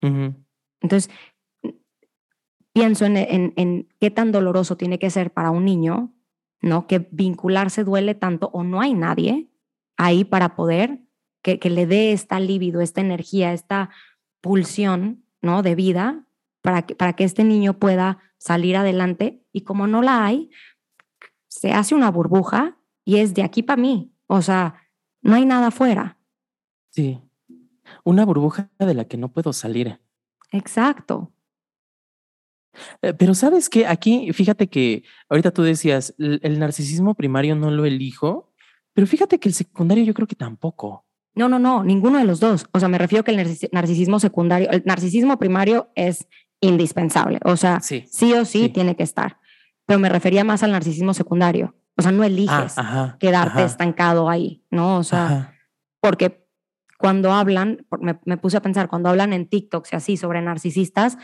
Entonces, 0.00 1.10
pienso 2.72 3.06
en, 3.06 3.16
en, 3.16 3.88
qué 3.98 4.12
tan 4.12 4.30
doloroso 4.30 4.76
tiene 4.76 5.00
que 5.00 5.10
ser 5.10 5.32
para 5.32 5.50
un 5.50 5.64
niño 5.64 6.14
¿no? 6.60 6.86
Que 6.86 7.08
vincularse 7.10 7.84
duele 7.84 8.14
tanto 8.14 8.50
o 8.52 8.62
no 8.62 8.80
hay 8.80 8.94
nadie 8.94 9.48
ahí 9.96 10.24
para 10.24 10.56
poder 10.56 11.00
que, 11.42 11.58
le 11.70 11.86
dé 11.86 12.12
esta 12.12 12.40
libido, 12.40 12.80
esta 12.80 13.00
energía, 13.00 13.52
esta 13.52 13.90
pulsión, 14.40 15.24
¿no? 15.40 15.62
De 15.62 15.74
vida 15.74 16.24
para 16.62 16.82
que, 16.82 16.94
para 16.94 17.14
que 17.14 17.24
este 17.24 17.44
niño 17.44 17.78
pueda 17.78 18.18
salir 18.38 18.76
adelante 18.76 19.42
y 19.52 19.62
como 19.62 19.86
no 19.86 20.02
la 20.02 20.24
hay, 20.24 20.50
se 21.48 21.72
hace 21.72 21.94
una 21.94 22.10
burbuja 22.10 22.76
y 23.04 23.16
es 23.16 23.34
de 23.34 23.42
aquí 23.42 23.62
para 23.62 23.80
mí, 23.80 24.12
o 24.26 24.42
sea, 24.42 24.74
no 25.22 25.34
hay 25.34 25.46
nada 25.46 25.68
afuera. 25.68 26.18
Sí, 26.90 27.20
una 28.04 28.24
burbuja 28.24 28.70
de 28.78 28.94
la 28.94 29.06
que 29.06 29.16
no 29.16 29.32
puedo 29.32 29.52
salir. 29.52 30.00
Exacto. 30.52 31.32
Eh, 33.02 33.14
pero 33.14 33.34
sabes 33.34 33.68
que 33.68 33.86
aquí, 33.86 34.32
fíjate 34.32 34.68
que 34.68 35.04
ahorita 35.28 35.50
tú 35.50 35.62
decías, 35.62 36.14
el, 36.18 36.58
narcisismo 36.58 37.14
primario 37.14 37.54
no 37.54 37.70
lo 37.70 37.84
elijo, 37.84 38.52
pero 38.94 39.06
fíjate 39.06 39.38
que 39.38 39.48
el 39.48 39.54
secundario 39.54 40.04
yo 40.04 40.14
creo 40.14 40.26
que 40.26 40.36
tampoco. 40.36 41.04
No, 41.34 41.48
no, 41.48 41.58
no, 41.58 41.84
ninguno 41.84 42.18
de 42.18 42.24
los 42.24 42.40
dos. 42.40 42.66
O 42.72 42.80
sea, 42.80 42.88
me 42.88 42.98
refiero 42.98 43.24
que 43.24 43.30
el 43.30 43.70
narcisismo 43.72 44.18
secundario, 44.18 44.70
el 44.70 44.82
narcisismo 44.84 45.38
primario 45.38 45.90
es 45.94 46.26
indispensable. 46.60 47.38
O 47.44 47.56
sea, 47.56 47.80
sí, 47.80 48.04
o 48.34 48.44
sí, 48.44 48.68
tiene 48.68 48.96
que 48.96 49.04
estar. 49.04 49.38
Pero 49.86 50.00
me 50.00 50.08
refería 50.08 50.44
más 50.44 50.62
al 50.62 50.72
narcisismo 50.72 51.14
secundario. 51.14 51.76
O 51.96 52.02
sea, 52.02 52.12
no 52.12 52.24
eliges 52.24 52.74
ah, 52.76 53.16
quedarte 53.18 53.64
estancado 53.64 54.28
ahí, 54.28 54.64
¿no? 54.70 54.98
O 54.98 55.04
sea, 55.04 55.54
porque 56.00 56.46
cuando 56.98 57.32
hablan, 57.32 57.86
me, 58.00 58.18
me, 58.24 58.36
puse 58.36 58.56
a 58.56 58.62
pensar, 58.62 58.88
cuando 58.88 59.08
hablan 59.08 59.32
en 59.32 59.48
TikTok 59.48 59.86
y 59.92 59.96
así 59.96 60.16
sobre 60.16 60.42
narcisistas, 60.42 61.18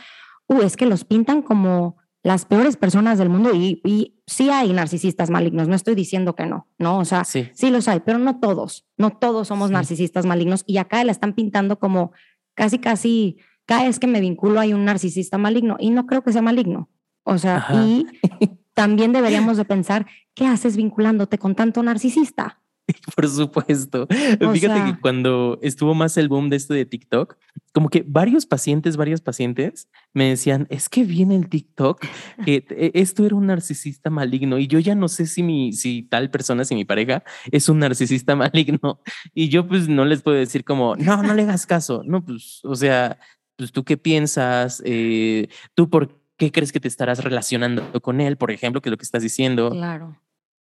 uh, 0.47 0.61
es 0.61 0.77
que 0.77 0.85
los 0.85 1.05
pintan 1.05 1.41
como 1.41 1.97
las 2.23 2.45
peores 2.45 2.75
personas 2.75 3.19
del 3.19 3.29
mundo 3.29 3.53
y, 3.53 3.81
y, 3.83 4.15
sí 4.27 4.49
hay 4.49 4.73
narcisistas 4.73 5.29
malignos, 5.29 5.67
no 5.67 5.75
estoy 5.75 5.93
diciendo 5.93 6.33
que 6.35 6.47
no, 6.47 6.67
¿no? 6.79 6.97
O 6.97 7.05
sea, 7.05 7.23
sí, 7.23 7.51
los 7.69 7.87
hay, 7.87 7.99
pero 7.99 8.17
no 8.17 8.39
todos, 8.39 8.87
no 8.97 9.11
todos 9.11 9.47
somos 9.47 9.69
narcisistas 9.69 10.25
malignos 10.25 10.63
y 10.65 10.77
acá 10.77 11.03
la 11.03 11.11
están 11.11 11.33
pintando 11.33 11.77
como 11.77 12.11
casi, 12.55 12.79
casi, 12.79 13.37
cada 13.67 13.83
vez 13.83 13.99
que 13.99 14.07
me 14.07 14.21
vinculo 14.21 14.59
hay 14.59 14.73
un 14.73 14.85
narcisista 14.85 15.37
maligno 15.37 15.77
y 15.79 15.91
no 15.91 16.07
creo 16.07 16.23
que 16.23 16.33
sea 16.33 16.41
maligno. 16.41 16.89
O 17.21 17.37
sea, 17.37 17.67
y 17.71 18.07
también 18.73 19.13
deberíamos 19.13 19.57
de 19.57 19.65
pensar, 19.65 20.07
¿qué 20.33 20.47
haces 20.47 20.75
vinculándote 20.75 21.37
con 21.37 21.53
tanto 21.53 21.83
narcisista? 21.83 22.63
Por 23.15 23.27
supuesto. 23.27 24.07
Fíjate 24.07 24.91
que 24.91 24.99
cuando 24.99 25.59
estuvo 25.61 25.93
más 25.95 26.17
el 26.17 26.27
boom 26.27 26.49
de 26.49 26.57
esto 26.57 26.73
de 26.73 26.85
TikTok, 26.85 27.37
como 27.73 27.89
que 27.89 28.03
varios 28.07 28.45
pacientes, 28.45 28.95
varios 28.95 29.21
pacientes 29.21 29.89
me 30.13 30.29
decían, 30.29 30.67
es 30.69 30.87
que 30.87 31.03
viene 31.03 31.35
el 31.35 31.49
TikTok, 31.49 32.01
que 32.45 32.65
e, 32.69 32.91
esto 32.93 33.25
era 33.25 33.35
un 33.35 33.47
narcisista 33.47 34.09
maligno 34.09 34.59
y 34.59 34.67
yo 34.67 34.79
ya 34.79 34.95
no 34.95 35.07
sé 35.07 35.25
si 35.25 35.43
mi, 35.43 35.73
si 35.73 36.03
tal 36.03 36.29
persona, 36.29 36.63
si 36.65 36.75
mi 36.75 36.85
pareja 36.85 37.23
es 37.51 37.69
un 37.69 37.79
narcisista 37.79 38.35
maligno 38.35 38.99
y 39.33 39.49
yo 39.49 39.67
pues 39.67 39.87
no 39.87 40.05
les 40.05 40.21
puedo 40.21 40.37
decir 40.37 40.63
como, 40.63 40.95
no, 40.95 41.23
no 41.23 41.33
le 41.33 41.43
hagas 41.43 41.65
caso, 41.65 42.03
no, 42.05 42.23
pues, 42.23 42.61
o 42.63 42.75
sea, 42.75 43.19
pues 43.55 43.71
tú 43.71 43.83
qué 43.83 43.97
piensas, 43.97 44.81
eh, 44.85 45.47
tú 45.73 45.89
por 45.89 46.21
qué 46.37 46.51
crees 46.51 46.71
que 46.71 46.79
te 46.79 46.87
estarás 46.87 47.23
relacionando 47.23 47.91
con 48.01 48.21
él, 48.21 48.37
por 48.37 48.51
ejemplo, 48.51 48.81
que 48.81 48.89
es 48.89 48.91
lo 48.91 48.97
que 48.97 49.05
estás 49.05 49.23
diciendo. 49.23 49.71
Claro. 49.71 50.19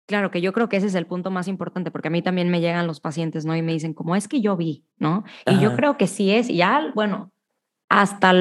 Claro, 0.07 0.31
que 0.31 0.43
yo 0.43 0.53
creo 0.53 0.69
que 0.69 0.77
ese 0.77 0.87
es 0.87 0.95
el 0.95 1.07
punto 1.07 1.31
más 1.31 1.49
importante, 1.49 1.91
porque 1.91 2.09
a 2.09 2.11
mí 2.11 2.21
también 2.21 2.51
me 2.51 2.61
llegan 2.61 2.87
los 2.87 3.01
pacientes, 3.01 3.47
¿no? 3.47 3.57
Y 3.57 3.63
me 3.63 3.73
dicen, 3.73 3.95
como 3.95 4.17
es 4.17 4.29
que 4.29 4.43
yo 4.43 4.57
vi, 4.57 4.85
¿no? 4.99 5.25
Y 5.47 5.59
yo 5.61 5.75
creo 5.77 5.97
que 5.97 6.07
sí 6.07 6.31
es, 6.31 6.51
y 6.51 6.57
ya, 6.57 6.93
bueno, 6.95 7.33
hasta 7.89 8.33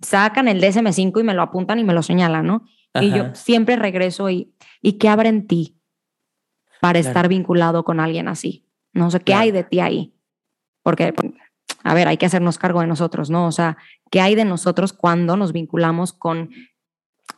sacan 0.00 0.48
el 0.48 0.60
DSM5 0.60 1.20
y 1.20 1.22
me 1.22 1.34
lo 1.34 1.42
apuntan 1.42 1.78
y 1.78 1.84
me 1.84 1.94
lo 1.94 2.02
señalan, 2.02 2.46
¿no? 2.46 2.64
Y 3.00 3.10
yo 3.10 3.34
siempre 3.34 3.76
regreso 3.76 4.30
y, 4.30 4.54
¿y 4.80 4.94
qué 4.94 5.08
abre 5.08 5.28
en 5.28 5.46
ti 5.46 5.80
para 6.80 6.98
estar 6.98 7.28
vinculado 7.28 7.84
con 7.84 8.00
alguien 8.00 8.28
así? 8.28 8.66
No 8.92 9.10
sé, 9.10 9.20
¿qué 9.20 9.34
hay 9.34 9.50
de 9.50 9.64
ti 9.64 9.80
ahí? 9.80 10.14
Porque, 10.82 11.12
a 11.82 11.94
ver, 11.94 12.08
hay 12.08 12.16
que 12.16 12.26
hacernos 12.26 12.58
cargo 12.58 12.80
de 12.80 12.86
nosotros, 12.86 13.30
¿no? 13.30 13.46
O 13.46 13.52
sea, 13.52 13.76
¿qué 14.10 14.20
hay 14.20 14.34
de 14.34 14.44
nosotros 14.44 14.92
cuando 14.92 15.36
nos 15.36 15.52
vinculamos 15.52 16.12
con 16.12 16.50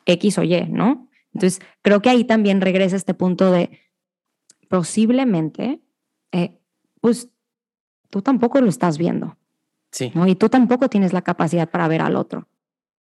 X 0.04 0.38
o 0.38 0.42
Y, 0.42 0.66
¿no? 0.68 1.06
Entonces, 1.37 1.61
creo 1.83 2.01
que 2.01 2.09
ahí 2.09 2.25
también 2.25 2.62
regresa 2.62 2.96
este 2.96 3.12
punto 3.12 3.51
de 3.51 3.79
posiblemente, 4.70 5.83
eh, 6.33 6.59
pues 7.03 7.29
tú 8.09 8.22
tampoco 8.22 8.59
lo 8.62 8.68
estás 8.68 8.96
viendo. 8.96 9.37
Sí. 9.90 10.12
¿no? 10.14 10.27
Y 10.27 10.35
tú 10.35 10.49
tampoco 10.49 10.88
tienes 10.88 11.12
la 11.12 11.20
capacidad 11.20 11.68
para 11.68 11.88
ver 11.88 12.01
al 12.01 12.16
otro. 12.16 12.49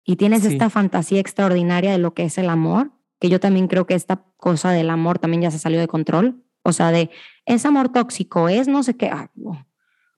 Y 0.04 0.16
tienes 0.16 0.44
esta 0.44 0.70
fantasía 0.70 1.18
extraordinaria 1.18 1.90
de 1.90 1.98
lo 1.98 2.14
que 2.14 2.24
es 2.24 2.38
el 2.38 2.48
amor, 2.48 2.92
que 3.18 3.28
yo 3.28 3.40
también 3.40 3.66
creo 3.66 3.86
que 3.86 3.94
esta 3.94 4.24
cosa 4.36 4.70
del 4.70 4.90
amor 4.90 5.18
también 5.18 5.42
ya 5.42 5.50
se 5.50 5.58
salió 5.58 5.80
de 5.80 5.88
control. 5.88 6.44
O 6.62 6.72
sea, 6.72 6.92
de 6.92 7.10
es 7.44 7.66
amor 7.66 7.88
tóxico, 7.88 8.48
es 8.48 8.68
no 8.68 8.84
sé 8.84 8.96
qué. 8.96 9.10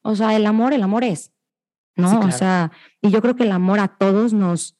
o 0.02 0.16
sea, 0.16 0.36
el 0.36 0.44
amor, 0.44 0.74
el 0.74 0.82
amor 0.82 1.04
es. 1.04 1.32
¿No? 1.96 2.20
O 2.20 2.30
sea, 2.32 2.70
y 3.00 3.10
yo 3.10 3.22
creo 3.22 3.34
que 3.34 3.44
el 3.44 3.52
amor 3.52 3.80
a 3.80 3.88
todos 3.88 4.34
nos, 4.34 4.73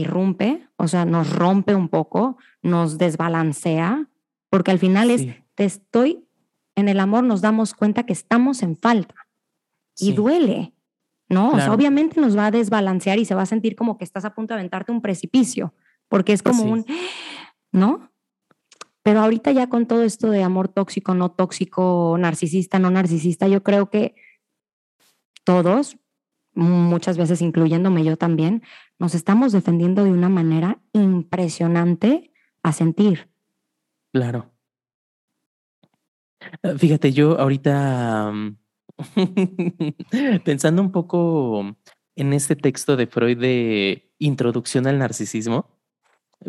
irrumpe, 0.00 0.68
o 0.76 0.88
sea, 0.88 1.04
nos 1.04 1.30
rompe 1.30 1.74
un 1.74 1.88
poco, 1.88 2.38
nos 2.62 2.98
desbalancea, 2.98 4.08
porque 4.50 4.70
al 4.70 4.78
final 4.78 5.10
es, 5.10 5.26
te 5.54 5.64
estoy, 5.64 6.26
en 6.74 6.88
el 6.88 7.00
amor 7.00 7.24
nos 7.24 7.40
damos 7.40 7.74
cuenta 7.74 8.04
que 8.04 8.12
estamos 8.12 8.62
en 8.62 8.76
falta. 8.76 9.14
Y 9.98 10.12
duele, 10.12 10.74
¿no? 11.28 11.50
O 11.50 11.56
sea, 11.56 11.72
obviamente 11.72 12.20
nos 12.20 12.36
va 12.36 12.46
a 12.46 12.50
desbalancear 12.50 13.18
y 13.18 13.24
se 13.24 13.34
va 13.34 13.42
a 13.42 13.46
sentir 13.46 13.74
como 13.74 13.96
que 13.96 14.04
estás 14.04 14.26
a 14.26 14.34
punto 14.34 14.52
de 14.52 14.60
aventarte 14.60 14.92
un 14.92 15.00
precipicio, 15.00 15.72
porque 16.08 16.34
es 16.34 16.42
como 16.42 16.64
un, 16.64 16.84
¿no? 17.72 18.10
Pero 19.02 19.20
ahorita 19.20 19.52
ya 19.52 19.68
con 19.68 19.86
todo 19.86 20.02
esto 20.02 20.30
de 20.30 20.42
amor 20.42 20.68
tóxico, 20.68 21.14
no 21.14 21.30
tóxico, 21.30 22.16
narcisista, 22.18 22.78
no 22.78 22.90
narcisista, 22.90 23.48
yo 23.48 23.62
creo 23.62 23.88
que 23.88 24.16
todos, 25.44 25.96
muchas 26.54 27.16
veces 27.16 27.40
incluyéndome 27.40 28.02
yo 28.02 28.16
también, 28.16 28.62
nos 28.98 29.14
estamos 29.14 29.52
defendiendo 29.52 30.04
de 30.04 30.12
una 30.12 30.28
manera 30.28 30.80
impresionante 30.92 32.32
a 32.62 32.72
sentir. 32.72 33.30
Claro. 34.12 34.52
Ah, 36.62 36.74
fíjate, 36.76 37.12
yo 37.12 37.38
ahorita 37.38 38.32
mm, 38.32 38.56
pensando 40.44 40.82
un 40.82 40.92
poco 40.92 41.76
en 42.14 42.32
este 42.32 42.56
texto 42.56 42.96
de 42.96 43.06
Freud 43.06 43.38
de 43.38 44.12
Introducción 44.18 44.86
al 44.86 44.98
Narcisismo, 44.98 45.70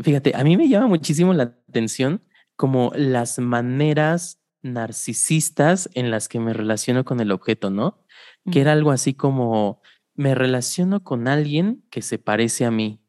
fíjate, 0.01 0.33
a 0.35 0.43
mí 0.43 0.57
me 0.57 0.69
llama 0.69 0.87
muchísimo 0.87 1.33
la 1.33 1.43
atención 1.43 2.21
como 2.55 2.91
las 2.95 3.39
maneras 3.39 4.41
narcisistas 4.61 5.89
en 5.93 6.11
las 6.11 6.27
que 6.27 6.39
me 6.39 6.53
relaciono 6.53 7.05
con 7.05 7.19
el 7.19 7.31
objeto, 7.31 7.69
¿no? 7.69 8.03
Que 8.51 8.61
era 8.61 8.73
algo 8.73 8.91
así 8.91 9.13
como, 9.13 9.81
me 10.17 10.35
relaciono 10.35 11.03
con 11.03 11.27
alguien 11.27 11.85
que 11.89 12.01
se 12.01 12.17
parece 12.17 12.65
a 12.65 12.71
mí, 12.71 12.99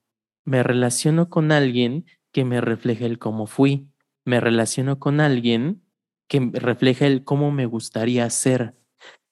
me 0.44 0.62
relaciono 0.62 1.28
con 1.28 1.50
alguien 1.50 2.06
que 2.30 2.44
me 2.44 2.60
refleja 2.60 3.06
el 3.06 3.18
cómo 3.18 3.46
fui, 3.46 3.88
me 4.24 4.40
relaciono 4.40 4.98
con 5.00 5.20
alguien 5.20 5.82
que 6.28 6.50
refleja 6.52 7.06
el 7.06 7.24
cómo 7.24 7.50
me 7.50 7.66
gustaría 7.66 8.28
ser. 8.28 8.76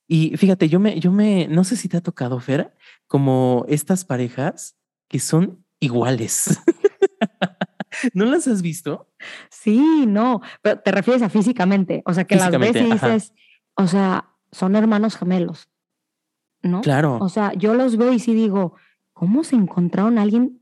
Y 0.09 0.37
fíjate, 0.37 0.69
yo 0.69 0.81
me, 0.81 0.99
yo 0.99 1.13
me, 1.13 1.47
no 1.49 1.65
sé 1.65 1.77
si 1.77 1.89
te 1.89 1.99
ha 1.99 2.01
tocado, 2.01 2.41
Fer, 2.41 2.75
como 3.07 3.67
estas 3.69 4.05
parejas 4.05 4.77
que 5.09 5.21
son 5.21 5.65
iguales. 5.79 6.59
¿No 8.15 8.25
las 8.25 8.49
has 8.49 8.63
visto? 8.63 9.11
Sí, 9.51 10.07
no, 10.07 10.41
pero 10.63 10.81
te 10.81 10.93
refieres 10.93 11.23
a 11.23 11.29
físicamente, 11.29 12.03
o 12.07 12.15
sea, 12.15 12.25
que 12.25 12.37
las 12.37 12.59
ves 12.59 12.77
y 12.77 12.91
dices, 12.91 13.35
o 13.75 13.87
sea, 13.87 14.31
son 14.51 14.77
hermanos 14.77 15.17
gemelos, 15.17 15.69
¿no? 16.67 16.81
Claro. 16.81 17.19
O 17.21 17.29
sea, 17.29 17.53
yo 17.55 17.75
los 17.75 17.97
veo 17.97 18.13
y 18.13 18.19
sí 18.19 18.35
digo, 18.35 18.75
¿cómo 19.13 19.45
se 19.45 19.57
encontraron 19.57 20.19
alguien 20.19 20.61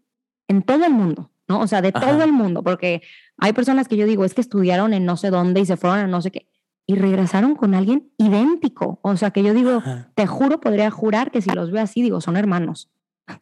en 0.49 0.63
todo 0.63 0.85
el 0.85 0.93
mundo? 0.93 1.31
¿No? 1.49 1.61
O 1.61 1.67
sea, 1.67 1.83
de 1.83 1.93
todo 1.93 2.23
el 2.23 2.33
mundo, 2.33 2.63
porque 2.63 3.03
hay 3.39 3.53
personas 3.53 3.87
que 3.87 3.97
yo 3.97 4.07
digo, 4.07 4.25
es 4.25 4.33
que 4.33 4.41
estudiaron 4.41 4.95
en 4.95 5.05
no 5.05 5.17
sé 5.17 5.31
dónde 5.31 5.61
y 5.61 5.67
se 5.67 5.77
fueron 5.77 5.99
a 5.99 6.07
no 6.07 6.23
sé 6.23 6.31
qué, 6.31 6.49
y 6.87 6.95
regresaron 6.95 7.55
con 7.55 7.75
alguien 7.75 8.11
idéntico. 8.17 8.99
O 9.03 9.17
sea, 9.17 9.31
que 9.31 9.43
yo 9.43 9.53
digo, 9.53 9.83
te 10.15 10.27
juro, 10.27 10.61
podría 10.61 10.91
jurar 10.91 11.31
que 11.31 11.43
si 11.43 11.51
los 11.51 11.71
veo 11.71 11.83
así, 11.83 12.01
digo, 12.01 12.21
son 12.21 12.37
hermanos. 12.37 12.91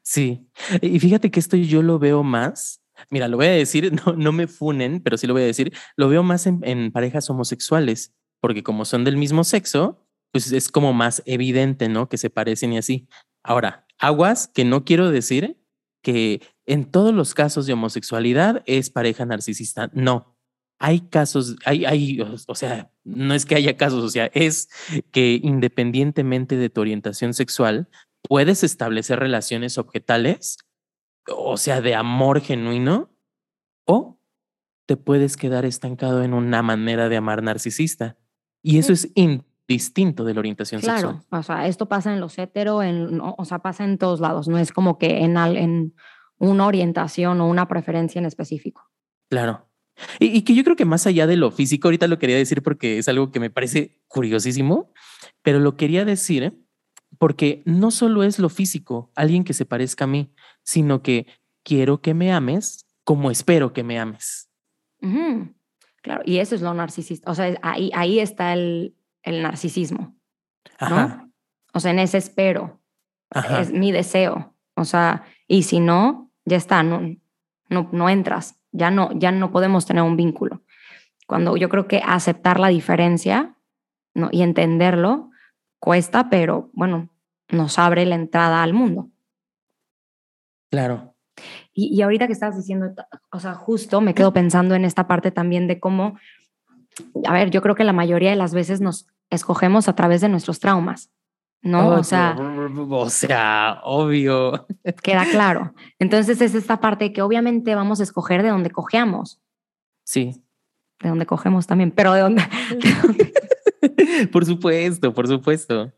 Sí, 0.03 0.49
y 0.81 0.99
fíjate 0.99 1.31
que 1.31 1.41
esto 1.41 1.57
yo 1.57 1.83
lo 1.83 1.99
veo 1.99 2.23
más 2.23 2.83
Mira, 3.11 3.29
lo 3.29 3.37
voy 3.37 3.47
a 3.47 3.51
decir, 3.51 3.93
no, 4.07 4.13
no 4.15 4.33
me 4.33 4.47
funen, 4.47 5.01
pero 5.01 5.17
sí 5.17 5.27
lo 5.27 5.35
voy 5.35 5.43
a 5.43 5.47
decir, 5.47 5.73
lo 5.97 6.09
veo 6.09 6.23
más 6.23 6.47
en, 6.47 6.93
parejas 6.93 7.29
homosexuales, 7.31 8.13
porque 8.41 8.63
como 8.63 8.85
son 8.85 9.05
del 9.05 9.17
mismo 9.17 9.45
sexo, 9.45 10.02
pues 10.33 10.51
es 10.53 10.69
como 10.69 10.93
más 10.93 11.23
evidente, 11.27 11.89
¿no? 11.89 12.09
Que 12.09 12.19
se 12.19 12.31
parecen 12.31 12.73
y 12.73 12.79
así. 12.79 13.09
Ahora, 13.43 13.87
aguas 13.99 14.49
que 14.49 14.65
no 14.65 14.85
quiero 14.85 15.11
decir 15.11 15.59
que 16.03 16.43
en 16.67 16.91
todos 16.91 17.15
los 17.15 17.35
casos 17.35 17.67
de 17.67 17.75
homosexualidad 17.75 18.63
es 18.67 18.91
pareja 18.91 19.25
narcisista. 19.25 19.91
No, 19.95 20.37
hay 20.79 21.01
casos, 21.01 21.57
hay, 21.65 21.85
hay, 21.85 22.21
o 22.21 22.55
sea, 22.55 22.91
no 23.05 23.35
es 23.35 23.47
que 23.47 23.55
haya 23.55 23.77
casos, 23.77 24.03
o 24.03 24.09
sea, 24.09 24.27
es 24.35 24.69
que 25.13 25.39
independientemente 25.43 26.57
de 26.57 26.71
tu 26.71 26.81
orientación 26.81 27.35
sexual, 27.35 27.89
puedes 28.23 28.65
establecer 28.65 29.21
relaciones 29.21 29.79
objetales 29.79 30.59
o 31.29 31.57
sea, 31.57 31.81
de 31.81 31.95
amor 31.95 32.41
genuino, 32.41 33.11
o 33.85 34.19
te 34.87 34.97
puedes 34.97 35.37
quedar 35.37 35.65
estancado 35.65 36.23
en 36.23 36.35
una 36.35 36.63
manera 36.63 37.09
de 37.09 37.17
amar 37.17 37.43
narcisista. 37.43 38.17
Y 38.63 38.79
eso 38.79 38.93
es 38.93 39.11
indistinto 39.69 40.25
de 40.25 40.35
la 40.35 40.41
orientación 40.41 40.81
sexual. 40.81 41.01
Claro, 41.01 41.25
o 41.31 41.43
sea, 41.43 41.67
esto 41.67 41.89
pasa 41.89 42.13
en 42.13 42.21
los 42.21 42.39
hetero, 42.39 42.83
en, 42.83 43.21
o 43.21 43.45
sea, 43.45 43.61
pasa 43.61 43.85
en 43.85 43.99
todos 43.99 44.21
lados, 44.21 44.49
no 44.49 44.59
es 44.59 44.73
como 44.73 44.99
que 44.99 45.19
en, 45.25 45.37
en 45.37 45.95
una 46.39 46.67
orientación 46.67 47.41
o 47.41 47.49
una 47.49 47.69
preferencia 47.69 48.19
en 48.19 48.27
específico. 48.27 48.91
Claro. 49.29 49.69
Y, 50.19 50.27
y, 50.27 50.43
que 50.43 50.55
yo 50.55 50.65
creo 50.65 50.75
que 50.75 50.85
más 50.85 51.07
allá 51.07 51.27
de 51.27 51.37
lo 51.37 51.51
físico, 51.51 51.89
ahorita 51.89 52.09
lo 52.09 52.19
quería 52.19 52.37
decir 52.37 52.63
porque 52.63 52.99
es 52.99 53.09
algo 53.09 53.31
que 53.31 53.41
me 53.41 53.51
parece 53.51 54.01
curiosísimo, 54.09 54.91
pero 55.43 55.61
lo 55.61 55.77
quería 55.77 56.05
decir 56.05 56.59
porque 57.19 57.63
no 57.67 57.91
solo 57.91 58.23
es 58.25 58.39
lo 58.39 58.49
físico, 58.49 59.11
alguien 59.15 59.45
que 59.45 59.53
se 59.53 59.67
parezca 59.67 60.05
a 60.05 60.09
mí, 60.09 60.33
sino 60.63 61.03
que 61.03 61.27
quiero 61.63 62.01
que 62.01 62.15
me 62.15 62.33
ames 62.33 62.87
como 63.05 63.31
espero 63.31 63.73
que 63.73 63.83
me 63.83 63.99
ames. 63.99 64.49
Claro, 66.03 66.23
y 66.25 66.39
eso 66.39 66.55
es 66.55 66.63
lo 66.63 66.73
narcisista. 66.75 67.31
O 67.31 67.35
sea, 67.35 67.57
ahí, 67.63 67.91
ahí 67.95 68.19
está 68.19 68.55
el, 68.55 68.97
el 69.23 69.43
narcisismo. 69.43 70.15
Ajá. 70.79 71.29
O 71.73 71.81
sea, 71.81 71.91
en 71.91 71.99
ese 71.99 72.19
espero. 72.19 72.81
Es 73.59 73.73
mi 73.73 73.93
deseo. 73.93 74.55
O 74.75 74.85
sea, 74.85 75.25
y 75.49 75.63
si 75.63 75.81
no, 75.81 76.31
ya 76.45 76.57
está, 76.57 76.83
no, 76.83 77.01
no, 77.69 77.89
no 77.93 78.09
entras. 78.09 78.59
Ya 78.73 78.91
no, 78.91 79.11
ya 79.15 79.33
no 79.33 79.53
podemos 79.53 79.87
tener 79.87 80.03
un 80.03 80.17
vínculo. 80.17 80.63
Cuando 81.27 81.57
yo 81.57 81.69
creo 81.69 81.89
que 81.89 82.03
aceptar 82.05 82.61
la 82.61 82.69
diferencia 82.69 83.57
¿no? 84.15 84.29
y 84.31 84.43
entenderlo 84.43 85.31
cuesta, 85.79 86.31
pero 86.31 86.71
bueno, 86.75 87.11
nos 87.49 87.79
abre 87.79 88.07
la 88.07 88.15
entrada 88.15 88.63
al 88.63 88.75
mundo. 88.75 89.11
Claro. 90.71 91.15
Y, 91.75 92.01
ahorita 92.03 92.27
que 92.27 92.35
estás 92.35 92.57
diciendo, 92.57 92.95
o 93.31 93.41
sea, 93.41 93.55
justo 93.55 94.01
me 94.01 94.15
quedo 94.15 94.33
pensando 94.33 94.75
en 94.75 94.85
esta 94.85 95.07
parte 95.07 95.31
también 95.31 95.67
de 95.67 95.81
cómo, 95.81 96.19
a 97.25 97.33
ver, 97.33 97.51
yo 97.51 97.63
creo 97.63 97.75
que 97.75 97.85
la 97.85 97.93
mayoría 97.93 98.31
de 98.31 98.37
las 98.37 98.55
veces 98.55 98.81
nos 98.81 99.07
escogemos 99.31 99.89
a 99.89 99.95
través 99.95 100.21
de 100.21 100.29
nuestros 100.29 100.61
traumas, 100.61 101.11
¿no? 101.63 101.89
o 101.89 102.05
sea, 102.05 102.37
o 102.91 103.11
sea, 103.11 103.81
obvio. 103.85 104.67
Queda 105.03 105.25
claro. 105.31 105.75
Entonces 105.99 106.41
es 106.41 106.55
esta 106.55 106.81
parte 106.81 107.13
que 107.13 107.23
obviamente 107.23 107.75
vamos 107.75 108.01
a 108.01 108.03
escoger 108.03 108.43
de 108.43 108.51
donde 108.51 108.71
cojeamos. 108.71 109.41
Sí. 110.05 110.43
De 111.01 111.09
donde 111.09 111.27
cogemos 111.27 111.67
también, 111.67 111.91
pero 111.91 112.13
de 112.15 112.21
dónde. 112.21 112.43
por 114.31 114.45
supuesto, 114.45 115.13
por 115.13 115.27
supuesto. 115.27 115.93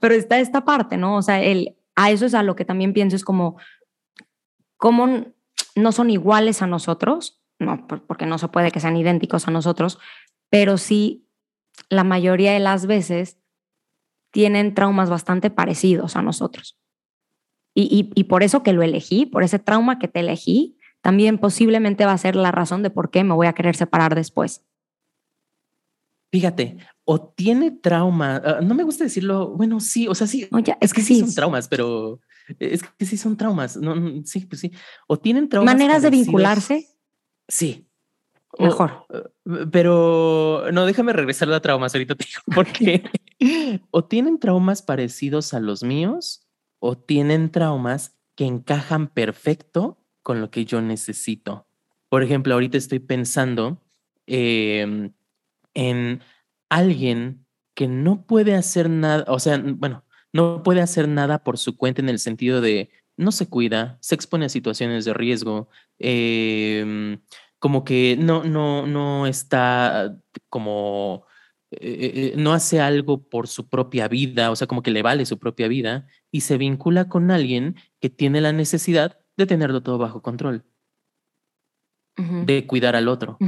Pero 0.00 0.14
está 0.14 0.38
esta 0.38 0.64
parte, 0.64 0.96
¿no? 0.96 1.16
O 1.16 1.22
sea, 1.22 1.42
el, 1.42 1.76
a 1.94 2.10
eso 2.10 2.26
es 2.26 2.34
a 2.34 2.42
lo 2.42 2.56
que 2.56 2.64
también 2.64 2.92
pienso, 2.92 3.16
es 3.16 3.24
como 3.24 3.56
cómo 4.76 5.26
no 5.76 5.92
son 5.92 6.10
iguales 6.10 6.62
a 6.62 6.66
nosotros, 6.66 7.40
no, 7.64 7.86
porque 7.86 8.26
no 8.26 8.38
se 8.38 8.48
puede 8.48 8.70
que 8.70 8.80
sean 8.80 8.96
idénticos 8.96 9.48
a 9.48 9.50
nosotros, 9.50 9.98
pero 10.50 10.78
sí 10.78 11.26
la 11.88 12.04
mayoría 12.04 12.52
de 12.52 12.60
las 12.60 12.86
veces 12.86 13.38
tienen 14.30 14.74
traumas 14.74 15.10
bastante 15.10 15.50
parecidos 15.50 16.16
a 16.16 16.22
nosotros. 16.22 16.78
Y, 17.76 18.12
y, 18.14 18.24
por 18.24 18.44
eso 18.44 18.62
que 18.62 18.72
lo 18.72 18.82
elegí, 18.82 19.26
por 19.26 19.42
ese 19.42 19.58
trauma 19.58 19.98
que 19.98 20.06
te 20.06 20.20
elegí, 20.20 20.78
también 21.00 21.38
posiblemente 21.38 22.06
va 22.06 22.12
a 22.12 22.18
ser 22.18 22.36
la 22.36 22.52
razón 22.52 22.84
de 22.84 22.90
por 22.90 23.10
qué 23.10 23.24
me 23.24 23.34
voy 23.34 23.48
a 23.48 23.52
querer 23.52 23.74
separar 23.74 24.14
después. 24.14 24.64
Fíjate, 26.30 26.78
o 27.04 27.20
tiene 27.20 27.72
trauma, 27.72 28.40
ah, 28.44 28.60
no 28.62 28.74
me 28.74 28.84
gusta 28.84 29.02
decirlo, 29.02 29.56
bueno, 29.56 29.80
sí, 29.80 30.06
o 30.06 30.14
sea, 30.14 30.28
sí, 30.28 30.48
es 30.80 30.94
que 30.94 31.02
sí, 31.02 31.20
son 31.20 31.34
traumas, 31.34 31.66
pero 31.66 32.20
es 32.58 32.82
que 32.82 33.06
sí 33.06 33.16
son 33.16 33.36
traumas. 33.36 33.76
No, 33.76 33.94
sí, 34.24 34.46
pues 34.46 34.60
sí. 34.60 34.72
O 35.06 35.18
tienen 35.18 35.48
traumas. 35.48 35.74
¿Maneras 35.74 36.02
de 36.02 36.10
vincularse? 36.10 36.88
Sí. 37.48 37.86
Mejor. 38.58 39.06
Eh, 39.12 39.66
pero 39.70 40.66
no, 40.72 40.86
déjame 40.86 41.12
regresar 41.12 41.48
a 41.48 41.52
la 41.52 41.60
traumas 41.60 41.94
ahorita 41.94 42.14
te 42.14 42.24
digo, 42.24 42.42
porque 42.54 43.02
o 43.90 44.04
tienen 44.04 44.38
traumas 44.38 44.82
parecidos 44.82 45.54
a 45.54 45.60
los 45.60 45.82
míos 45.82 46.46
o 46.78 46.96
tienen 46.96 47.50
traumas 47.50 48.16
que 48.36 48.46
encajan 48.46 49.08
perfecto 49.08 49.98
con 50.22 50.40
lo 50.40 50.50
que 50.50 50.64
yo 50.64 50.80
necesito. 50.80 51.66
Por 52.08 52.22
ejemplo, 52.22 52.54
ahorita 52.54 52.78
estoy 52.78 52.98
pensando 52.98 53.82
em, 54.26 55.12
en 55.74 56.20
alguien 56.68 57.46
que 57.74 57.88
no 57.88 58.24
puede 58.26 58.54
hacer 58.54 58.88
nada, 58.88 59.24
o 59.28 59.38
sea, 59.38 59.58
bueno, 59.58 60.04
no 60.32 60.62
puede 60.62 60.80
hacer 60.80 61.08
nada 61.08 61.42
por 61.42 61.58
su 61.58 61.76
cuenta 61.76 62.02
en 62.02 62.08
el 62.08 62.18
sentido 62.18 62.60
de 62.60 62.90
no 63.16 63.32
se 63.32 63.48
cuida, 63.48 63.98
se 64.00 64.14
expone 64.14 64.46
a 64.46 64.48
situaciones 64.48 65.04
de 65.04 65.14
riesgo, 65.14 65.68
em, 65.98 67.20
como 67.58 67.84
que 67.84 68.16
no, 68.18 68.44
no, 68.44 68.86
no 68.86 69.26
está 69.26 70.16
como, 70.48 71.26
eh, 71.70 72.32
eh, 72.32 72.34
no 72.36 72.52
hace 72.52 72.80
algo 72.80 73.28
por 73.28 73.48
su 73.48 73.68
propia 73.68 74.08
vida, 74.08 74.50
o 74.50 74.56
sea, 74.56 74.66
como 74.66 74.82
que 74.82 74.90
le 74.90 75.02
vale 75.02 75.26
su 75.26 75.38
propia 75.38 75.68
vida 75.68 76.06
y 76.30 76.42
se 76.42 76.58
vincula 76.58 77.08
con 77.08 77.30
alguien 77.30 77.76
que 78.00 78.10
tiene 78.10 78.40
la 78.40 78.52
necesidad 78.52 79.18
de 79.36 79.46
tenerlo 79.46 79.82
todo 79.82 79.98
bajo 79.98 80.22
control, 80.22 80.64
de 82.16 82.66
cuidar 82.66 82.96
al 82.96 83.08
otro. 83.08 83.38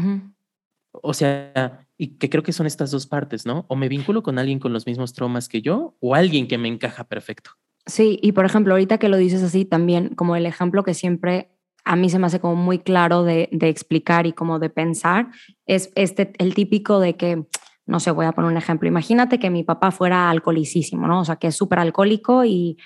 O 0.92 1.14
sea, 1.14 1.86
y 1.98 2.16
que 2.18 2.30
creo 2.30 2.42
que 2.42 2.52
son 2.52 2.66
estas 2.66 2.90
dos 2.90 3.06
partes, 3.06 3.46
¿no? 3.46 3.66
O 3.68 3.76
me 3.76 3.88
vinculo 3.88 4.22
con 4.22 4.38
alguien 4.38 4.58
con 4.58 4.72
los 4.72 4.86
mismos 4.86 5.12
traumas 5.12 5.48
que 5.48 5.62
yo 5.62 5.96
o 6.00 6.14
alguien 6.14 6.48
que 6.48 6.58
me 6.58 6.68
encaja 6.68 7.04
perfecto. 7.04 7.52
Sí, 7.86 8.18
y 8.20 8.32
por 8.32 8.44
ejemplo, 8.44 8.74
ahorita 8.74 8.98
que 8.98 9.08
lo 9.08 9.16
dices 9.16 9.42
así 9.42 9.64
también, 9.64 10.14
como 10.16 10.34
el 10.34 10.44
ejemplo 10.44 10.82
que 10.82 10.92
siempre 10.92 11.50
a 11.84 11.94
mí 11.94 12.10
se 12.10 12.18
me 12.18 12.26
hace 12.26 12.40
como 12.40 12.56
muy 12.56 12.80
claro 12.80 13.22
de, 13.22 13.48
de 13.52 13.68
explicar 13.68 14.26
y 14.26 14.32
como 14.32 14.58
de 14.58 14.70
pensar, 14.70 15.28
es 15.66 15.92
este, 15.94 16.32
el 16.38 16.52
típico 16.52 16.98
de 16.98 17.16
que, 17.16 17.44
no 17.86 18.00
sé, 18.00 18.10
voy 18.10 18.26
a 18.26 18.32
poner 18.32 18.50
un 18.50 18.56
ejemplo, 18.56 18.88
imagínate 18.88 19.38
que 19.38 19.50
mi 19.50 19.62
papá 19.62 19.92
fuera 19.92 20.28
alcoholicísimo, 20.28 21.06
¿no? 21.06 21.20
O 21.20 21.24
sea, 21.24 21.36
que 21.36 21.46
es 21.46 21.54
súper 21.54 21.78
alcohólico 21.78 22.44
y 22.44 22.76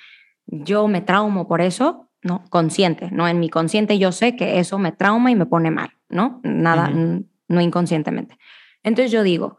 yo 0.46 0.86
me 0.86 1.00
traumo 1.00 1.48
por 1.48 1.62
eso, 1.62 2.10
¿no? 2.22 2.44
Consciente, 2.50 3.10
¿no? 3.10 3.26
En 3.26 3.40
mi 3.40 3.48
consciente 3.48 3.98
yo 3.98 4.12
sé 4.12 4.36
que 4.36 4.58
eso 4.58 4.78
me 4.78 4.92
trauma 4.92 5.30
y 5.30 5.34
me 5.34 5.46
pone 5.46 5.70
mal, 5.70 5.92
¿no? 6.10 6.42
Nada, 6.42 6.90
no 6.90 7.60
inconscientemente. 7.62 8.36
Entonces 8.82 9.10
yo 9.10 9.22
digo, 9.22 9.56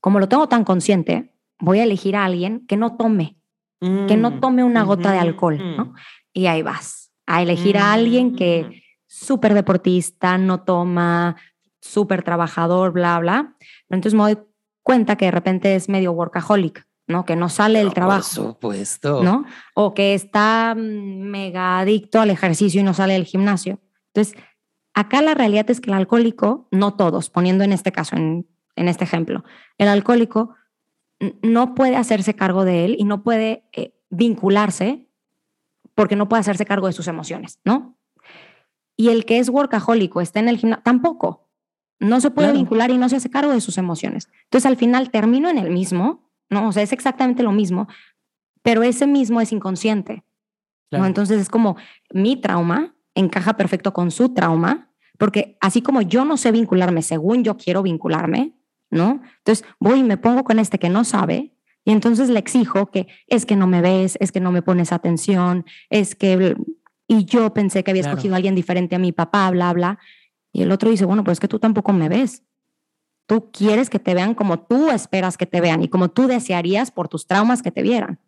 como 0.00 0.20
lo 0.20 0.28
tengo 0.28 0.48
tan 0.48 0.64
consciente, 0.64 1.32
voy 1.58 1.78
a 1.78 1.84
elegir 1.84 2.14
a 2.14 2.26
alguien 2.26 2.66
que 2.66 2.76
no 2.76 2.96
tome, 2.96 3.38
que 3.80 4.16
no 4.16 4.30
mm, 4.30 4.40
tome 4.40 4.64
una 4.64 4.82
gota 4.82 5.12
de 5.12 5.18
alcohol, 5.18 5.58
¿no? 5.76 5.94
Y 6.32 6.46
ahí 6.46 6.62
vas, 6.62 7.12
a 7.26 7.42
elegir 7.42 7.78
a 7.78 7.92
alguien 7.92 8.34
que 8.34 8.64
mm. 8.64 8.72
súper 9.06 9.54
deportista, 9.54 10.38
no 10.38 10.62
toma, 10.62 11.36
súper 11.80 12.22
trabajador, 12.22 12.92
bla, 12.92 13.18
bla. 13.18 13.56
Pero 13.58 13.98
entonces 13.98 14.14
me 14.14 14.22
doy 14.22 14.38
cuenta 14.82 15.16
que 15.16 15.26
de 15.26 15.30
repente 15.30 15.74
es 15.74 15.88
medio 15.88 16.12
workaholic, 16.12 16.86
¿no? 17.06 17.24
Que 17.24 17.36
no 17.36 17.48
sale 17.48 17.80
del 17.80 17.92
trabajo. 17.92 18.22
Por 18.22 18.52
supuesto. 18.52 19.22
¿No? 19.22 19.44
O 19.74 19.94
que 19.94 20.14
está 20.14 20.74
mm, 20.76 20.80
mega 20.80 21.78
adicto 21.80 22.20
al 22.20 22.30
ejercicio 22.30 22.80
y 22.80 22.84
no 22.84 22.94
sale 22.94 23.14
del 23.14 23.24
gimnasio. 23.24 23.80
Entonces, 24.14 24.36
acá 24.94 25.22
la 25.22 25.34
realidad 25.34 25.70
es 25.70 25.80
que 25.80 25.90
el 25.90 25.96
alcohólico, 25.96 26.68
no 26.70 26.94
todos, 26.94 27.30
poniendo 27.30 27.64
en 27.64 27.72
este 27.72 27.92
caso, 27.92 28.16
en, 28.16 28.46
este 28.76 29.04
ejemplo, 29.04 29.44
el 29.78 29.88
alcohólico 29.88 30.54
no 31.42 31.74
puede 31.74 31.96
hacerse 31.96 32.34
cargo 32.34 32.64
de 32.64 32.84
él 32.84 32.96
y 32.98 33.04
no 33.04 33.22
puede 33.22 33.64
eh, 33.72 33.94
vincularse 34.10 35.08
porque 35.94 36.16
no 36.16 36.28
puede 36.28 36.40
hacerse 36.40 36.66
cargo 36.66 36.86
de 36.86 36.92
sus 36.92 37.08
emociones, 37.08 37.60
¿no? 37.64 37.98
Y 38.96 39.08
el 39.08 39.24
que 39.24 39.38
es 39.38 39.48
workahólico, 39.48 40.20
está 40.20 40.40
en 40.40 40.48
el 40.48 40.58
gimnasio, 40.58 40.82
tampoco. 40.82 41.48
No 41.98 42.20
se 42.20 42.30
puede 42.30 42.52
vincular 42.52 42.90
y 42.90 42.98
no 42.98 43.08
se 43.08 43.16
hace 43.16 43.30
cargo 43.30 43.52
de 43.52 43.60
sus 43.60 43.78
emociones. 43.78 44.28
Entonces, 44.44 44.66
al 44.66 44.76
final 44.76 45.10
termino 45.10 45.48
en 45.48 45.56
el 45.56 45.70
mismo 45.70 46.26
¿no? 46.50 46.68
O 46.68 46.72
sea, 46.72 46.82
es 46.82 46.92
exactamente 46.92 47.42
lo 47.42 47.52
mismo, 47.52 47.88
pero 48.62 48.82
ese 48.82 49.06
mismo 49.06 49.40
es 49.40 49.52
inconsciente. 49.52 50.24
¿no? 50.90 51.04
Entonces 51.04 51.40
es 51.40 51.48
como 51.48 51.76
mi 52.12 52.36
trauma 52.36 52.94
encaja 53.14 53.56
perfecto 53.56 53.92
con 53.92 54.10
su 54.10 54.34
trauma, 54.34 54.92
porque 55.18 55.56
así 55.60 55.82
como 55.82 56.02
yo 56.02 56.24
no 56.24 56.36
sé 56.36 56.52
vincularme 56.52 57.02
según 57.02 57.42
yo 57.42 57.56
quiero 57.56 57.82
vincularme, 57.82 58.55
¿no? 58.90 59.22
Entonces 59.38 59.64
voy 59.78 60.00
y 60.00 60.04
me 60.04 60.16
pongo 60.16 60.44
con 60.44 60.58
este 60.58 60.78
que 60.78 60.88
no 60.88 61.04
sabe 61.04 61.56
y 61.86 61.92
entonces 61.92 62.28
le 62.28 62.40
exijo 62.40 62.90
que 62.90 63.06
es 63.28 63.46
que 63.46 63.54
no 63.54 63.68
me 63.68 63.80
ves, 63.80 64.18
es 64.20 64.32
que 64.32 64.40
no 64.40 64.50
me 64.50 64.60
pones 64.60 64.92
atención, 64.92 65.64
es 65.88 66.16
que... 66.16 66.56
Y 67.08 67.24
yo 67.24 67.54
pensé 67.54 67.84
que 67.84 67.92
había 67.92 68.02
escogido 68.02 68.34
a 68.34 68.38
alguien 68.38 68.56
diferente 68.56 68.96
a 68.96 68.98
mi 68.98 69.12
papá, 69.12 69.48
bla, 69.52 69.72
bla. 69.72 70.00
Y 70.52 70.62
el 70.62 70.72
otro 70.72 70.90
dice, 70.90 71.04
bueno, 71.04 71.22
pues 71.22 71.36
es 71.36 71.40
que 71.40 71.46
tú 71.46 71.60
tampoco 71.60 71.92
me 71.92 72.08
ves. 72.08 72.42
Tú 73.26 73.52
quieres 73.52 73.88
que 73.88 74.00
te 74.00 74.14
vean 74.14 74.34
como 74.34 74.58
tú 74.58 74.90
esperas 74.90 75.36
que 75.36 75.46
te 75.46 75.60
vean 75.60 75.84
y 75.84 75.88
como 75.88 76.10
tú 76.10 76.26
desearías 76.26 76.90
por 76.90 77.06
tus 77.06 77.28
traumas 77.28 77.62
que 77.62 77.70
te 77.70 77.82
vieran. 77.82 78.18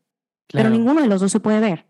Pero 0.47 0.71
ninguno 0.71 1.01
de 1.01 1.09
los 1.09 1.21
dos 1.21 1.33
se 1.33 1.41
puede 1.41 1.59
ver 1.59 1.89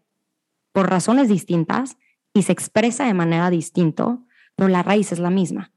por 0.72 0.88
razones 0.88 1.28
distintas 1.28 1.98
y 2.32 2.44
se 2.44 2.52
expresa 2.52 3.04
de 3.04 3.14
manera 3.14 3.50
distinta, 3.50 4.18
pero 4.56 4.68
la 4.68 4.82
raíz 4.82 5.12
es 5.12 5.18
la 5.18 5.30
misma. 5.30 5.72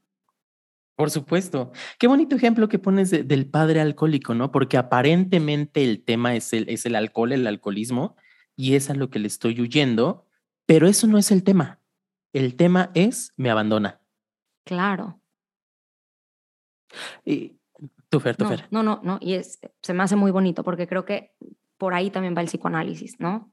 Por 1.01 1.09
supuesto. 1.09 1.71
Qué 1.97 2.05
bonito 2.05 2.35
ejemplo 2.35 2.69
que 2.69 2.77
pones 2.77 3.09
del 3.09 3.47
padre 3.47 3.81
alcohólico, 3.81 4.35
¿no? 4.35 4.51
Porque 4.51 4.77
aparentemente 4.77 5.83
el 5.83 6.03
tema 6.03 6.35
es 6.35 6.53
el, 6.53 6.69
es 6.69 6.85
el 6.85 6.95
alcohol, 6.95 7.31
el 7.31 7.47
alcoholismo, 7.47 8.15
y 8.55 8.75
es 8.75 8.91
a 8.91 8.93
lo 8.93 9.09
que 9.09 9.17
le 9.17 9.25
estoy 9.25 9.59
huyendo, 9.59 10.27
pero 10.67 10.87
eso 10.87 11.07
no 11.07 11.17
es 11.17 11.31
el 11.31 11.43
tema. 11.43 11.79
El 12.33 12.55
tema 12.55 12.91
es 12.93 13.33
me 13.35 13.49
abandona. 13.49 13.99
Claro. 14.63 15.19
Y 17.25 17.57
tu 18.09 18.19
Fer, 18.19 18.35
tu 18.35 18.43
no, 18.43 18.49
Fer. 18.51 18.67
No, 18.69 18.83
no, 18.83 18.99
no, 19.01 19.17
y 19.21 19.33
es, 19.33 19.59
se 19.81 19.93
me 19.95 20.03
hace 20.03 20.15
muy 20.15 20.29
bonito 20.29 20.63
porque 20.63 20.85
creo 20.85 21.03
que 21.03 21.33
por 21.79 21.95
ahí 21.95 22.11
también 22.11 22.35
va 22.37 22.41
el 22.41 22.47
psicoanálisis, 22.47 23.19
¿no? 23.19 23.51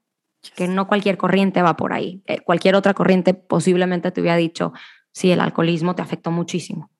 Que 0.54 0.68
no 0.68 0.86
cualquier 0.86 1.16
corriente 1.16 1.62
va 1.62 1.78
por 1.78 1.94
ahí. 1.94 2.22
Eh, 2.26 2.40
cualquier 2.40 2.74
otra 2.74 2.92
corriente 2.92 3.32
posiblemente 3.32 4.10
te 4.10 4.20
hubiera 4.20 4.36
dicho, 4.36 4.74
sí, 5.12 5.30
el 5.30 5.40
alcoholismo 5.40 5.94
te 5.94 6.02
afectó 6.02 6.30
muchísimo. 6.30 6.90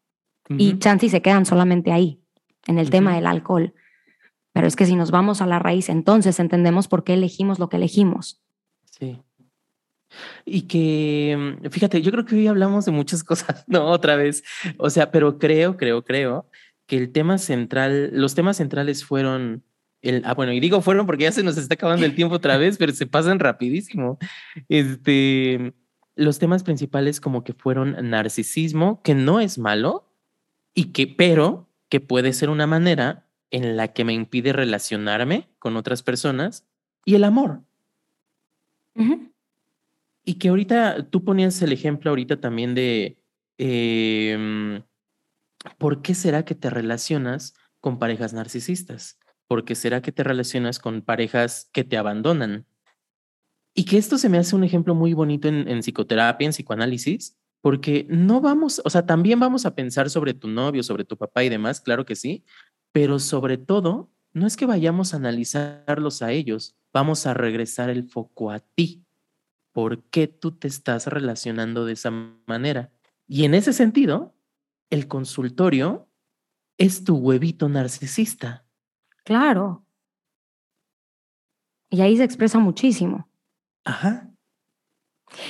Y 0.51 0.79
chances 0.79 1.11
se 1.11 1.23
quedan 1.23 1.45
solamente 1.47 1.93
ahí, 1.93 2.21
en 2.67 2.79
el 2.79 2.91
tema 2.91 3.15
del 3.15 3.27
alcohol. 3.27 3.75
Pero 4.53 4.67
es 4.67 4.77
que 4.77 4.87
si 4.87 4.97
nos 4.97 5.11
vamos 5.11 5.41
a 5.41 5.47
la 5.47 5.59
raíz, 5.59 5.89
entonces 5.89 6.41
entendemos 6.41 6.89
por 6.89 7.05
qué 7.05 7.15
elegimos 7.15 7.59
lo 7.59 7.69
que 7.69 7.77
elegimos. 7.77 8.41
Sí. 8.99 9.19
Y 10.45 10.63
que, 10.63 11.59
mm, 11.63 11.69
fíjate, 11.71 12.01
yo 12.01 12.11
creo 12.11 12.25
que 12.25 12.35
hoy 12.35 12.47
hablamos 12.47 12.87
de 12.87 12.93
muchas 12.93 13.23
cosas, 13.25 13.65
¿no? 13.67 13.87
Otra 13.87 14.17
vez. 14.17 14.43
O 14.79 14.91
sea, 14.91 15.11
pero 15.11 15.39
creo, 15.39 15.77
creo, 15.77 16.03
creo 16.05 16.47
que 16.87 16.97
el 16.97 17.13
tema 17.13 17.39
central, 17.39 18.11
los 18.15 18.35
temas 18.35 18.57
centrales 18.57 19.05
fueron 19.05 19.63
el, 20.01 20.23
ah, 20.25 20.35
bueno, 20.35 20.53
y 20.53 20.61
digo 20.61 20.81
fueron 20.81 21.07
porque 21.07 21.25
ya 21.25 21.33
se 21.33 21.43
nos 21.43 21.57
está 21.57 21.75
acabando 21.75 22.07
el 22.07 22.15
tiempo 22.15 22.37
otra 22.37 22.57
vez, 22.57 22.79
pero 22.79 22.93
se 22.93 23.07
pasan 23.07 23.39
rapidísimo. 23.39 24.19
Este, 24.69 25.75
los 26.15 26.39
temas 26.39 26.63
principales 26.63 27.21
como 27.21 27.45
que 27.45 27.53
fueron 27.53 27.97
narcisismo, 28.11 29.03
que 29.03 29.15
no 29.15 29.41
es 29.41 29.59
malo, 29.59 30.08
y 30.75 30.93
que, 30.93 31.07
pero 31.07 31.69
que 31.89 32.01
puede 32.01 32.33
ser 32.33 32.51
una 32.51 32.67
manera 32.67 33.27
en 33.51 33.77
la 33.77 33.89
que 33.89 34.05
me 34.05 34.13
impide 34.13 34.53
relacionarme 34.53 35.49
con 35.59 35.77
otras 35.77 36.03
personas, 36.03 36.67
y 37.05 37.15
el 37.15 37.25
amor. 37.25 37.63
Y 40.25 40.35
que 40.35 40.49
ahorita 40.51 41.09
tú 41.09 41.25
ponías 41.25 41.63
el 41.63 41.73
ejemplo 41.73 42.11
ahorita 42.11 42.39
también 42.39 42.75
de 42.75 43.19
em, 43.57 44.83
por 45.79 46.03
qué 46.03 46.15
será 46.15 46.45
que 46.45 46.55
te 46.55 46.69
relacionas 46.69 47.55
con 47.81 47.99
parejas 47.99 48.35
narcisistas, 48.35 49.19
por 49.47 49.65
qué 49.65 49.75
será 49.75 50.03
que 50.03 50.13
te 50.13 50.23
relacionas 50.23 50.79
con 50.79 51.01
parejas 51.01 51.71
que 51.73 51.85
te 51.85 51.97
abandonan. 51.97 52.67
Y 53.73 53.85
que 53.85 53.97
esto 53.97 54.19
se 54.19 54.29
me 54.29 54.37
hace 54.37 54.55
un 54.55 54.65
ejemplo 54.65 54.95
muy 54.95 55.15
bonito 55.15 55.49
en, 55.49 55.67
en 55.67 55.79
psicoterapia, 55.81 56.45
en 56.45 56.53
psicoanálisis, 56.53 57.38
porque 57.61 58.07
no 58.09 58.41
vamos, 58.41 58.81
o 58.85 58.91
sea, 58.91 59.07
también 59.07 59.41
vamos 59.41 59.67
a 59.67 59.75
pensar 59.75 60.11
sobre 60.11 60.35
tu 60.35 60.49
novio, 60.49 60.83
sobre 60.83 61.05
tu 61.05 61.17
papá 61.17 61.45
y 61.45 61.49
demás, 61.49 61.81
claro 61.81 62.05
que 62.05 62.17
sí, 62.17 62.45
pero 62.93 63.19
sobre 63.19 63.59
todo, 63.59 64.11
no 64.33 64.47
es 64.47 64.57
que 64.57 64.67
vayamos 64.67 65.13
a 65.13 65.17
analizarlos 65.17 66.23
a 66.23 66.33
ellos, 66.33 66.77
vamos 66.93 67.27
a 67.27 67.35
regresar 67.35 67.91
el 67.91 68.09
foco 68.09 68.51
a 68.51 68.61
ti 68.61 69.05
por 69.73 70.03
qué 70.05 70.27
tú 70.27 70.53
te 70.53 70.69
estás 70.69 71.07
relacionando 71.07 71.85
de 71.85 71.93
esa 71.93 72.11
manera. 72.47 72.93
Y 73.27 73.45
en 73.45 73.55
ese 73.55 73.73
sentido, 73.73 74.35
el 74.91 75.07
consultorio 75.07 76.09
es 76.79 77.05
tu 77.05 77.17
huevito 77.17 77.69
narcisista. 77.69 78.67
Claro. 79.25 79.85
Y 81.91 82.01
ahí 82.01 82.17
se 82.17 82.25
expresa 82.25 82.59
muchísimo. 82.59 83.29
Ajá. 83.85 84.31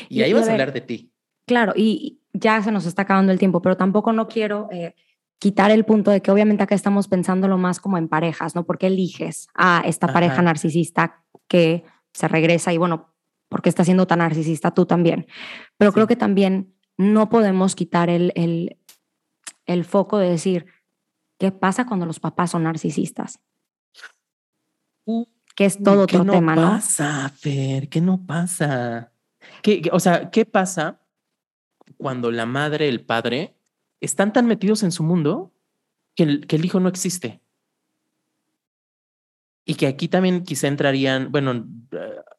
Y, 0.09 0.23
ahí 0.23 0.33
vas 0.33 0.49
a, 0.49 0.53
hablar 0.53 0.73
de 0.73 0.81
ti. 0.81 1.08
Claro, 1.49 1.73
y 1.75 2.21
ya 2.35 2.63
se 2.63 2.71
nos 2.71 2.87
está 2.87 3.03
acabando 3.03 3.33
el 3.33 3.39
tiempo, 3.39 3.61
pero 3.63 3.77
tampoco 3.77 4.13
no 4.13 4.29
quiero 4.29 4.69
eh, 4.71 4.95
quitar 5.39 5.71
el 5.71 5.85
punto 5.85 6.11
de 6.11 6.21
que 6.21 6.31
obviamente 6.31 6.63
acá 6.63 6.75
estamos 6.75 7.09
pensándolo 7.09 7.57
más 7.57 7.81
como 7.81 7.97
en 7.97 8.07
parejas, 8.07 8.55
¿no? 8.55 8.65
Porque 8.65 8.87
eliges 8.87 9.49
a 9.55 9.83
esta 9.85 10.13
pareja 10.13 10.43
narcisista 10.43 11.25
que 11.49 11.85
se 12.13 12.29
regresa 12.29 12.73
y 12.73 12.77
bueno, 12.77 13.15
porque 13.49 13.71
está 13.71 13.83
siendo 13.83 14.07
tan 14.07 14.19
narcisista 14.19 14.73
tú 14.73 14.85
también. 14.85 15.27
Pero 15.79 15.93
creo 15.93 16.07
que 16.07 16.17
también 16.17 16.75
no 16.99 17.31
podemos 17.31 17.75
quitar 17.75 18.11
el, 18.11 18.33
el, 18.35 18.77
el, 19.65 19.85
foco 19.85 20.19
de 20.19 20.29
decir, 20.29 20.67
¿qué 21.39 21.51
pasa 21.51 21.87
cuando 21.87 22.05
los 22.05 22.21
papás 22.21 22.51
son 22.51 22.65
narcisistas? 22.65 23.41
Uh, 25.07 25.25
que 25.57 25.65
es 25.65 25.83
todo 25.83 26.03
otro 26.03 26.25
no 26.25 26.33
tema, 26.33 26.55
¿no? 26.55 26.63
¿Qué 26.63 26.69
pasa, 26.69 27.33
Fer? 27.35 27.89
¿Qué 27.89 28.01
no 28.03 28.27
pasa? 28.27 29.13
¿Qué, 29.63 29.89
o 29.93 29.99
sea, 29.99 30.31
¿qué 30.31 30.45
pasa 30.45 31.01
cuando 31.97 32.31
la 32.31 32.47
madre, 32.47 32.89
el 32.89 33.01
padre, 33.01 33.55
están 34.01 34.33
tan 34.33 34.47
metidos 34.47 34.83
en 34.83 34.93
su 34.93 35.03
mundo 35.03 35.53
que 36.15 36.23
el, 36.25 36.47
que 36.47 36.57
el 36.57 36.65
hijo 36.65 36.81
no 36.81 36.89
existe? 36.89 37.41
Y 39.65 39.75
que 39.75 39.87
aquí 39.87 40.09
también 40.09 40.45
quizá 40.45 40.69
entrarían, 40.69 41.31
bueno, 41.31 41.67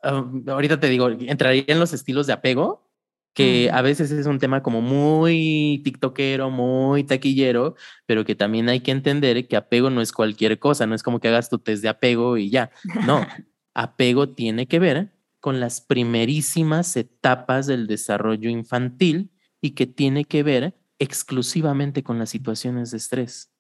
ah, 0.04 0.26
ahorita 0.48 0.80
te 0.80 0.88
digo, 0.88 1.10
entrarían 1.10 1.80
los 1.80 1.94
estilos 1.94 2.28
de 2.28 2.34
apego, 2.34 2.90
que 3.34 3.70
a 3.72 3.82
veces 3.82 4.12
es 4.12 4.26
un 4.26 4.40
tema 4.40 4.64
como 4.64 4.82
muy 4.82 5.82
tiktokero, 5.84 6.50
muy 6.50 7.04
taquillero, 7.04 7.76
pero 8.06 8.26
que 8.26 8.36
también 8.36 8.68
hay 8.68 8.82
que 8.82 8.92
entender 8.92 9.48
que 9.48 9.56
apego 9.56 9.90
no 9.90 10.02
es 10.02 10.12
cualquier 10.12 10.60
cosa, 10.60 10.88
no 10.88 10.96
es 10.96 11.04
como 11.04 11.20
que 11.20 11.30
hagas 11.30 11.50
tu 11.50 11.60
test 11.60 11.82
de 11.82 11.90
apego 11.90 12.38
y 12.38 12.50
ya. 12.50 12.72
No, 13.06 13.26
apego 13.74 14.30
tiene 14.30 14.68
que 14.68 14.80
ver 14.80 15.14
con 15.40 15.60
las 15.60 15.80
primerísimas 15.80 16.98
etapas 16.98 17.68
del 17.68 17.88
desarrollo 17.88 18.50
infantil 18.50 19.32
y 19.62 19.72
que 19.72 19.88
tiene 19.88 20.26
que 20.26 20.44
ver 20.44 20.76
exclusivamente 21.00 22.04
con 22.04 22.20
las 22.20 22.30
situaciones 22.30 22.92
de 22.92 22.98
estrés. 22.98 23.52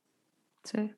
Sí. 0.63 0.93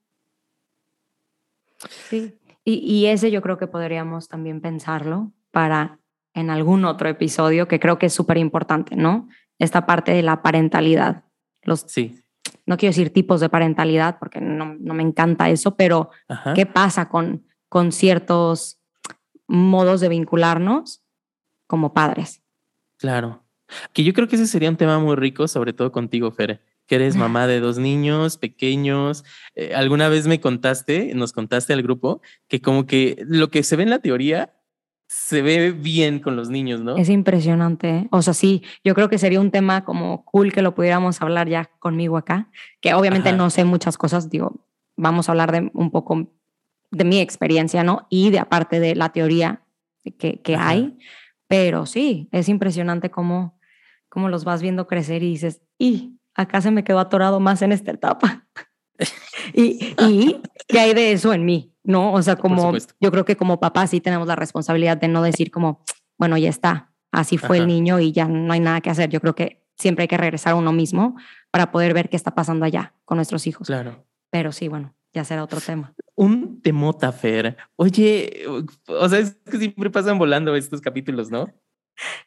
Sí. 2.10 2.38
Y, 2.64 3.08
ese 3.08 3.32
yo 3.32 3.42
creo 3.42 3.58
que 3.58 3.66
podríamos 3.66 4.28
también 4.28 4.62
pensarlo 4.62 5.32
para 5.50 6.00
en 6.36 6.52
algún 6.52 6.86
otro 6.86 7.10
episodio 7.10 7.68
que 7.68 7.80
creo 7.80 7.98
que 7.98 8.06
es 8.06 8.14
súper 8.14 8.38
importante, 8.38 8.96
¿no? 8.96 9.28
esta 9.58 9.86
parte 9.86 10.12
de 10.12 10.24
la 10.24 10.42
parentalidad. 10.42 11.24
Los, 11.64 11.82
Sí. 11.88 12.20
no 12.66 12.78
quiero 12.78 12.92
decir 12.92 13.14
tipos 13.14 13.40
de 13.40 13.50
parentalidad 13.50 14.18
porque 14.20 14.42
no, 14.42 14.76
no 14.80 14.94
me 14.96 15.04
encanta 15.04 15.50
eso, 15.50 15.76
pero 15.76 16.10
Ajá. 16.28 16.54
qué 16.54 16.66
pasa 16.66 17.10
con, 17.10 17.46
con 17.70 17.92
ciertos 17.92 18.80
modos 19.48 20.02
de 20.02 20.10
vincularnos 20.10 21.04
como 21.68 21.94
padres. 21.94 22.42
Claro. 22.98 23.44
Que 23.94 24.04
yo 24.04 24.14
creo 24.14 24.28
que 24.28 24.36
ese 24.36 24.48
sería 24.48 24.70
un 24.70 24.78
tema 24.78 25.00
muy 25.00 25.16
rico, 25.16 25.48
sobre 25.48 25.74
todo 25.74 25.92
contigo, 25.92 26.32
Fer, 26.32 26.62
que 26.88 26.96
eres 26.96 27.16
mamá 27.18 27.48
de 27.48 27.60
dos 27.60 27.78
niños 27.78 28.38
pequeños. 28.38 29.24
Eh, 29.56 29.74
alguna 29.76 30.10
vez 30.10 30.28
me 30.28 30.40
contaste, 30.40 31.14
nos 31.16 31.34
contaste 31.34 31.74
al 31.74 31.84
grupo, 31.84 32.22
que 32.48 32.62
como 32.62 32.86
que 32.86 33.24
lo 33.28 33.50
que 33.50 33.64
se 33.64 33.76
ve 33.76 33.84
en 33.84 33.90
la 33.90 34.00
teoría 34.00 34.54
se 35.12 35.42
ve 35.42 35.72
bien 35.74 36.20
con 36.20 36.38
los 36.38 36.50
niños, 36.50 36.80
¿no? 36.80 36.96
Es 36.96 37.10
impresionante. 37.10 37.90
¿eh? 37.90 38.08
O 38.12 38.22
sea, 38.22 38.34
sí, 38.34 38.64
yo 38.82 38.96
creo 38.96 39.10
que 39.10 39.18
sería 39.18 39.42
un 39.42 39.52
tema 39.52 39.84
como 39.84 40.24
cool 40.24 40.54
que 40.54 40.62
lo 40.62 40.74
pudiéramos 40.74 41.22
hablar 41.22 41.50
ya 41.50 41.70
conmigo 41.80 42.16
acá, 42.16 42.50
que 42.80 42.94
obviamente 42.94 43.28
Ajá. 43.28 43.38
no 43.38 43.50
sé 43.50 43.66
muchas 43.66 43.98
cosas, 43.98 44.30
digo, 44.30 44.66
vamos 44.96 45.28
a 45.28 45.34
hablar 45.34 45.52
de 45.52 45.70
un 45.74 45.92
poco 45.92 46.30
de 46.92 47.04
mi 47.04 47.20
experiencia, 47.20 47.84
¿no? 47.84 48.08
Y 48.10 48.30
de 48.30 48.40
aparte 48.40 48.80
de 48.80 48.96
la 48.96 49.10
teoría 49.10 49.64
que, 50.18 50.42
que 50.42 50.56
hay, 50.56 50.98
pero 51.48 51.86
sí, 51.86 52.30
es 52.32 52.48
impresionante 52.48 53.12
cómo, 53.12 53.60
cómo 54.12 54.28
los 54.28 54.44
vas 54.44 54.62
viendo 54.62 54.88
crecer 54.88 55.24
y 55.24 55.30
dices, 55.30 55.62
y 55.80 56.20
acá 56.36 56.62
se 56.62 56.70
me 56.70 56.84
quedó 56.84 57.00
atorado 57.00 57.40
más 57.40 57.62
en 57.62 57.72
esta 57.72 57.92
etapa. 57.92 58.46
y, 59.54 59.96
y 59.98 60.42
¿qué 60.68 60.80
hay 60.80 60.94
de 60.94 61.14
eso 61.14 61.34
en 61.34 61.46
mí? 61.46 61.74
¿No? 61.84 62.14
O 62.14 62.22
sea, 62.22 62.36
como 62.36 62.74
yo 63.00 63.12
creo 63.12 63.26
que 63.26 63.38
como 63.38 63.60
papá 63.60 63.88
sí 63.88 64.02
tenemos 64.02 64.28
la 64.28 64.36
responsabilidad 64.36 64.98
de 64.98 65.08
no 65.08 65.24
decir 65.24 65.50
como, 65.50 65.84
bueno, 66.20 66.38
ya 66.38 66.50
está, 66.50 66.94
así 67.12 67.38
fue 67.38 67.58
el 67.58 67.68
niño 67.68 68.00
y 68.00 68.12
ya 68.12 68.28
no 68.28 68.52
hay 68.54 68.60
nada 68.60 68.82
que 68.82 68.90
hacer. 68.90 69.10
Yo 69.10 69.22
creo 69.22 69.34
que 69.34 69.64
siempre 69.78 70.04
hay 70.04 70.08
que 70.08 70.18
regresar 70.18 70.54
a 70.54 70.58
uno 70.58 70.74
mismo 70.74 71.16
para 71.50 71.72
poder 71.72 71.94
ver 71.94 72.10
qué 72.10 72.18
está 72.18 72.36
pasando 72.36 72.66
allá 72.66 72.94
con 73.06 73.16
nuestros 73.16 73.48
hijos. 73.48 73.68
Claro. 73.68 74.06
Pero 74.30 74.52
sí, 74.52 74.68
bueno, 74.68 74.94
ya 75.14 75.24
será 75.24 75.44
otro 75.44 75.62
tema. 75.62 75.94
Un 76.16 76.62
temota, 76.62 77.12
Fer. 77.14 77.58
Oye, 77.78 78.44
o 78.88 79.10
sea, 79.10 79.20
es 79.20 79.38
que 79.50 79.58
siempre 79.58 79.90
pasan 79.90 80.20
volando 80.20 80.56
estos 80.56 80.82
capítulos, 80.82 81.32
¿no? 81.32 81.52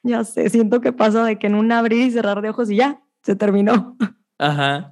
Ya 0.03 0.25
sé, 0.25 0.51
siento 0.51 0.81
que 0.81 0.93
pasa 0.93 1.25
de 1.25 1.39
que 1.39 1.47
en 1.47 1.55
un 1.55 1.72
abrir 1.72 2.07
y 2.07 2.11
cerrar 2.11 2.43
de 2.43 2.51
ojos 2.51 2.70
y 2.70 2.77
ya, 2.77 3.03
se 3.22 3.37
terminó. 3.37 3.97
Ajá. 4.39 4.91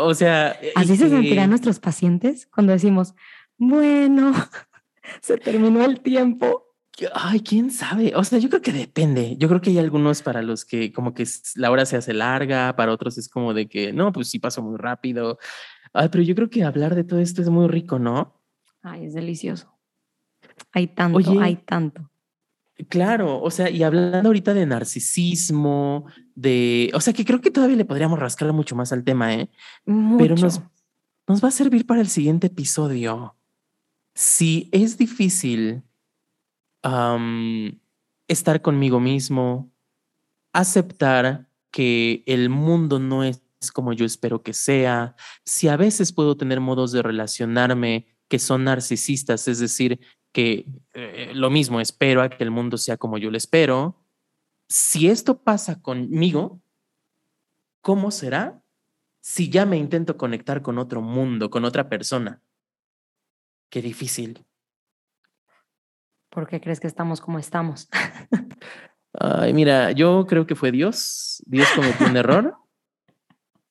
O 0.00 0.14
sea, 0.14 0.56
Así 0.74 0.92
y 0.92 0.96
se 0.96 1.08
sentirán 1.08 1.50
nuestros 1.50 1.80
pacientes 1.80 2.46
cuando 2.46 2.72
decimos, 2.72 3.14
bueno, 3.56 4.32
se 5.20 5.38
terminó 5.38 5.84
el 5.84 6.00
tiempo. 6.00 6.68
Ay, 7.14 7.40
quién 7.40 7.70
sabe. 7.70 8.12
O 8.14 8.22
sea, 8.22 8.38
yo 8.38 8.48
creo 8.50 8.60
que 8.60 8.72
depende. 8.72 9.36
Yo 9.38 9.48
creo 9.48 9.60
que 9.60 9.70
hay 9.70 9.78
algunos 9.78 10.22
para 10.22 10.42
los 10.42 10.64
que 10.64 10.92
como 10.92 11.14
que 11.14 11.26
la 11.56 11.70
hora 11.70 11.86
se 11.86 11.96
hace 11.96 12.12
larga, 12.12 12.76
para 12.76 12.92
otros 12.92 13.16
es 13.16 13.28
como 13.28 13.54
de 13.54 13.66
que 13.66 13.92
no, 13.92 14.12
pues 14.12 14.28
sí 14.28 14.38
pasó 14.38 14.62
muy 14.62 14.76
rápido. 14.76 15.38
Ay, 15.94 16.08
pero 16.10 16.22
yo 16.22 16.34
creo 16.34 16.50
que 16.50 16.64
hablar 16.64 16.94
de 16.94 17.04
todo 17.04 17.20
esto 17.20 17.40
es 17.40 17.48
muy 17.48 17.66
rico, 17.66 17.98
¿no? 17.98 18.40
Ay, 18.82 19.06
es 19.06 19.14
delicioso. 19.14 19.72
Hay 20.72 20.88
tanto, 20.88 21.16
Oye, 21.16 21.38
hay 21.40 21.56
tanto. 21.56 22.10
Claro, 22.88 23.40
o 23.40 23.50
sea, 23.50 23.70
y 23.70 23.82
hablando 23.82 24.28
ahorita 24.28 24.54
de 24.54 24.66
narcisismo, 24.66 26.06
de, 26.34 26.90
o 26.94 27.00
sea, 27.00 27.12
que 27.12 27.24
creo 27.24 27.40
que 27.40 27.50
todavía 27.50 27.76
le 27.76 27.84
podríamos 27.84 28.18
rascar 28.18 28.52
mucho 28.52 28.74
más 28.74 28.92
al 28.92 29.04
tema, 29.04 29.34
¿eh? 29.34 29.50
Pero 29.84 30.36
nos, 30.36 30.60
nos 31.28 31.44
va 31.44 31.48
a 31.48 31.52
servir 31.52 31.86
para 31.86 32.00
el 32.00 32.08
siguiente 32.08 32.48
episodio. 32.48 33.36
Si 34.14 34.68
es 34.72 34.98
difícil 34.98 35.82
estar 38.26 38.62
conmigo 38.62 38.98
mismo, 39.00 39.70
aceptar 40.52 41.48
que 41.70 42.24
el 42.26 42.48
mundo 42.50 42.98
no 42.98 43.22
es 43.22 43.42
como 43.72 43.92
yo 43.92 44.04
espero 44.04 44.42
que 44.42 44.52
sea, 44.52 45.14
si 45.44 45.68
a 45.68 45.76
veces 45.76 46.12
puedo 46.12 46.36
tener 46.36 46.58
modos 46.58 46.90
de 46.90 47.02
relacionarme 47.02 48.06
que 48.28 48.40
son 48.40 48.64
narcisistas, 48.64 49.46
es 49.46 49.60
decir, 49.60 50.00
que 50.32 50.66
eh, 50.94 51.32
lo 51.34 51.50
mismo, 51.50 51.80
espero 51.80 52.22
a 52.22 52.30
que 52.30 52.42
el 52.42 52.50
mundo 52.50 52.78
sea 52.78 52.96
como 52.96 53.18
yo 53.18 53.30
lo 53.30 53.36
espero, 53.36 54.02
si 54.68 55.08
esto 55.08 55.42
pasa 55.42 55.80
conmigo, 55.82 56.62
¿cómo 57.82 58.10
será 58.10 58.62
si 59.20 59.50
ya 59.50 59.66
me 59.66 59.76
intento 59.76 60.16
conectar 60.16 60.62
con 60.62 60.78
otro 60.78 61.02
mundo, 61.02 61.50
con 61.50 61.64
otra 61.64 61.88
persona? 61.88 62.42
Qué 63.70 63.82
difícil. 63.82 64.44
¿Por 66.30 66.48
qué 66.48 66.60
crees 66.60 66.80
que 66.80 66.86
estamos 66.86 67.20
como 67.20 67.38
estamos? 67.38 67.88
Ay, 69.12 69.52
mira, 69.52 69.92
yo 69.92 70.26
creo 70.26 70.46
que 70.46 70.54
fue 70.54 70.72
Dios. 70.72 71.42
Dios 71.46 71.68
cometió 71.76 72.06
un 72.06 72.16
error. 72.16 72.56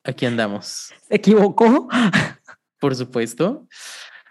Aquí 0.04 0.26
andamos, 0.26 0.94
¿Se 1.08 1.16
equivocó? 1.16 1.88
por 2.80 2.96
supuesto. 2.96 3.68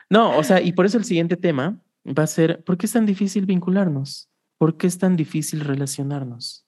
No, 0.08 0.36
o 0.36 0.42
sea, 0.42 0.60
y 0.60 0.72
por 0.72 0.86
eso 0.86 0.98
el 0.98 1.04
siguiente 1.04 1.36
tema 1.36 1.80
va 2.18 2.24
a 2.24 2.26
ser, 2.26 2.62
¿por 2.64 2.76
qué 2.76 2.86
es 2.86 2.92
tan 2.92 3.06
difícil 3.06 3.46
vincularnos? 3.46 4.30
¿Por 4.58 4.76
qué 4.76 4.86
es 4.86 4.98
tan 4.98 5.16
difícil 5.16 5.60
relacionarnos? 5.60 6.66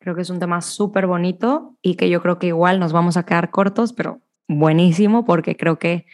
Creo 0.00 0.14
que 0.14 0.22
es 0.22 0.30
un 0.30 0.40
tema 0.40 0.60
súper 0.62 1.06
bonito 1.06 1.76
y 1.82 1.96
que 1.96 2.08
yo 2.08 2.22
creo 2.22 2.38
que 2.38 2.46
igual 2.46 2.80
nos 2.80 2.92
vamos 2.92 3.16
a 3.16 3.26
quedar 3.26 3.50
cortos, 3.50 3.92
pero 3.92 4.22
buenísimo 4.48 5.24
porque 5.24 5.56
creo 5.56 5.78
que 5.78 6.06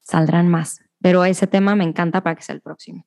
saldrán 0.00 0.48
más. 0.48 0.80
Pero 1.00 1.24
ese 1.24 1.46
tema 1.46 1.74
me 1.74 1.84
encanta 1.84 2.22
para 2.22 2.36
que 2.36 2.42
sea 2.42 2.54
el 2.54 2.60
próximo. 2.60 3.04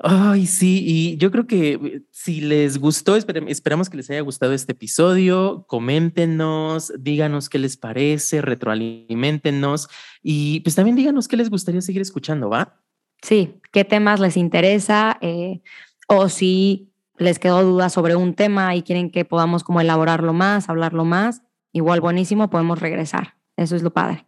Ay, 0.00 0.46
sí, 0.46 0.82
y 0.84 1.16
yo 1.18 1.30
creo 1.30 1.46
que 1.46 1.72
eh, 1.74 2.02
si 2.10 2.40
les 2.40 2.78
gustó, 2.78 3.16
esperamos 3.16 3.88
que 3.88 3.96
les 3.96 4.10
haya 4.10 4.20
gustado 4.22 4.52
este 4.52 4.72
episodio, 4.72 5.64
coméntenos, 5.68 6.92
díganos 6.98 7.48
qué 7.48 7.58
les 7.58 7.76
parece, 7.76 8.42
retroalimentenos 8.42 9.88
y 10.20 10.60
pues 10.60 10.74
también 10.74 10.96
díganos 10.96 11.28
qué 11.28 11.36
les 11.36 11.48
gustaría 11.48 11.80
seguir 11.80 12.02
escuchando, 12.02 12.50
¿va? 12.50 12.83
Sí, 13.24 13.58
qué 13.72 13.84
temas 13.86 14.20
les 14.20 14.36
interesa 14.36 15.16
Eh, 15.22 15.62
o 16.08 16.28
si 16.28 16.92
les 17.16 17.38
quedó 17.38 17.62
duda 17.62 17.88
sobre 17.88 18.16
un 18.16 18.34
tema 18.34 18.74
y 18.74 18.82
quieren 18.82 19.10
que 19.10 19.24
podamos 19.24 19.64
como 19.64 19.80
elaborarlo 19.80 20.34
más, 20.34 20.68
hablarlo 20.68 21.06
más, 21.06 21.40
igual 21.72 22.02
buenísimo, 22.02 22.50
podemos 22.50 22.80
regresar. 22.80 23.36
Eso 23.56 23.76
es 23.76 23.82
lo 23.82 23.94
padre. 23.94 24.26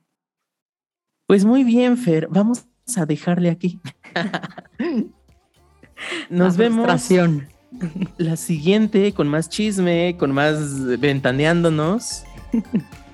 Pues 1.26 1.44
muy 1.44 1.62
bien, 1.62 1.98
Fer, 1.98 2.28
vamos 2.30 2.64
a 2.96 3.04
dejarle 3.04 3.50
aquí. 3.50 3.78
Nos 6.30 6.56
vemos 6.56 6.86
la 8.16 8.36
siguiente 8.36 9.12
con 9.12 9.28
más 9.28 9.50
chisme, 9.50 10.16
con 10.18 10.32
más 10.32 10.98
ventaneándonos. 10.98 12.24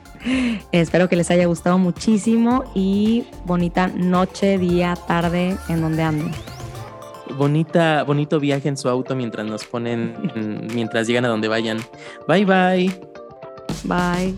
Espero 0.72 1.08
que 1.08 1.16
les 1.16 1.30
haya 1.30 1.46
gustado 1.46 1.78
muchísimo 1.78 2.64
y 2.74 3.24
bonita 3.44 3.88
noche, 3.88 4.58
día, 4.58 4.96
tarde, 5.06 5.56
en 5.68 5.80
donde 5.80 6.02
anden. 6.02 6.30
Bonita, 7.36 8.02
bonito 8.04 8.38
viaje 8.40 8.68
en 8.68 8.76
su 8.76 8.88
auto 8.88 9.16
mientras 9.16 9.46
nos 9.46 9.64
ponen, 9.64 10.14
mientras 10.74 11.06
llegan 11.06 11.24
a 11.24 11.28
donde 11.28 11.48
vayan. 11.48 11.78
Bye 12.28 12.44
bye. 12.44 13.00
Bye. 13.84 14.36